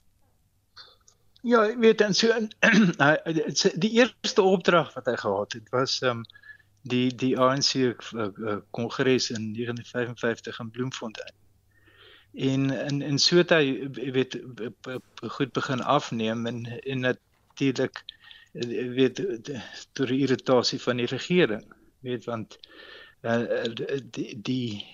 Ja, 1.44 1.66
ek 1.68 1.80
weet 1.84 2.02
en 2.02 2.14
so 2.16 2.32
die 3.84 3.92
eerste 4.00 4.42
opdrag 4.42 4.94
wat 4.96 5.10
hy 5.12 5.16
gehad 5.20 5.56
het 5.60 5.70
was 5.76 6.00
ehm 6.02 6.24
um, 6.24 6.26
die 6.84 7.16
die 7.16 7.34
ANC 7.40 7.96
kongres 8.76 9.30
in 9.32 9.52
1955 9.56 10.60
in 10.60 10.72
Bloemfontein. 10.72 11.36
En 12.34 12.70
in 12.72 13.02
in 13.02 13.20
so 13.20 13.38
het 13.40 13.52
hy 13.56 13.90
weet 13.92 14.40
goed 15.36 15.52
begin 15.56 15.84
afneem 15.96 16.48
en 16.48 16.66
en 16.66 17.00
natuurlik 17.00 18.04
weet 18.98 19.22
tot 19.94 20.08
die 20.08 20.20
irritasie 20.24 20.82
van 20.82 20.98
die 20.98 21.12
regering 21.12 21.64
weet 22.08 22.26
want 22.26 22.60
uh, 23.22 23.64
die 24.12 24.42
die 24.42 24.86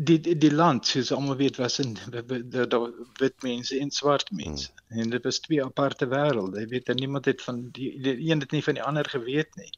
die 0.00 0.18
die, 0.20 0.36
die 0.38 0.52
land 0.52 0.86
soos 0.86 1.12
almal 1.12 1.36
weet 1.36 1.58
was 1.60 1.78
in 1.82 1.96
daar 2.72 2.88
wit 3.20 3.42
mense 3.46 3.78
en 3.78 3.90
swart 3.90 4.30
mense 4.30 4.70
hmm. 4.70 5.02
en 5.02 5.14
dit 5.16 5.28
was 5.28 5.42
twee 5.44 5.62
aparte 5.64 6.08
wêrelde 6.14 6.62
jy 6.62 6.70
weet 6.74 6.88
en 6.88 7.00
niemand 7.02 7.28
het 7.30 7.42
van 7.42 7.68
die, 7.76 7.92
die 8.02 8.16
een 8.30 8.40
het 8.44 8.56
nie 8.56 8.64
van 8.64 8.78
die 8.80 8.86
ander 8.92 9.08
geweet 9.12 9.60
nie 9.60 9.70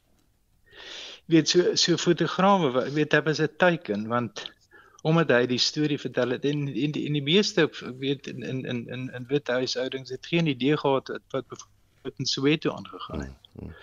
weet 1.31 1.49
so 1.49 1.75
so 1.75 1.97
fotograwe 1.97 2.89
weet 2.97 3.15
hy 3.15 3.21
was 3.27 3.41
'n 3.43 3.55
teken 3.57 4.07
want 4.07 4.47
omdat 5.03 5.31
hy 5.35 5.45
die 5.51 5.59
storie 5.59 5.99
vertel 5.99 6.35
het 6.37 6.45
en 6.47 6.67
in 6.71 6.91
die 6.95 7.03
in 7.07 7.19
die 7.19 7.23
meeste 7.23 7.67
weet 7.99 8.27
in 8.31 8.43
in 8.43 8.65
in 8.65 8.87
in, 8.87 9.09
in 9.19 9.25
wit 9.27 9.47
huishoudings 9.47 10.09
het 10.15 10.31
geen 10.31 10.47
idee 10.47 10.77
gehad 10.77 11.11
wat 11.35 11.45
wat 12.03 12.19
in 12.19 12.25
Soweto 12.25 12.71
aangegaan 12.71 13.19
het. 13.19 13.35
Hmm, 13.51 13.67
hmm. 13.67 13.75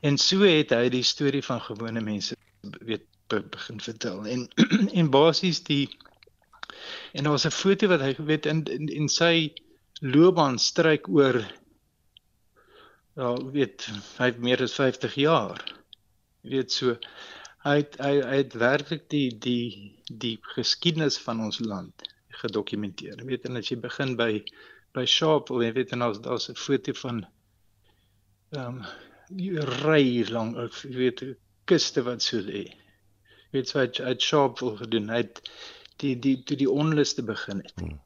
En 0.00 0.18
so 0.18 0.44
het 0.44 0.72
hy 0.76 0.88
die 0.92 1.02
storie 1.02 1.42
van 1.44 1.60
gewone 1.64 2.00
mense 2.04 2.36
weet 2.80 3.04
begin 3.28 3.80
vertel. 3.80 4.26
En 4.26 4.48
en 5.00 5.10
basies 5.10 5.62
die 5.62 5.88
en 7.12 7.22
daar 7.24 7.32
was 7.32 7.46
'n 7.46 7.50
foto 7.50 7.88
wat 7.88 8.00
hy 8.00 8.14
weet 8.18 8.46
in 8.46 8.64
in, 8.64 8.88
in 8.88 9.08
sy 9.08 9.52
loopbaan 10.00 10.58
stryk 10.58 11.08
oor 11.08 11.38
ja 13.16 13.34
weet 13.56 13.86
hy 14.18 14.26
het 14.26 14.38
meer 14.38 14.62
as 14.62 14.74
50 14.74 15.14
jaar. 15.14 15.60
Weet 16.42 16.72
so 16.72 16.96
hy 17.64 17.76
het, 17.80 17.96
hy, 18.02 18.20
hy 18.20 18.36
het 18.42 18.54
werklik 18.60 19.08
die 19.08 19.38
die 19.38 19.94
die 20.10 20.38
geskiedenis 20.54 21.18
van 21.18 21.40
ons 21.40 21.58
land 21.58 22.10
gedokumenteer. 22.28 23.24
Weet 23.24 23.44
en 23.48 23.56
as 23.56 23.70
jy 23.70 23.78
begin 23.80 24.16
by 24.16 24.44
by 24.94 25.06
Sharpeville 25.06 25.72
weet 25.72 25.92
en 25.92 26.04
daar's 26.04 26.20
daar's 26.20 26.48
'n 26.50 26.60
foto 26.66 26.92
van 26.92 27.24
ehm 28.50 28.82
um, 28.82 28.84
ry 29.84 30.24
lank 30.28 30.56
ek 30.56 30.74
weet 31.00 31.24
kuste 31.64 32.02
wat 32.02 32.22
so 32.22 32.38
lê. 32.38 32.83
Weet 33.54 33.70
jy 33.70 33.80
wat 33.80 34.00
hy 34.02 34.14
shop 34.18 34.60
wil 34.62 34.76
gedoen. 34.80 35.10
Hy 35.14 35.22
het 35.22 35.40
die 36.02 36.14
die 36.18 36.36
toe 36.42 36.58
die 36.58 36.70
onluste 36.70 37.22
begin 37.22 37.62
het. 37.62 37.74
Hmm. 37.80 38.00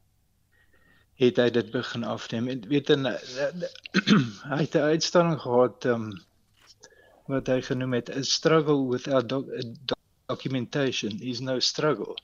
Het 1.19 1.41
hy 1.43 1.49
dit 1.51 1.71
begin 1.75 2.05
afneem. 2.05 2.49
En 2.53 2.65
weet 2.71 2.91
en 2.95 3.09
hy 4.53 4.61
het 4.63 4.77
'n 4.77 4.91
uitstalling 4.93 5.41
gehad 5.41 5.89
um, 5.95 6.11
wat 7.33 7.49
hy 7.53 7.61
genoem 7.65 7.97
het 7.99 8.11
a 8.15 8.23
struggle 8.23 8.89
without 8.93 9.29
doc 9.29 9.49
documentation 10.29 11.21
is 11.21 11.41
no 11.41 11.59
struggle. 11.59 12.17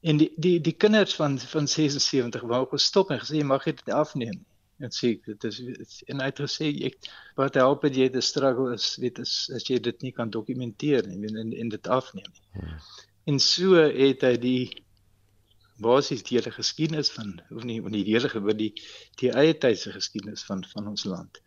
En 0.00 0.16
die 0.22 0.30
die 0.36 0.60
die 0.60 0.76
kinders 0.84 1.14
van 1.18 1.38
van 1.38 1.66
76 1.68 2.46
wou 2.52 2.62
gestop 2.70 3.10
en 3.10 3.18
gesê 3.18 3.42
jy 3.42 3.48
mag 3.50 3.66
dit 3.66 3.90
afneem 3.90 4.44
en 4.78 4.92
sê 4.94 5.14
dit 5.26 5.44
is 5.48 5.60
en 6.06 6.22
hy 6.22 6.28
het 6.30 6.42
gesê 6.44 6.70
ek 6.88 7.08
wat 7.40 7.58
help 7.58 7.86
dit 7.88 8.02
jy 8.02 8.08
te 8.14 8.22
struggle 8.24 8.74
is 8.74 8.90
weet 9.02 9.18
is 9.24 9.32
as 9.56 9.66
jy 9.70 9.78
dit 9.82 10.06
nie 10.06 10.12
kan 10.18 10.30
dokumenteer 10.34 11.08
nie 11.08 11.18
en 11.30 11.40
en, 11.44 11.54
en 11.64 11.72
dit 11.74 11.90
afneem 11.98 12.30
nie. 12.32 12.44
Hmm. 12.60 12.76
En 13.32 13.40
so 13.44 13.82
het 13.82 14.22
hy 14.24 14.36
die 14.40 14.62
basies 15.82 16.24
die 16.26 16.38
hele 16.38 16.52
geskiedenis 16.54 17.10
van 17.14 17.36
of 17.54 17.66
nie 17.66 17.80
van 17.82 17.94
die 17.94 18.06
hele 18.06 18.30
gewe 18.32 18.54
die 18.56 18.72
die 19.20 19.30
eie 19.30 19.54
tydse 19.64 19.92
geskiedenis 19.94 20.46
van 20.46 20.64
van 20.74 20.88
ons 20.94 21.04
land 21.08 21.42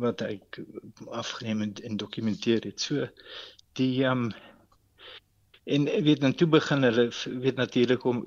wat 0.00 0.24
hy 0.26 0.40
afgeneem 1.14 1.62
en, 1.68 1.72
en 1.86 1.96
dokumenteer 2.00 2.64
het. 2.66 2.80
So 2.80 3.06
die 3.78 4.04
ehm 4.04 4.26
um, 4.26 4.32
en 5.64 5.84
weet 6.04 6.20
dan 6.20 6.34
toe 6.36 6.48
begin 6.52 6.82
hulle 6.84 7.06
weet 7.40 7.56
natuurlik 7.56 8.04
om 8.04 8.18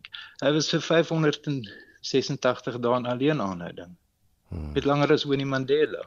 hy 0.42 0.52
was 0.56 0.70
vir 0.74 0.82
586 0.82 2.80
dae 2.82 3.02
alleen 3.12 3.42
aanhouding. 3.42 3.94
Hmm. 4.50 4.74
Weet 4.74 4.86
langer 4.86 5.12
as 5.12 5.26
Winnie 5.28 5.48
Mandela. 5.48 6.04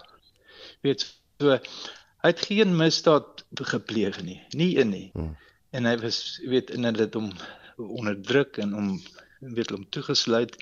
Weet 0.84 1.06
so 1.40 1.56
hy 2.20 2.28
het 2.28 2.44
geen 2.46 2.76
misdaad 2.76 3.44
gepleeg 3.72 4.20
nie, 4.22 4.40
nie 4.56 4.74
een 4.78 4.92
nie. 4.92 5.08
Hmm. 5.14 5.36
En 5.70 5.86
hy 5.88 5.96
was 6.02 6.40
weet 6.48 6.70
in 6.74 6.84
hulle 6.88 7.06
het 7.06 7.16
hom 7.16 7.30
onderdruk 7.80 8.58
en 8.60 8.72
hom 8.76 8.90
weet 9.40 9.72
hom 9.72 9.86
toegesluit. 9.88 10.56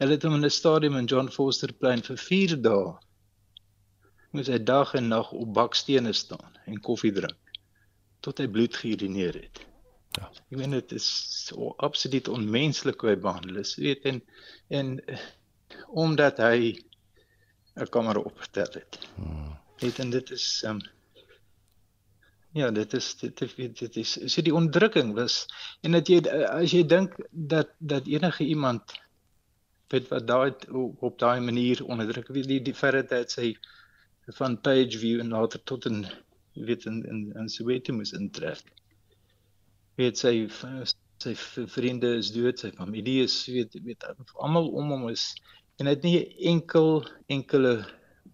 Hulle 0.00 0.16
het 0.16 0.24
hom 0.26 0.38
in 0.38 0.44
'n 0.48 0.50
stadium 0.50 0.96
in 0.96 1.10
John 1.10 1.28
Foster 1.28 1.72
Plain 1.72 2.02
vir 2.02 2.16
4 2.16 2.56
dae 2.62 2.96
moes 4.32 4.48
hy 4.48 4.58
dag 4.64 4.94
en 4.96 5.10
nag 5.12 5.32
op 5.36 5.52
bakstene 5.54 6.12
staan 6.16 6.56
en 6.64 6.80
koffie 6.80 7.12
drink 7.12 7.38
tot 8.24 8.38
hy 8.38 8.46
bloed 8.48 8.76
geurineer 8.78 9.34
het. 9.34 9.60
Ja. 10.16 10.28
Ek 10.30 10.56
meen 10.60 10.76
dit 10.76 10.92
is 10.92 11.08
so 11.48 11.72
absoluut 11.82 12.28
onmenslik 12.28 13.00
hoe 13.02 13.10
hy 13.12 13.18
behandel 13.18 13.60
is, 13.64 13.74
weet 13.80 14.06
en 14.08 14.22
en 14.68 14.94
omdat 16.04 16.38
hy 16.38 16.76
'n 17.74 17.88
kamer 17.88 18.18
opgetel 18.24 18.72
het. 18.80 18.98
Hmm. 19.14 19.58
Het 19.76 19.98
en 19.98 20.10
dit 20.10 20.30
is 20.30 20.62
um, 20.66 20.80
ja, 22.52 22.70
dit 22.70 22.92
is 22.92 23.14
dit 23.16 23.40
is 23.40 23.54
dit 23.78 23.96
is 23.96 24.12
so 24.32 24.42
die 24.42 24.54
onderdrukking 24.54 25.14
was 25.14 25.46
en 25.80 25.96
dat 25.96 26.08
jy 26.08 26.20
as 26.48 26.72
jy 26.72 26.82
dink 26.86 27.16
dat 27.30 27.72
dat 27.78 28.06
enige 28.06 28.44
iemand 28.44 29.00
weet 29.92 30.08
wat 30.08 30.26
daai 30.26 30.52
op 31.08 31.18
daai 31.18 31.40
manier 31.40 31.84
onderdruk 31.84 32.28
wie 32.36 32.44
die 32.46 32.60
die 32.68 32.74
feit 32.74 33.08
dat 33.08 33.30
sy 33.30 33.54
van 34.38 34.60
page 34.60 34.98
view 34.98 35.20
en 35.20 35.32
later 35.34 35.62
tot 35.64 35.88
in 35.90 36.04
weet 36.54 36.84
in 36.84 37.02
in 37.08 37.20
in 37.40 37.48
Soweto 37.48 37.92
moes 37.92 38.12
intrek. 38.12 38.62
Weet 39.96 40.18
sy 40.18 40.34
sy 41.22 41.34
vriende 41.76 42.16
is 42.18 42.32
dood, 42.34 42.58
sy 42.58 42.70
familie 42.76 43.22
is 43.24 43.36
weet 43.46 43.74
weet 43.86 44.06
almal 44.34 44.68
om 44.68 44.90
hom 44.94 45.08
is 45.08 45.32
en 45.82 45.90
dit 45.90 46.06
nie 46.06 46.18
enkel 46.52 47.02
enkele 47.26 47.82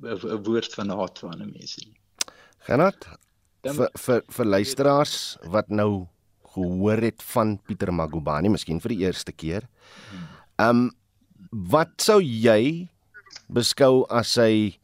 'n 0.04 0.42
woord 0.44 0.74
van 0.78 0.90
haat 0.90 1.18
van 1.18 1.40
'n 1.42 1.50
mens 1.52 1.76
nie. 1.80 1.96
Genat 2.68 3.08
vir 3.64 3.90
vir 3.96 4.22
vir 4.28 4.46
luisteraars 4.46 5.38
wat 5.44 5.68
nou 5.68 6.06
gehoor 6.54 7.00
het 7.02 7.22
van 7.22 7.58
Pieter 7.58 7.92
Magubani, 7.92 8.48
miskien 8.48 8.80
vir 8.80 8.88
die 8.88 9.04
eerste 9.06 9.32
keer. 9.32 9.68
Ehm 10.58 10.68
um, 10.68 10.90
wat 11.50 11.88
sou 11.96 12.20
jy 12.20 12.88
beskou 13.48 14.04
as 14.10 14.32
sy 14.36 14.78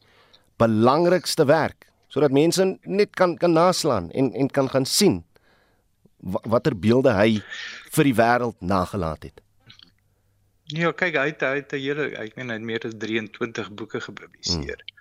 belangrikste 0.57 1.45
werk 1.45 1.85
sodat 2.09 2.31
mense 2.31 2.79
net 2.85 3.15
kan 3.15 3.37
kan 3.37 3.53
naslaan 3.53 4.09
en 4.11 4.33
en 4.33 4.47
kan 4.49 4.69
gaan 4.69 4.85
sien 4.85 5.23
watter 6.49 6.73
beelde 6.73 7.13
hy 7.13 7.41
vir 7.91 8.03
die 8.03 8.15
wêreld 8.15 8.61
nagelaat 8.61 9.23
het? 9.23 9.44
Ja, 10.73 10.89
kyk 10.97 11.17
hy 11.19 11.27
het 11.29 11.43
hy 11.45 11.57
het 11.59 11.73
'n 11.73 11.81
hele 11.81 12.05
ek 12.17 12.35
meen 12.35 12.49
hy 12.49 12.55
het 12.57 12.63
meer 12.65 12.85
as 12.87 12.93
23 12.97 13.67
boeke 13.77 13.99
gepubliseer. 14.01 14.81
Hmm. 14.81 14.93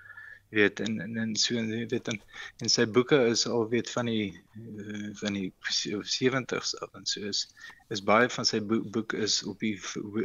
Weet 0.55 0.81
en 0.81 1.01
en 1.01 1.17
en 1.17 1.37
so 1.37 1.55
weet 1.55 2.09
en 2.09 2.21
en 2.61 2.69
sy 2.69 2.85
boeke 2.87 3.17
is 3.33 3.47
al 3.47 3.69
weet 3.69 3.89
van 3.91 4.07
die 4.07 4.27
uh, 4.61 5.09
van 5.23 5.33
die 5.33 5.53
70s 5.65 6.75
af 6.85 6.93
en 6.95 7.07
so 7.07 7.25
is 7.25 7.49
is 7.89 8.05
baie 8.05 8.29
van 8.29 8.45
sy 8.45 8.61
boek, 8.61 8.91
boek 8.91 9.13
is 9.13 9.43
op 9.43 9.59
die 9.59 9.81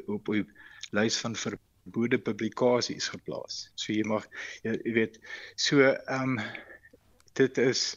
op 0.07 0.25
die 0.25 0.43
lys 0.91 1.17
van 1.23 1.35
verbode 1.35 2.19
publikasies 2.19 3.07
geplaas. 3.07 3.71
So 3.75 3.93
jy 3.93 4.03
mag 4.03 4.27
jy, 4.63 4.75
jy 4.83 4.93
weet 4.93 5.19
so 5.55 5.79
ehm 5.79 6.35
um, 6.35 6.39
dit 7.39 7.57
is 7.57 7.95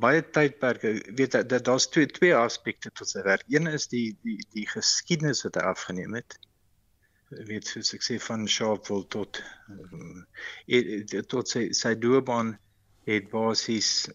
baie 0.00 0.22
tydperke 0.30 0.92
weet 1.14 1.32
dat 1.36 1.48
da, 1.48 1.58
daar's 1.58 1.88
twee 1.88 2.06
twee 2.06 2.34
aspekte 2.34 2.90
tot 2.90 3.08
sy 3.08 3.22
werk. 3.26 3.44
Een 3.52 3.66
is 3.70 3.88
die 3.92 4.16
die 4.26 4.38
die 4.54 4.66
geskiedenis 4.70 5.44
wat 5.46 5.58
hy 5.60 5.64
afgeneem 5.70 6.18
het. 6.18 6.38
Weet 7.50 7.66
soos 7.66 7.94
ek 7.96 8.04
sê 8.06 8.18
van 8.22 8.46
Sharpeville 8.50 9.06
tot 9.14 9.42
uh, 9.70 11.22
tot 11.30 11.50
sy 11.50 11.68
sy 11.74 11.94
doopbaan 11.98 12.56
het 13.06 13.30
basies 13.30 14.08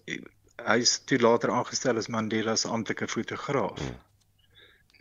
hy 0.67 0.77
is 0.83 0.97
toe 1.09 1.19
later 1.21 1.51
aangestel 1.51 1.97
as 1.97 2.09
Mandela 2.11 2.55
se 2.55 2.69
amptelike 2.69 3.07
fotograaf. 3.07 3.81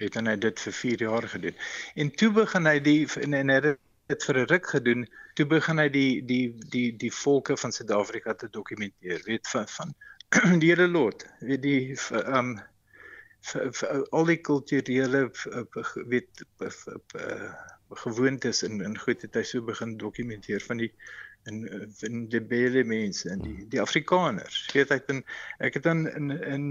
Het 0.01 0.17
hy 0.17 0.37
dit 0.41 0.61
vir 0.65 0.73
4 0.73 1.03
jaar 1.05 1.27
gedoen. 1.29 1.57
En 1.95 2.11
toe 2.11 2.31
begin 2.33 2.67
hy 2.67 2.79
die 2.81 3.01
en, 3.21 3.35
en 3.37 3.53
hy 3.53 3.59
het 3.61 3.81
dit 4.11 4.25
vir 4.27 4.39
'n 4.41 4.51
ruk 4.53 4.67
gedoen. 4.75 5.07
Toe 5.35 5.47
begin 5.47 5.79
hy 5.79 5.89
die 5.89 6.23
die 6.27 6.45
die 6.75 6.89
die 6.97 7.13
volke 7.13 7.57
van 7.57 7.73
Suid-Afrika 7.73 8.35
te 8.35 8.49
dokumenteer. 8.51 9.23
Weet 9.25 9.49
van 9.49 9.69
van 9.77 9.95
die 10.63 10.71
hele 10.73 10.89
lot. 10.89 11.27
Weet 11.41 11.63
die 11.63 11.81
ehm 11.95 12.37
um, 12.39 12.53
vir, 13.49 13.73
vir 13.73 14.05
al 14.19 14.27
die 14.29 14.41
kulturele 14.51 15.23
weet 16.13 16.45
gewoontes 18.05 18.63
en 18.63 18.81
en 18.85 18.99
goed 18.99 19.23
het 19.23 19.35
hy 19.35 19.43
so 19.43 19.65
begin 19.65 19.97
dokumenteer 19.99 20.63
van 20.67 20.83
die 20.85 20.93
en 21.49 21.65
in 22.07 22.27
die 22.29 22.41
baie 22.41 22.85
mense 22.85 23.31
en 23.31 23.41
die 23.45 23.65
die 23.73 23.81
Afrikaners. 23.81 24.67
Weet 24.75 24.93
ek 24.95 25.09
dan 25.09 25.25
ek 25.59 25.81
het 25.81 25.89
dan 25.89 26.07
in 26.09 26.31
in 26.31 26.67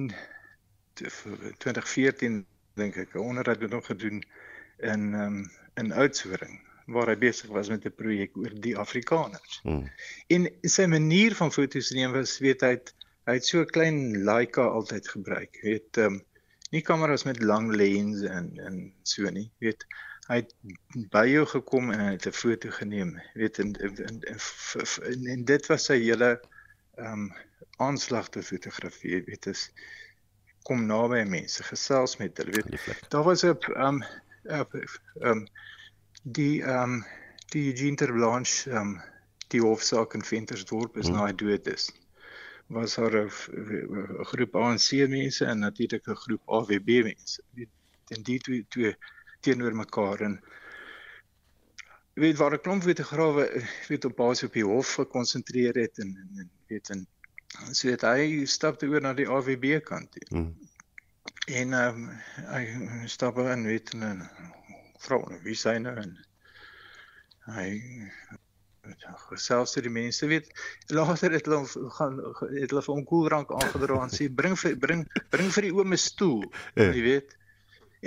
2014 1.00 2.46
dink 2.76 2.98
ek 2.98 3.16
'n 3.16 3.26
onderhoud 3.32 3.72
hom 3.72 3.84
gedoen 3.84 4.24
in 4.78 5.14
um, 5.14 5.44
in 5.76 5.92
Oudtshoorn 5.92 6.69
waar 6.94 7.12
hy 7.12 7.18
besig 7.18 7.50
was 7.56 7.70
met 7.70 7.86
'n 7.86 7.96
projek 7.96 8.38
oor 8.38 8.54
die 8.54 8.78
Afrikaners. 8.78 9.60
Hmm. 9.64 9.86
En 10.28 10.50
sy 10.62 10.86
manier 10.86 11.36
van 11.36 11.52
foto's 11.52 11.92
neem 11.92 12.12
was 12.12 12.40
weet 12.40 12.62
hy 12.62 12.74
het, 12.78 12.94
hy 13.26 13.34
het 13.34 13.46
so 13.46 13.62
'n 13.62 13.74
klein 13.76 14.24
Leica 14.24 14.62
altyd 14.62 15.08
gebruik. 15.08 15.60
Weet 15.62 15.98
ehm 15.98 16.14
um, 16.14 16.24
nie 16.70 16.82
kameras 16.82 17.24
met 17.26 17.42
lang 17.42 17.74
lens 17.76 18.22
en 18.22 18.52
en 18.58 18.94
so 19.04 19.30
nie. 19.30 19.52
Weet 19.58 19.86
hy 20.30 20.36
het 20.44 20.52
by 21.10 21.26
jou 21.30 21.46
gekom 21.50 21.90
en 21.92 22.02
hy 22.04 22.12
het 22.14 22.28
'n 22.30 22.38
foto 22.38 22.70
geneem 22.70 23.16
weet 23.34 23.60
en 23.60 23.74
en, 23.76 23.96
en, 24.06 24.22
en, 25.12 25.26
en 25.34 25.46
dit 25.46 25.66
was 25.68 25.86
sy 25.86 25.98
hele 25.98 26.32
ehm 26.98 27.14
um, 27.14 27.34
aanslag 27.80 28.30
te 28.30 28.44
fotografeer 28.44 29.24
weet 29.26 29.46
is 29.46 29.72
kom 30.68 30.86
naby 30.86 31.24
mense 31.24 31.64
gesels 31.64 32.18
met 32.18 32.38
hulle 32.38 32.52
weet 32.52 33.10
daar 33.10 33.24
was 33.24 33.44
'n 33.44 33.58
ehm 33.74 34.02
ehm 34.44 35.46
die 36.24 36.62
ehm 36.64 36.94
um, 36.94 37.06
die 37.50 37.72
Eugene 37.72 37.96
Terblanche 37.96 38.70
ehm 38.70 38.78
um, 38.78 39.02
die 39.50 39.62
hofsaak 39.62 40.14
in 40.14 40.24
Ventersdorp 40.24 40.98
is 40.98 41.08
hmm. 41.08 41.16
na 41.16 41.26
hy 41.26 41.34
dood 41.34 41.68
is 41.68 41.90
was 42.70 42.96
daar 42.96 43.16
'n 43.26 44.26
groep 44.32 44.56
ANC 44.56 44.92
mense 45.10 45.46
en 45.46 45.60
natuurlik 45.60 46.08
'n 46.08 46.16
groep 46.16 46.42
AWB 46.46 46.90
mense 47.04 47.42
weet 47.54 47.70
en 48.08 48.24
die 48.24 48.40
twee, 48.40 48.66
twee 48.70 48.96
teenoor 49.40 49.76
mekaar 49.76 50.22
en 50.22 50.42
weet 52.14 52.38
waar 52.38 52.54
'n 52.54 52.62
klomp 52.62 52.84
fotograwe 52.84 53.64
weet 53.88 54.06
op 54.06 54.16
basis 54.16 54.48
op 54.48 54.54
die 54.54 54.66
hof 54.66 54.94
gekonsentreer 54.94 55.76
het 55.76 55.98
en, 55.98 56.16
en, 56.22 56.30
en 56.40 56.50
weet 56.68 56.90
en 56.90 57.08
so 57.72 57.90
het 57.90 58.02
hy 58.02 58.46
stap 58.46 58.78
te 58.78 58.88
oor 58.88 59.02
na 59.02 59.14
die 59.14 59.28
AWB 59.28 59.80
kant 59.84 60.12
toe. 60.12 60.26
Hmm. 60.30 60.58
En 61.46 61.74
ehm 61.74 61.96
um, 61.96 62.10
hy 62.54 62.64
stap 63.06 63.38
en 63.38 63.64
weet 63.66 63.94
en 63.94 64.30
vra 65.06 65.22
wie 65.46 65.56
sy 65.56 65.78
nou 65.84 65.96
en 66.02 66.18
hy 67.56 67.70
gesels 69.30 69.76
met 69.76 69.86
die 69.86 69.94
mense 69.94 70.28
weet 70.30 70.48
later 70.98 71.34
het 71.36 71.50
hulle 71.50 71.90
gaan 71.98 72.20
het 72.54 72.72
hulle 72.72 72.86
vir 72.86 72.94
hom 72.96 73.06
koeldrank 73.12 73.52
aangedra 73.54 74.04
en 74.04 74.14
sê 74.14 74.30
bring 74.42 74.56
vir 74.60 74.78
bring 74.86 75.04
bring 75.34 75.52
vir 75.56 75.68
die 75.68 75.74
oome 75.78 76.00
stoel 76.00 76.46
ja. 76.76 76.90
jy 76.90 77.04
weet 77.06 77.36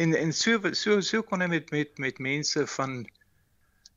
en 0.04 0.16
en 0.18 0.32
so 0.32 0.72
so 0.78 1.00
so 1.00 1.22
kon 1.28 1.44
hy 1.44 1.50
met 1.52 1.70
met 1.74 1.98
met 2.06 2.22
mense 2.30 2.66
van 2.76 3.02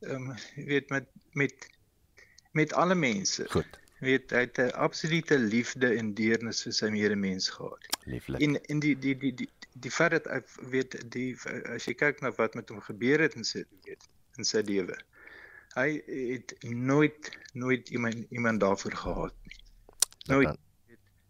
ehm 0.04 0.30
um, 0.30 0.36
weet 0.68 0.90
met 0.90 1.08
met 1.32 1.66
met 2.56 2.72
alle 2.72 2.94
mense. 2.94 3.44
Goed. 3.48 3.78
Weet 3.98 4.30
hy 4.30 4.42
het 4.44 4.58
'n 4.58 4.70
absolute 4.86 5.38
liefde 5.38 5.88
en 5.94 6.14
deernis 6.14 6.62
vir 6.62 6.72
sy 6.72 6.88
medemens 6.92 7.48
gehad. 7.48 7.86
Lieflik. 8.04 8.40
En 8.40 8.60
in 8.72 8.80
die 8.80 8.98
die 8.98 9.16
die 9.16 9.34
die 9.34 9.48
die 9.84 9.92
feit 9.92 10.14
dat 10.16 10.26
ek 10.32 10.48
weet 10.72 10.96
die 11.12 11.34
as 11.74 11.88
jy 11.88 11.96
kyk 11.98 12.22
na 12.24 12.32
wat 12.38 12.56
met 12.58 12.70
hom 12.72 12.80
gebeur 12.84 13.22
het 13.24 13.36
in 13.36 13.44
sy 13.44 13.64
weet 13.86 14.08
in 14.40 14.48
sy 14.48 14.62
lewe. 14.66 14.96
Hy 15.76 15.88
het 16.08 16.54
nooit 16.64 17.30
nooit 17.52 17.90
iemand 17.92 18.24
iemand 18.30 18.60
daarvoor 18.60 18.96
gehad 19.02 19.34
nie. 19.44 19.60
Nooit 20.32 20.56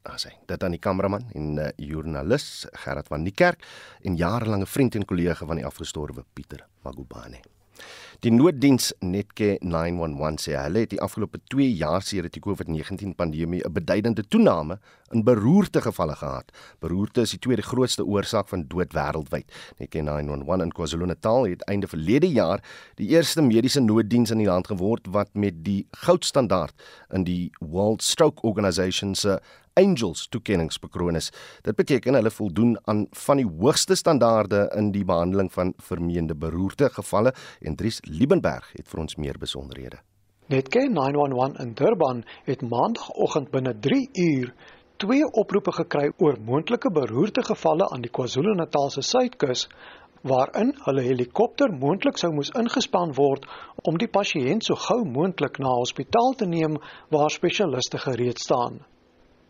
daar 0.06 0.20
sê 0.22 0.30
dit 0.46 0.62
aan 0.62 0.74
die 0.76 0.82
kameraman 0.82 1.24
en 1.34 1.58
uh, 1.58 1.68
joernalis 1.82 2.66
Gerard 2.84 3.08
van 3.10 3.24
die 3.26 3.34
Kerk 3.34 3.64
en 4.06 4.18
jarelange 4.18 4.66
vriend 4.70 4.94
en 4.94 5.04
kollega 5.04 5.46
van 5.46 5.58
die 5.58 5.66
afgestorwe 5.66 6.24
Pieter 6.32 6.62
Magubane. 6.86 7.42
Die 8.24 8.30
nooddiens 8.32 8.94
Netcare 9.04 9.58
911 9.60 10.38
sê 10.40 10.54
hulle 10.56 10.86
het 10.86 10.92
die 10.94 11.00
afgelope 11.04 11.36
2 11.52 11.66
jaar 11.76 12.00
sedert 12.00 12.32
die 12.32 12.40
COVID-19 12.40 13.12
pandemie 13.12 13.60
'n 13.60 13.72
beduidende 13.72 14.24
toename 14.24 14.78
in 15.12 15.22
beroerte 15.22 15.82
gevalle 15.82 16.16
gehad. 16.16 16.50
Beroerte 16.80 17.20
is 17.20 17.30
die 17.30 17.38
tweede 17.38 17.62
grootste 17.62 18.06
oorsaak 18.06 18.48
van 18.48 18.64
dood 18.68 18.94
wêreldwyd. 18.94 19.52
Netcare 19.78 20.04
911 20.04 20.62
in 20.62 20.72
KwaZulu-Natal 20.72 21.44
het 21.44 21.62
einde 21.68 21.86
verlede 21.86 22.32
jaar 22.32 22.64
die 22.94 23.08
eerste 23.08 23.42
mediese 23.42 23.80
nooddiens 23.80 24.30
in 24.30 24.38
die 24.38 24.48
land 24.48 24.66
geword 24.66 25.06
wat 25.10 25.28
met 25.34 25.64
die 25.64 25.86
goudstandaard 25.90 26.72
in 27.12 27.24
die 27.24 27.50
World 27.60 28.02
Stroke 28.02 28.42
Organisation 28.42 29.14
se 29.14 29.40
Angels 29.76 30.26
toekennings 30.32 30.78
bekroon 30.80 31.18
is. 31.18 31.28
Dit 31.62 31.76
beteken 31.76 32.16
hulle 32.16 32.32
voldoen 32.32 32.76
aan 32.88 33.04
van 33.26 33.40
die 33.40 33.46
hoogste 33.46 33.94
standaarde 33.98 34.62
in 34.76 34.88
die 34.94 35.04
behandeling 35.04 35.50
van 35.52 35.74
vermeende 35.84 36.34
beroerte 36.34 36.88
gevalle 36.94 37.34
en 37.60 37.76
Dries 37.76 38.00
Liebenberg 38.06 38.68
het 38.76 38.86
vir 38.86 39.00
ons 39.02 39.16
meer 39.18 39.38
besonderhede. 39.38 39.98
Netcare 40.46 40.88
911 40.88 41.60
in 41.64 41.72
Durban 41.74 42.24
het 42.46 42.62
maandagooggend 42.62 43.50
binne 43.50 43.72
3 43.86 44.08
uur 44.24 44.52
twee 45.02 45.26
oproepe 45.42 45.72
gekry 45.72 46.12
oor 46.22 46.38
moontlike 46.40 46.92
beroertegevalle 46.94 47.88
aan 47.90 48.04
die 48.04 48.12
KwaZulu-Natalse 48.18 49.02
suidkus 49.02 49.66
waarin 50.22 50.70
hulle 50.84 51.02
helikopter 51.02 51.74
moontlik 51.80 52.18
sou 52.22 52.30
moes 52.34 52.52
ingespan 52.62 53.14
word 53.18 53.48
om 53.90 53.98
die 53.98 54.10
pasiënt 54.18 54.68
so 54.68 54.78
gou 54.86 55.02
moontlik 55.18 55.58
na 55.58 55.74
hospitaal 55.74 56.38
te 56.38 56.46
neem 56.46 56.78
waar 57.10 57.34
spesialiste 57.34 57.98
gereed 58.06 58.38
staan. 58.38 58.80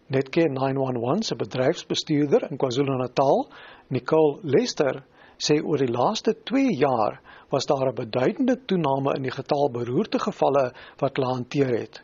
Netcare 0.08 0.52
911 0.54 1.28
se 1.28 1.36
bedryfsbestuurder 1.36 2.48
in 2.50 2.56
KwaZulu-Natal, 2.56 3.46
Nicole 3.90 4.38
Lester, 4.42 5.02
sê 5.36 5.60
oor 5.60 5.82
die 5.82 5.92
laaste 5.92 6.32
2 6.48 6.76
jaar 6.80 7.20
was 7.50 7.66
daar 7.66 7.88
'n 7.88 7.94
beduidende 7.94 8.64
toename 8.64 9.14
in 9.16 9.22
die 9.22 9.36
getal 9.36 9.70
beroertegevalle 9.70 10.72
wat 10.98 11.16
hulle 11.16 11.32
hanteer 11.32 11.68
het. 11.78 12.02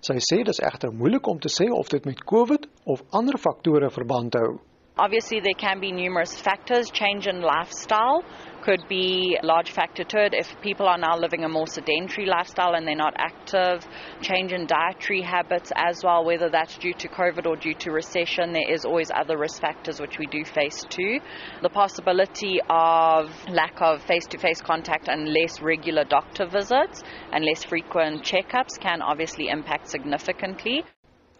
Sy 0.00 0.18
sê 0.20 0.42
dis 0.44 0.60
egter 0.60 0.92
moeilik 0.92 1.26
om 1.26 1.38
te 1.40 1.48
sê 1.48 1.70
of 1.72 1.88
dit 1.88 2.04
met 2.04 2.24
COVID 2.24 2.68
of 2.84 3.02
ander 3.10 3.38
faktore 3.38 3.90
verband 3.90 4.34
hou. 4.34 4.60
Obviously, 4.96 5.40
there 5.40 5.54
can 5.58 5.80
be 5.80 5.90
numerous 5.90 6.40
factors. 6.40 6.88
Change 6.88 7.26
in 7.26 7.40
lifestyle 7.40 8.22
could 8.62 8.86
be 8.88 9.36
a 9.42 9.44
large 9.44 9.72
factor 9.72 10.04
to 10.04 10.24
it. 10.24 10.34
If 10.34 10.48
people 10.62 10.86
are 10.86 10.96
now 10.96 11.18
living 11.18 11.42
a 11.42 11.48
more 11.48 11.66
sedentary 11.66 12.26
lifestyle 12.26 12.74
and 12.74 12.86
they're 12.86 12.94
not 12.94 13.14
active, 13.18 13.84
change 14.22 14.52
in 14.52 14.66
dietary 14.66 15.20
habits 15.20 15.72
as 15.74 16.00
well, 16.04 16.24
whether 16.24 16.48
that's 16.48 16.78
due 16.78 16.94
to 16.94 17.08
COVID 17.08 17.44
or 17.44 17.56
due 17.56 17.74
to 17.74 17.90
recession, 17.90 18.52
there 18.52 18.72
is 18.72 18.84
always 18.84 19.10
other 19.10 19.36
risk 19.36 19.60
factors 19.60 20.00
which 20.00 20.16
we 20.18 20.26
do 20.26 20.44
face 20.44 20.84
too. 20.88 21.18
The 21.60 21.70
possibility 21.70 22.60
of 22.70 23.30
lack 23.48 23.82
of 23.82 24.00
face 24.04 24.26
to 24.28 24.38
face 24.38 24.60
contact 24.60 25.08
and 25.08 25.28
less 25.28 25.60
regular 25.60 26.04
doctor 26.04 26.46
visits 26.46 27.02
and 27.32 27.44
less 27.44 27.64
frequent 27.64 28.22
checkups 28.22 28.78
can 28.80 29.02
obviously 29.02 29.48
impact 29.48 29.90
significantly. 29.90 30.84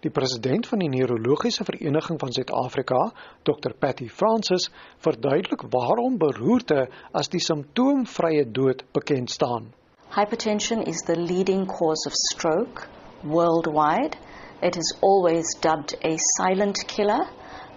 Die 0.04 0.12
president 0.12 0.66
van 0.68 0.82
die 0.82 0.88
neurologiese 0.92 1.64
vereniging 1.64 2.18
van 2.20 2.32
Suid-Afrika, 2.32 2.98
Dr 3.48 3.72
Patty 3.72 4.08
Francis, 4.08 4.66
verduidelik 5.00 5.62
waarom 5.72 6.18
beroerte 6.20 6.82
as 7.16 7.32
die 7.32 7.40
simptoomvrye 7.40 8.44
dood 8.58 8.84
bekend 8.92 9.32
staan. 9.32 9.70
Hypertension 10.12 10.84
is 10.84 11.00
the 11.08 11.16
leading 11.16 11.64
cause 11.66 12.04
of 12.06 12.12
stroke 12.28 12.84
worldwide. 13.22 14.18
It 14.60 14.76
is 14.76 14.92
always 15.00 15.56
dubbed 15.60 15.96
a 16.04 16.12
silent 16.36 16.84
killer 16.86 17.24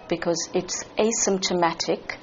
because 0.08 0.50
it's 0.52 0.84
asymptomatic 1.00 2.18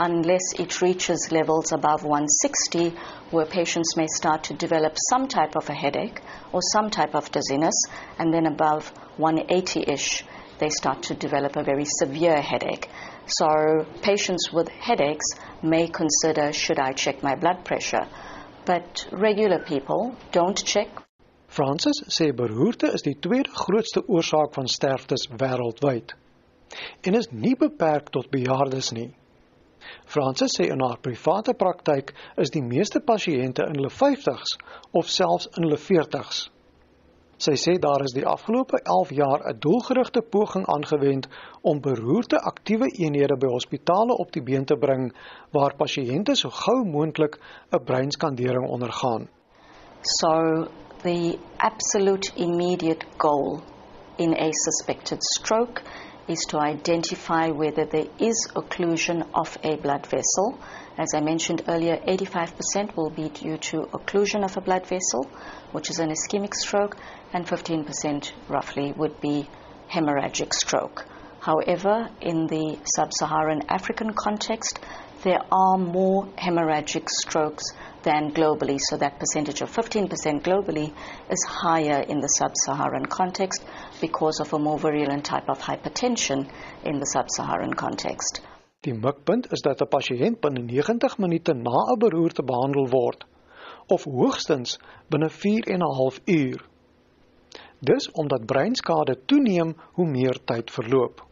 unless 0.00 0.54
it 0.58 0.80
reaches 0.80 1.28
levels 1.30 1.72
above 1.72 2.02
160 2.04 2.96
where 3.30 3.44
patients 3.44 3.96
may 3.98 4.06
start 4.06 4.44
to 4.44 4.54
develop 4.54 4.96
some 5.10 5.28
type 5.28 5.54
of 5.56 5.68
a 5.68 5.74
headache 5.74 6.22
or 6.52 6.60
some 6.72 6.88
type 6.88 7.14
of 7.14 7.30
dizziness 7.30 7.74
and 8.18 8.32
then 8.32 8.46
above 8.46 8.90
180-ish, 9.18 10.24
they 10.58 10.70
start 10.70 11.02
to 11.02 11.14
develop 11.14 11.54
a 11.56 11.62
very 11.62 11.84
severe 11.84 12.40
headache. 12.40 12.88
So 13.26 13.84
patients 14.00 14.50
with 14.50 14.68
headaches 14.68 15.26
may 15.62 15.86
consider, 15.88 16.52
should 16.54 16.78
I 16.78 16.92
check 16.92 17.22
my 17.22 17.34
blood 17.34 17.64
pressure? 17.66 18.06
But 18.64 19.06
regular 19.12 19.58
people 19.58 20.16
don't 20.32 20.64
check. 20.64 20.88
Francis 21.48 22.04
sê 22.08 22.32
beroerte 22.32 22.88
is 22.94 23.02
die 23.02 23.16
tweede 23.20 23.50
grootste 23.52 24.04
oorsaak 24.06 24.54
van 24.54 24.68
sterftes 24.68 25.26
wêreldwyd. 25.28 26.14
En 27.02 27.16
is 27.18 27.26
nie 27.32 27.56
beperk 27.58 28.12
tot 28.14 28.30
bejaardes 28.30 28.92
nie. 28.94 29.10
Francis 30.04 30.56
sê 30.58 30.68
in 30.70 30.82
haar 30.84 30.98
private 31.02 31.54
praktyk 31.54 32.14
is 32.36 32.50
die 32.50 32.62
meeste 32.62 33.00
pasiënte 33.00 33.66
in 33.68 33.76
hulle 33.80 33.90
50s 33.90 34.56
of 34.92 35.10
selfs 35.10 35.48
in 35.56 35.66
hulle 35.66 35.78
40s. 35.78 36.48
Sy 37.40 37.54
sê 37.56 37.78
daar 37.80 38.02
is 38.04 38.12
die 38.12 38.26
afgelope 38.28 38.76
11 38.84 39.12
jaar 39.16 39.40
'n 39.48 39.58
doelgerigte 39.64 40.20
poging 40.20 40.66
aangewend 40.68 41.28
om 41.62 41.80
beroerte 41.80 42.40
aktiewe 42.50 42.88
eenhede 43.04 43.36
by 43.36 43.48
hospitale 43.48 44.16
op 44.24 44.32
die 44.32 44.42
been 44.42 44.64
te 44.64 44.76
bring 44.76 45.12
waar 45.50 45.74
pasiënte 45.76 46.36
so 46.36 46.50
gou 46.50 46.84
moontlik 46.84 47.38
'n 47.72 47.84
breinskandering 47.84 48.68
ondergaan. 48.68 49.28
So 50.02 50.68
the 51.02 51.38
absolute 51.56 52.32
immediate 52.36 53.06
goal 53.16 53.62
in 54.18 54.34
a 54.34 54.50
suspected 54.52 55.18
stroke 55.22 55.82
is 56.28 56.44
to 56.48 56.58
identify 56.58 57.48
whether 57.48 57.84
there 57.84 58.06
is 58.18 58.48
occlusion 58.54 59.26
of 59.34 59.56
a 59.62 59.76
blood 59.76 60.06
vessel. 60.06 60.58
As 60.98 61.14
I 61.14 61.20
mentioned 61.20 61.62
earlier, 61.68 61.96
85% 61.96 62.96
will 62.96 63.10
be 63.10 63.28
due 63.28 63.56
to 63.56 63.82
occlusion 63.92 64.44
of 64.44 64.56
a 64.56 64.60
blood 64.60 64.86
vessel, 64.86 65.24
which 65.72 65.90
is 65.90 65.98
an 65.98 66.10
ischemic 66.10 66.54
stroke, 66.54 66.96
and 67.32 67.46
15% 67.46 68.32
roughly 68.48 68.92
would 68.92 69.20
be 69.20 69.48
hemorrhagic 69.90 70.52
stroke. 70.52 71.06
However, 71.40 72.10
in 72.20 72.46
the 72.46 72.78
sub 72.84 73.12
Saharan 73.12 73.62
African 73.68 74.12
context, 74.12 74.78
there 75.22 75.40
are 75.50 75.78
more 75.78 76.26
hemorrhagic 76.38 77.08
strokes 77.08 77.64
than 78.02 78.32
globally, 78.32 78.78
so 78.80 78.96
that 78.96 79.18
percentage 79.18 79.60
of 79.60 79.70
15% 79.70 80.08
globally 80.42 80.92
is 81.30 81.44
higher 81.44 82.00
in 82.00 82.20
the 82.20 82.28
sub 82.28 82.52
Saharan 82.64 83.06
context 83.06 83.64
because 84.00 84.40
of 84.40 84.52
a 84.52 84.58
more 84.58 84.78
virulent 84.78 85.24
type 85.24 85.48
of 85.48 85.58
hypertension 85.60 86.48
in 86.84 86.98
the 86.98 87.06
sub 87.06 87.26
Saharan 87.28 87.74
context. 87.74 88.42
Die 88.80 88.94
mikpunt 88.94 89.52
is 89.52 89.60
dat 89.60 89.82
'n 89.82 89.88
pasiënt 89.92 90.40
binne 90.40 90.62
90 90.68 91.18
minute 91.18 91.54
na 91.54 91.78
'n 91.92 91.98
beroerte 91.98 92.42
behandel 92.42 92.88
word 92.88 93.24
of 93.88 94.04
hoogstens 94.04 94.78
binne 95.08 95.30
4 95.30 95.68
en 95.74 95.82
'n 95.82 95.96
half 96.00 96.20
uur. 96.24 96.64
Dis 97.80 98.10
omdat 98.10 98.46
breinskade 98.46 99.24
toeneem 99.26 99.74
hoe 99.92 100.06
meer 100.06 100.38
tyd 100.44 100.70
verloop. 100.70 101.26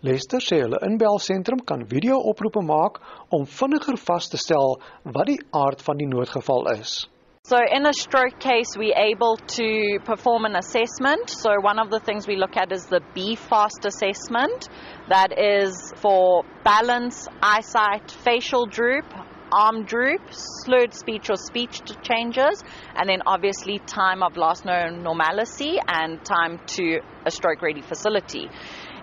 Lester 0.00 0.40
sê 0.40 0.60
hulle 0.60 0.78
inbelsentrum 0.86 1.64
kan 1.64 1.86
video-oproepe 1.86 2.62
maak 2.62 3.00
om 3.28 3.46
vinniger 3.46 3.96
vas 3.96 4.28
te 4.28 4.36
stel 4.36 4.80
wat 5.02 5.26
die 5.26 5.40
aard 5.50 5.82
van 5.82 5.96
die 5.96 6.06
noodgeval 6.06 6.70
is. 6.70 7.08
So 7.48 7.58
in 7.58 7.86
a 7.86 7.92
stroke 7.92 8.40
case, 8.40 8.76
we're 8.76 8.96
able 8.96 9.36
to 9.36 10.00
perform 10.04 10.46
an 10.46 10.56
assessment. 10.56 11.30
So 11.30 11.50
one 11.60 11.78
of 11.78 11.90
the 11.90 12.00
things 12.00 12.26
we 12.26 12.34
look 12.34 12.56
at 12.56 12.72
is 12.72 12.86
the 12.86 13.00
B-FAST 13.14 13.84
assessment. 13.84 14.68
That 15.08 15.38
is 15.38 15.92
for 15.94 16.42
balance, 16.64 17.28
eyesight, 17.40 18.10
facial 18.10 18.66
droop, 18.66 19.04
arm 19.52 19.84
droop, 19.84 20.22
slurred 20.32 20.92
speech 20.92 21.30
or 21.30 21.36
speech 21.36 21.82
changes, 22.02 22.64
and 22.96 23.08
then 23.08 23.22
obviously 23.28 23.78
time 23.78 24.24
of 24.24 24.36
last 24.36 24.64
known 24.64 25.04
normalcy 25.04 25.78
and 25.86 26.24
time 26.24 26.58
to 26.74 26.98
a 27.24 27.30
stroke 27.30 27.62
ready 27.62 27.80
facility. 27.80 28.48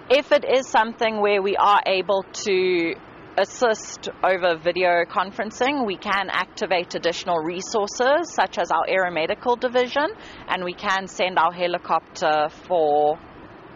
If 0.09 0.33
it 0.33 0.43
is 0.43 0.67
something 0.67 1.21
where 1.21 1.41
we 1.41 1.55
are 1.55 1.79
able 1.87 2.23
to 2.43 2.93
assist 3.37 4.09
over 4.23 4.57
video 4.57 5.05
conferencing. 5.05 5.85
We 5.85 5.97
can 5.97 6.29
activate 6.29 6.95
additional 6.95 7.39
resources 7.39 8.31
such 8.33 8.57
as 8.57 8.69
our 8.71 8.85
aeromedical 8.85 9.59
division 9.59 10.07
and 10.47 10.63
we 10.63 10.73
can 10.73 11.07
send 11.07 11.39
our 11.39 11.51
helicopter 11.51 12.49
for 12.67 13.17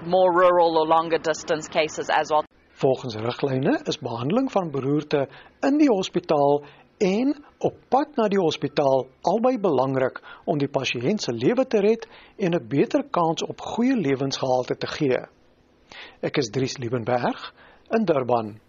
more 0.06 0.32
rural 0.32 0.78
or 0.78 0.86
longer 0.86 1.18
distance 1.18 1.68
cases 1.68 2.10
as 2.10 2.30
well. 2.30 2.46
Volgens 2.80 3.16
riglyne 3.16 3.82
is 3.88 3.98
behandeling 3.98 4.52
van 4.52 4.70
beroerte 4.72 5.28
in 5.66 5.78
die 5.78 5.90
hospitaal 5.90 6.62
en 7.02 7.34
op 7.58 7.74
pad 7.90 8.14
na 8.18 8.28
die 8.30 8.42
hospitaal 8.42 9.08
albei 9.22 9.58
belangrik 9.58 10.22
om 10.46 10.62
die 10.62 10.70
pasiënt 10.70 11.22
se 11.22 11.34
lewe 11.34 11.66
te 11.66 11.82
red 11.82 12.06
en 12.38 12.54
'n 12.54 12.68
beter 12.68 13.04
kans 13.10 13.42
op 13.42 13.62
goeie 13.62 13.96
lewensgehalte 13.96 14.78
te 14.78 14.88
gee. 14.88 15.26
Ek 16.22 16.38
is 16.38 16.50
Dries 16.50 16.78
Liebenberg 16.78 17.54
in 17.90 18.06
Durban. 18.06 18.67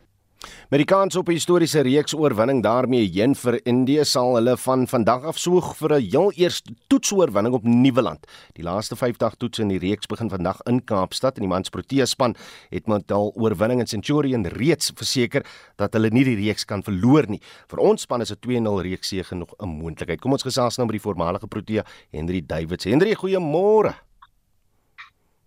Met 0.70 0.78
die 0.82 0.86
kans 0.86 1.16
op 1.16 1.28
'n 1.28 1.32
historiese 1.32 1.80
reeks 1.80 2.14
oorwinning 2.14 2.62
daarmee 2.62 3.10
heen 3.10 3.34
vir 3.34 3.60
Indië 3.64 4.04
sal 4.04 4.34
hulle 4.34 4.56
van 4.56 4.86
vandag 4.86 5.24
af 5.24 5.38
soog 5.38 5.76
vir 5.76 5.94
'n 5.94 6.02
heel 6.10 6.32
eerste 6.32 6.74
toetsoorwinning 6.86 7.54
op 7.54 7.64
Nieuweland. 7.64 8.26
Die 8.52 8.62
laaste 8.62 8.96
50 8.96 9.34
toetse 9.34 9.62
in 9.62 9.68
die 9.68 9.78
reeks 9.78 10.06
begin 10.06 10.30
vandag 10.30 10.60
in 10.64 10.84
Kaapstad 10.84 11.36
en 11.36 11.42
die 11.42 11.48
mans 11.48 11.68
Protea 11.68 12.04
span 12.04 12.36
het 12.70 12.86
met 12.86 13.12
al 13.12 13.32
oorwinning 13.34 13.80
in 13.80 13.86
Centurion 13.86 14.46
reeds 14.46 14.92
verseker 14.94 15.44
dat 15.76 15.92
hulle 15.92 16.10
nie 16.10 16.24
die 16.24 16.36
reeks 16.36 16.64
kan 16.64 16.82
verloor 16.82 17.24
nie. 17.28 17.40
Vir 17.68 17.78
ons 17.78 18.02
span 18.02 18.20
is 18.20 18.30
'n 18.30 18.38
2-0 18.40 18.82
reeks 18.82 19.08
sege 19.08 19.34
nog 19.34 19.54
'n 19.58 19.68
moontlikheid. 19.68 20.20
Kom 20.20 20.32
ons 20.32 20.42
gesels 20.42 20.76
nou 20.76 20.86
met 20.86 21.02
die 21.02 21.10
voormalige 21.10 21.46
Protea, 21.46 21.84
Henry 22.10 22.42
Davids. 22.46 22.84
Henry, 22.84 23.14
goeiemôre. 23.14 24.07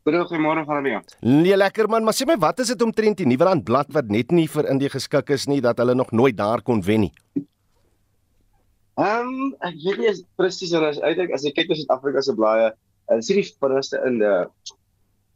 Goeiemôre 0.03 0.65
Fabio. 0.65 1.01
Nee, 1.21 1.57
lekker 1.57 1.87
man, 1.87 2.03
maar 2.03 2.15
sê 2.17 2.25
my 2.25 2.37
wat 2.41 2.59
is 2.63 2.71
dit 2.73 2.81
omtrent 2.81 3.19
die 3.21 3.27
Nieuweland 3.29 3.63
blad 3.67 3.91
wat 3.93 4.09
net 4.09 4.31
nie 4.33 4.47
vir 4.49 4.65
Indië 4.71 4.89
geskik 4.89 5.29
is 5.29 5.45
nie 5.47 5.61
dat 5.61 5.77
hulle 5.77 5.93
nog 5.95 6.11
nooit 6.11 6.37
daar 6.37 6.63
kon 6.65 6.81
wen 6.81 7.05
nie? 7.05 7.13
Ehm, 8.97 9.29
um, 9.29 9.51
ek 9.61 9.77
weet 9.85 9.99
nie 10.01 10.13
presies 10.37 10.73
wat 10.73 10.87
as 10.89 11.01
uitdruk 11.01 11.33
as 11.35 11.45
jy 11.45 11.53
kyk 11.53 11.69
na 11.69 11.77
Suid-Afrika 11.77 12.21
se 12.25 12.33
blaaie, 12.37 12.71
hulle 13.11 13.25
sê 13.27 13.37
die 13.37 13.45
vinnigste 13.61 14.01
in 14.07 14.17
die 14.23 14.33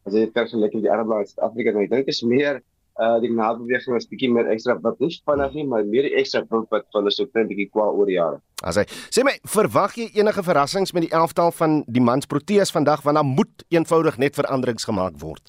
as 0.06 0.18
jy 0.18 0.26
kyk 0.34 0.50
vir 0.52 0.82
die 0.82 0.92
Arab 0.92 1.12
blaaie 1.12 1.30
Suid-Afrika, 1.30 1.76
nou, 1.76 1.86
ek 1.86 1.94
dink 1.94 2.10
dit 2.10 2.16
is 2.16 2.24
meer 2.26 2.62
uh 3.04 3.18
die 3.20 3.32
naaldbeweging 3.36 3.96
was 3.96 4.08
bietjie 4.08 4.30
meer 4.32 4.48
ekstra 4.54 4.78
wat 4.84 5.02
nie 5.04 5.12
vinnig 5.28 5.56
nie, 5.58 5.66
maar 5.68 5.88
meer 5.88 6.08
ekstra 6.20 6.46
punt 6.48 6.70
wat 6.72 6.86
hulle 6.96 7.12
so 7.12 7.28
klein 7.28 7.50
bietjie 7.50 7.68
kwal 7.74 7.92
oor 7.98 8.08
die 8.08 8.16
jare. 8.16 8.40
As 8.64 8.80
hy 8.80 8.86
sê 9.12 9.26
my, 9.28 9.36
verwag 9.52 9.98
jy 10.00 10.08
enige 10.16 10.44
verrassings 10.48 10.96
met 10.96 11.08
die 11.08 11.12
elftal 11.16 11.52
van 11.56 11.82
die 11.92 12.04
mans 12.04 12.30
Proteas 12.32 12.72
vandag 12.72 13.04
want 13.04 13.20
dan 13.20 13.34
moet 13.36 13.66
eenvoudig 13.76 14.20
net 14.22 14.40
veranderings 14.40 14.88
gemaak 14.88 15.20
word. 15.20 15.44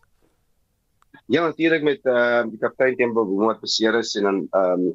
Ja, 1.27 1.47
natuurlik 1.47 1.87
met 1.87 2.03
uh 2.11 2.43
die 2.51 2.59
kaptein 2.63 2.99
Tembo 2.99 3.27
wat 3.45 3.63
beseer 3.63 3.95
is 4.03 4.17
en 4.19 4.31
dan 4.31 4.43
ehm 4.51 4.89
um, 4.89 4.95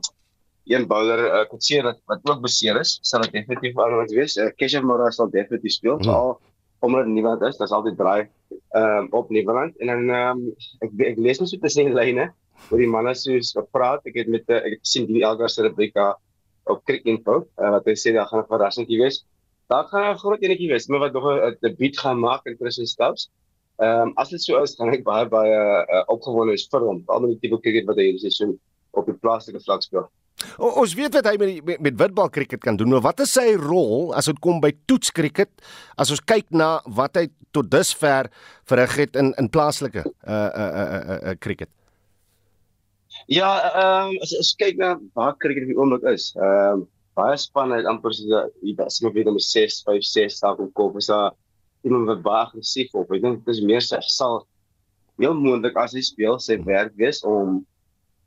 een 0.71 0.85
bowler 0.87 1.23
uh, 1.25 1.45
Kutseer 1.49 1.83
wat, 1.83 1.97
wat 2.05 2.19
ook 2.23 2.41
beseer 2.43 2.77
is, 2.79 2.99
sal 3.01 3.23
dit 3.25 3.31
definitief 3.39 3.77
anders 3.81 4.13
wees. 4.13 4.35
Uh, 4.37 4.51
Keshav 4.55 4.83
Mora 4.85 5.09
sal 5.11 5.31
definitief 5.31 5.79
speel. 5.79 5.97
Hmm. 5.97 6.03
So 6.03 6.39
omdat 6.81 7.05
niemand 7.05 7.41
is, 7.41 7.57
daar's 7.57 7.71
altyd 7.71 7.97
draai 7.97 8.29
ehm 8.71 8.97
um, 8.97 9.07
op 9.11 9.29
Nieuweland 9.29 9.77
en 9.77 9.87
dan 9.87 10.09
ehm 10.09 10.37
um, 10.37 10.53
ek 10.79 10.91
ek 11.13 11.17
lees 11.17 11.39
net 11.39 11.49
so 11.49 11.57
tussen 11.57 11.89
die 11.89 11.95
lyne 11.95 12.31
oor 12.69 12.81
die 12.81 12.89
manne 12.89 13.13
soos 13.17 13.53
gepraat. 13.57 14.05
Ek 14.05 14.21
het 14.21 14.31
met 14.31 14.49
ek 14.49 14.77
het 14.77 14.87
sien 14.87 15.07
die 15.09 15.23
Elgar 15.25 15.49
se 15.49 15.65
rubrika 15.65 16.13
op 16.69 16.83
Cricket 16.85 17.09
Info 17.09 17.41
uh, 17.57 17.71
wat 17.77 17.87
hy 17.89 17.95
sê 17.97 18.13
daar 18.15 18.29
gaan 18.29 18.43
'n 18.43 18.51
verrassingkie 18.51 19.01
wees. 19.01 19.23
Daar 19.71 19.87
gaan 19.89 20.13
'n 20.13 20.17
groot 20.17 20.41
enetjie 20.41 20.69
wees, 20.69 20.87
maar 20.87 20.99
wat 20.99 21.13
nog 21.13 21.25
'n 21.25 21.57
debuut 21.61 21.99
gaan 21.99 22.19
maak 22.19 22.45
in 22.45 22.57
Christian 22.59 22.87
Stubbs. 22.87 23.29
Ehm 23.81 24.07
um, 24.07 24.11
as 24.15 24.29
dit 24.29 24.41
so 24.41 24.61
is, 24.61 24.75
gaan 24.75 24.93
ek 24.93 25.03
baie 25.03 25.25
baie 25.25 25.57
uh, 25.57 26.03
opgewonde 26.07 26.53
wees 26.53 26.67
vir 26.69 26.81
hom. 26.81 27.03
Al 27.07 27.25
die 27.27 27.39
tipe 27.39 27.59
cricket 27.59 27.87
wat 27.87 27.97
hy 27.97 28.03
hierdie 28.11 28.29
seisoen 28.29 28.59
op 28.91 29.05
die 29.05 29.17
plaaslike 29.17 29.61
vlak 29.63 29.81
speel. 29.81 30.09
O, 30.57 30.69
ons 30.81 30.93
weet 30.97 31.13
wat 31.13 31.25
hy 31.25 31.35
met 31.37 31.49
die, 31.49 31.61
met, 31.65 31.81
met 31.81 31.97
witbal 31.97 32.29
cricket 32.29 32.61
kan 32.61 32.77
doen, 32.77 32.89
maar 32.89 33.01
wat 33.01 33.19
is 33.19 33.33
sy 33.33 33.53
rol 33.59 34.13
as 34.17 34.29
dit 34.29 34.39
kom 34.39 34.61
by 34.61 34.71
toets 34.85 35.11
cricket? 35.11 35.49
As 35.97 36.11
ons 36.13 36.21
kyk 36.21 36.49
na 36.51 36.81
wat 36.85 37.17
hy 37.19 37.27
tot 37.51 37.71
dusver 37.71 38.29
verrig 38.69 38.95
het 38.95 39.19
in 39.19 39.33
in 39.41 39.49
plaaslike 39.49 40.05
uh 40.05 40.31
uh 40.31 40.71
uh, 40.71 40.99
uh, 41.01 41.19
uh 41.31 41.35
cricket. 41.39 41.69
Ja, 43.27 43.51
ehm 43.69 44.15
um, 44.15 44.17
as 44.23 44.33
ons 44.37 44.55
kyk 44.55 44.77
na 44.77 44.95
waar 45.17 45.37
cricket 45.37 45.67
die 45.69 45.77
oomblik 45.77 46.05
is. 46.13 46.31
Ehm 46.37 46.81
um, 46.81 46.87
baie 47.17 47.37
spanne 47.37 47.75
het 47.81 47.87
amper 47.89 48.13
so 48.15 48.45
die 48.63 48.75
beste 48.75 49.03
moet 49.05 49.17
weet 49.17 49.27
om 49.27 49.39
6, 49.39 49.81
5, 49.85 50.03
6 50.03 50.37
staan 50.39 50.61
op 50.63 50.73
kop. 50.73 50.95
Is 50.97 51.11
daar 51.11 51.33
iemand 51.83 52.07
wat 52.07 52.21
baie 52.21 52.45
aggressief 52.45 52.93
op. 52.93 53.11
Ek 53.11 53.21
dink 53.21 53.43
dit 53.45 53.55
is 53.55 53.61
meer 53.65 53.83
sy 53.85 53.99
sal 54.07 54.45
heel 55.21 55.35
moontlik 55.37 55.77
as 55.77 55.93
hy 55.93 56.01
speel 56.05 56.39
sy 56.39 56.57
werk 56.65 56.95
wees 56.97 57.21
om 57.27 57.59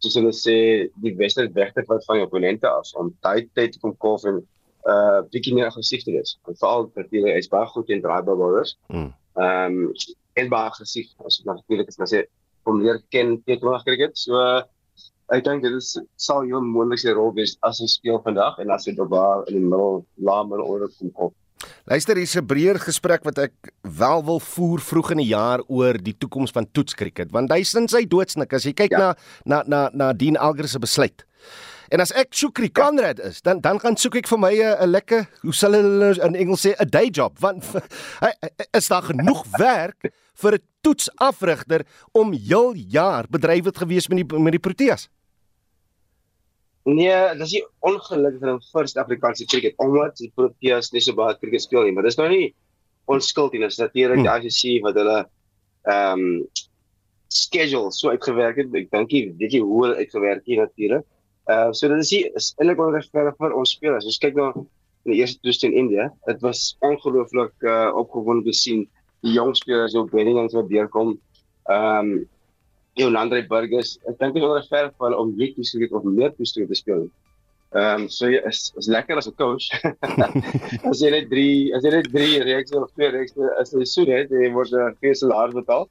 soos 0.02 0.18
hulle 0.18 0.34
sê 0.36 0.56
die 1.02 1.14
beste 1.16 1.46
weg 1.56 1.72
te 1.74 1.84
vat 1.88 2.04
van 2.06 2.20
die 2.20 2.26
opponente 2.26 2.68
af 2.68 2.90
om 3.00 3.10
tyd 3.24 3.48
tyd 3.56 3.74
te 3.74 3.80
kom 3.82 3.96
kof 4.04 4.26
en 4.30 4.42
uh 4.90 5.22
bietjie 5.32 5.54
meer 5.56 5.70
aggressief 5.70 6.04
te 6.04 6.12
wees. 6.12 6.36
En 6.48 6.58
veral 6.60 6.90
natuurlik 6.92 7.32
hy 7.32 7.40
is 7.40 7.50
baie 7.52 7.66
goed 7.72 7.90
in 7.90 8.02
draaibare 8.04 8.40
bowlers. 8.40 8.76
Hmm. 8.92 9.10
Ehm 9.40 9.80
um, 9.88 9.94
en 10.34 10.50
baie 10.50 10.70
aggressief 10.70 11.12
as 11.24 11.38
jy 11.38 11.48
natuurlik 11.48 11.88
is 11.88 11.98
maar 11.98 12.10
sê 12.10 12.24
om 12.68 12.80
leer 12.82 13.00
ken 13.14 13.38
T20 13.46 13.86
cricket. 13.86 14.18
So 14.18 14.36
uh, 14.40 14.62
ek 15.34 15.44
dink 15.44 15.62
dit 15.62 15.72
is 15.74 15.94
sal 16.16 16.44
jou 16.48 16.60
moontlikste 16.62 17.14
rol 17.16 17.32
wees 17.36 17.56
as 17.66 17.80
hy 17.82 17.88
speel 17.90 18.20
vandag 18.24 18.58
en 18.62 18.70
as 18.70 18.86
hy 18.86 18.94
daar 18.98 19.44
in 19.48 19.58
die 19.58 19.64
middel 19.64 20.04
laat 20.22 20.48
middel 20.50 20.66
oor 20.66 20.86
kom 20.98 21.10
kom. 21.18 21.34
Luister, 21.88 22.16
hier's 22.16 22.36
'n 22.36 22.46
breër 22.46 22.78
gesprek 22.80 23.24
wat 23.24 23.38
ek 23.38 23.54
wel 23.82 24.24
wil 24.24 24.40
voer 24.40 24.80
vroeg 24.80 25.10
in 25.12 25.18
die 25.18 25.32
jaar 25.32 25.60
oor 25.68 25.94
die 25.94 26.16
toekoms 26.16 26.50
van 26.50 26.66
toetskriket, 26.72 27.32
want 27.32 27.52
hy 27.52 27.62
sin 27.62 27.88
sy 27.88 28.04
doodsnik 28.04 28.52
as 28.52 28.64
jy 28.64 28.72
kyk 28.72 28.92
ja. 28.92 28.98
na 28.98 29.14
na 29.44 29.62
na 29.66 29.90
na 29.92 30.12
Dean 30.12 30.36
Alger 30.36 30.68
se 30.68 30.78
besluit. 30.78 31.24
En 31.92 32.00
as 32.00 32.12
ek 32.12 32.32
Shukri 32.34 32.70
Conrad 32.72 33.20
is, 33.20 33.40
dan 33.42 33.60
dan 33.60 33.78
gaan 33.78 33.96
soek 33.96 34.16
ek 34.16 34.28
vir 34.28 34.38
my 34.38 34.54
'n 34.54 34.90
lekker, 34.90 35.28
hoe 35.42 35.52
sal 35.52 35.72
hulle 35.72 36.14
in 36.24 36.34
Engels 36.34 36.66
sê, 36.66 36.74
'n 36.78 36.88
day 36.88 37.08
job, 37.08 37.38
want 37.40 37.64
hy 38.24 38.32
is 38.72 38.88
daar 38.88 39.02
genoeg 39.02 39.44
werk 39.58 40.12
vir 40.34 40.54
'n 40.54 40.62
toetsafrigter 40.82 41.84
om 42.12 42.32
heel 42.32 42.74
jaar 42.74 43.26
bedrywig 43.28 43.76
gewees 43.76 44.08
met 44.08 44.24
die 44.24 44.38
met 44.38 44.52
die 44.52 44.60
Proteas. 44.60 45.08
Nee, 46.84 47.16
dis 47.40 47.54
nie 47.56 47.62
ongelukkig 47.80 48.42
vir 48.42 48.50
'n 48.52 48.60
first 48.72 48.98
Afrikaanse 49.00 49.46
cricket 49.48 49.78
omdat 49.80 50.18
die 50.20 50.30
Proteas 50.36 50.92
nie 50.92 51.00
so 51.00 51.14
baie 51.16 51.36
cricket 51.40 51.62
speel 51.62 51.84
nie, 51.84 51.92
maar 51.92 52.04
dis 52.04 52.18
nou 52.18 52.28
nie 52.28 52.54
onskuld 53.08 53.52
nie, 53.52 53.60
dis 53.60 53.80
natuurlik 53.80 54.20
hmm. 54.20 54.28
die 54.28 54.48
ICC 54.48 54.82
wat 54.84 55.00
hulle 55.00 55.18
ehm 55.88 56.20
um, 56.20 56.46
schedule 57.34 57.90
so 57.92 58.10
uitgewerk 58.10 58.56
het. 58.60 58.74
Ek 58.74 58.90
dink 58.92 59.12
jy 59.12 59.22
weet 59.38 59.56
jy 59.56 59.60
hoe 59.64 59.80
hulle 59.84 59.96
uitgewerk 59.96 60.44
het 60.46 60.60
natuurlik. 60.60 61.06
Uh 61.50 61.72
so 61.72 61.88
dit 61.88 61.98
is 62.04 62.12
nie 62.12 62.22
is 62.40 62.52
eintlik 62.58 62.80
onregverdig 62.80 63.36
vir 63.40 63.56
ons 63.56 63.74
spelers. 63.76 64.06
Jy 64.08 64.20
kyk 64.20 64.36
na 64.38 64.52
in 64.54 65.12
die 65.12 65.20
eerste 65.20 65.40
toets 65.44 65.64
in 65.64 65.72
India, 65.76 66.10
dit 66.28 66.44
was 66.44 66.76
ongelooflik 66.80 67.66
uh 67.68 67.90
opgewonde 67.96 68.44
te 68.48 68.56
sien 68.56 68.86
die 69.24 69.34
jong 69.36 69.52
spelers 69.56 69.96
op 69.96 70.12
Benningham 70.12 70.48
wat 70.52 70.68
deurkom. 70.68 71.16
Ehm 71.64 72.12
um, 72.12 72.14
Leon 72.96 73.16
Andre 73.16 73.42
Burgers. 73.46 73.98
Ek 74.08 74.18
dink 74.20 74.34
dit 74.34 74.42
is 74.42 74.48
onregverdig 74.48 74.94
vir 74.96 75.08
hulle 75.08 75.20
om 75.20 75.34
nie 75.38 75.50
te 75.54 75.66
speel 75.66 75.94
of 75.98 76.06
meer 76.06 76.34
te 76.34 76.46
speel 76.46 76.68
te 76.70 76.78
speel. 76.78 77.06
Ehm 77.74 78.04
um, 78.04 78.08
so 78.08 78.28
ja, 78.30 78.38
is 78.46 78.68
is 78.78 78.86
lekker 78.86 79.18
as 79.18 79.26
'n 79.26 79.34
coach. 79.34 79.66
as 80.90 81.00
jy 81.02 81.10
net 81.10 81.26
3, 81.30 81.74
as 81.74 81.82
jy 81.82 81.90
net 81.90 82.10
3 82.12 82.44
reeks 82.46 82.74
of 82.78 82.86
2 83.00 83.10
reeks 83.16 83.34
as 83.58 83.72
jy 83.74 83.86
so 83.92 84.04
net, 84.06 84.30
jy 84.30 84.52
word 84.54 84.70
'n 84.70 84.84
uh, 84.84 84.92
feeselaar 85.02 85.50
betaal. 85.50 85.88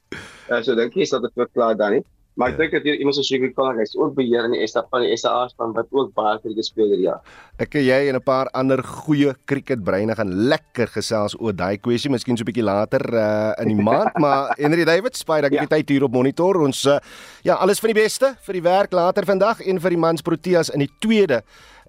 Uh, 0.48 0.62
so 0.62 0.74
dink 0.74 0.96
jy 0.96 1.04
is 1.04 1.12
dit 1.12 1.34
vir 1.36 1.50
klaar 1.52 1.76
dan 1.76 1.98
nie. 1.98 2.04
Maar 2.34 2.50
ek 2.50 2.56
dink 2.58 2.72
dat 2.74 2.86
hier 2.86 2.96
iemand 2.98 3.14
so 3.14 3.22
seker 3.22 3.52
kan 3.54 3.78
hy's 3.78 3.92
ook 3.94 4.16
beheer 4.16 4.48
in 4.48 4.56
die 4.56 4.66
SA 4.66 4.82
van 4.90 5.04
die 5.04 5.14
SA 5.14 5.46
span 5.52 5.74
wat 5.76 5.86
ook 5.94 6.10
baie 6.16 6.40
kriket 6.42 6.66
speel 6.66 6.88
hierdie 6.90 7.06
jaar. 7.06 7.20
Ek 7.62 7.76
en 7.78 7.84
jy 7.86 7.98
en 8.10 8.18
'n 8.18 8.26
paar 8.26 8.50
ander 8.58 8.82
goeie 8.82 9.34
cricketbreine 9.46 10.16
gaan 10.18 10.32
lekker 10.50 10.90
gesels 10.90 11.38
oor 11.38 11.54
daai 11.54 11.78
kwessie, 11.78 12.10
miskien 12.10 12.36
so 12.36 12.42
'n 12.42 12.50
bietjie 12.50 12.66
later 12.66 13.02
uh, 13.14 13.54
in 13.62 13.70
die 13.70 13.82
maand, 13.82 14.18
maar 14.24 14.50
Henry 14.58 14.84
David 14.84 15.14
spyt 15.16 15.46
dat 15.46 15.52
ek 15.52 15.70
ja. 15.70 15.78
tyd 15.78 15.88
hier 15.88 16.04
op 16.04 16.12
monitor 16.12 16.58
ons 16.58 16.84
uh, 16.86 16.98
ja, 17.44 17.54
alles 17.54 17.78
van 17.78 17.94
die 17.94 18.02
beste 18.02 18.34
vir 18.42 18.54
die 18.54 18.66
werk 18.66 18.92
later 18.92 19.24
vandag 19.24 19.60
en 19.62 19.78
vir 19.78 19.90
die 19.90 20.02
mans 20.02 20.22
Proteas 20.22 20.70
in 20.74 20.82
die 20.82 20.90
tweede 20.98 21.44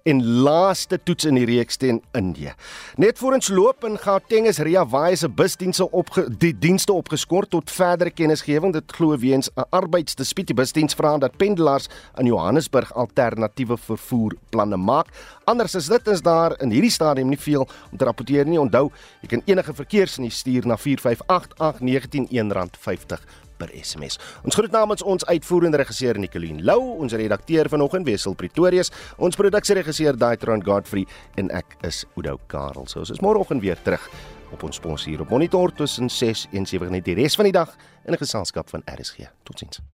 en 0.06 0.22
laaste 0.46 0.98
toets 1.02 1.26
in 1.26 1.38
die 1.38 1.46
reeks 1.48 1.78
teen 1.82 2.00
Indië. 2.16 2.52
Net 2.96 3.18
voor 3.18 3.36
ons 3.38 3.48
loop 3.50 3.84
in 3.84 3.98
Gauteng 3.98 4.46
is 4.46 4.60
Ria 4.62 4.84
Wai 4.86 5.16
se 5.16 5.28
busdienste 5.28 5.88
op 5.90 6.12
die 6.38 6.52
dienste 6.58 6.94
opgeskort 6.94 7.50
tot 7.50 7.70
verdere 7.70 8.12
kennisgewing. 8.14 8.72
Dit 8.72 8.92
glo 8.96 9.18
weens 9.18 9.50
'n 9.56 9.66
arbeidsdispuut. 9.70 10.46
Die 10.46 10.56
busdiens 10.56 10.94
vra 10.94 11.18
dat 11.18 11.36
pendelaars 11.36 11.88
in 12.18 12.26
Johannesburg 12.26 12.94
alternatiewe 12.94 13.76
vervoerplanne 13.76 14.76
maak. 14.76 15.06
Anders 15.44 15.74
is 15.74 15.86
dit 15.86 16.06
is 16.08 16.22
daar 16.22 16.60
in 16.60 16.70
hierdie 16.70 16.90
stadium 16.90 17.28
nie 17.28 17.40
veel 17.40 17.68
om 17.90 17.98
te 17.98 18.04
rapporteer 18.04 18.46
nie. 18.46 18.60
Onthou, 18.60 18.90
jy 19.20 19.28
kan 19.28 19.42
enige 19.44 19.74
verkeersnuus 19.74 20.38
stuur 20.38 20.66
na 20.66 20.76
4588919 20.76 22.28
R1.50 22.30 23.45
per 23.58 23.72
SMS. 23.74 24.18
Ons 24.44 24.54
groet 24.58 24.72
namens 24.72 25.02
ons 25.02 25.24
uitvoerende 25.24 25.80
regisseur 25.80 26.18
Nicoline 26.18 26.62
Lou, 26.62 26.96
ons 27.00 27.12
redakteur 27.12 27.68
vanoggend 27.72 28.06
Wessel 28.06 28.34
Pretorius, 28.34 28.92
ons 29.16 29.36
produksieregisseur 29.36 30.16
Daitron 30.16 30.64
Godfrey 30.64 31.06
en 31.36 31.50
ek 31.50 31.78
is 31.86 32.04
Udo 32.16 32.38
Karel. 32.46 32.86
So 32.86 33.00
ons 33.00 33.10
is 33.10 33.22
môreoggend 33.24 33.62
weer 33.62 33.80
terug 33.82 34.06
op 34.54 34.62
ons 34.62 34.78
spons 34.78 35.04
hier 35.08 35.20
op 35.20 35.34
Monitor 35.34 35.72
tussen 35.74 36.10
6 36.10 36.48
en 36.52 36.66
7 36.66 36.90
net 36.92 37.04
die 37.04 37.18
res 37.18 37.36
van 37.36 37.50
die 37.50 37.56
dag 37.56 37.76
in 38.06 38.14
'n 38.14 38.18
geselskap 38.18 38.70
van 38.70 38.82
RSG. 38.86 39.28
Totsiens. 39.42 39.95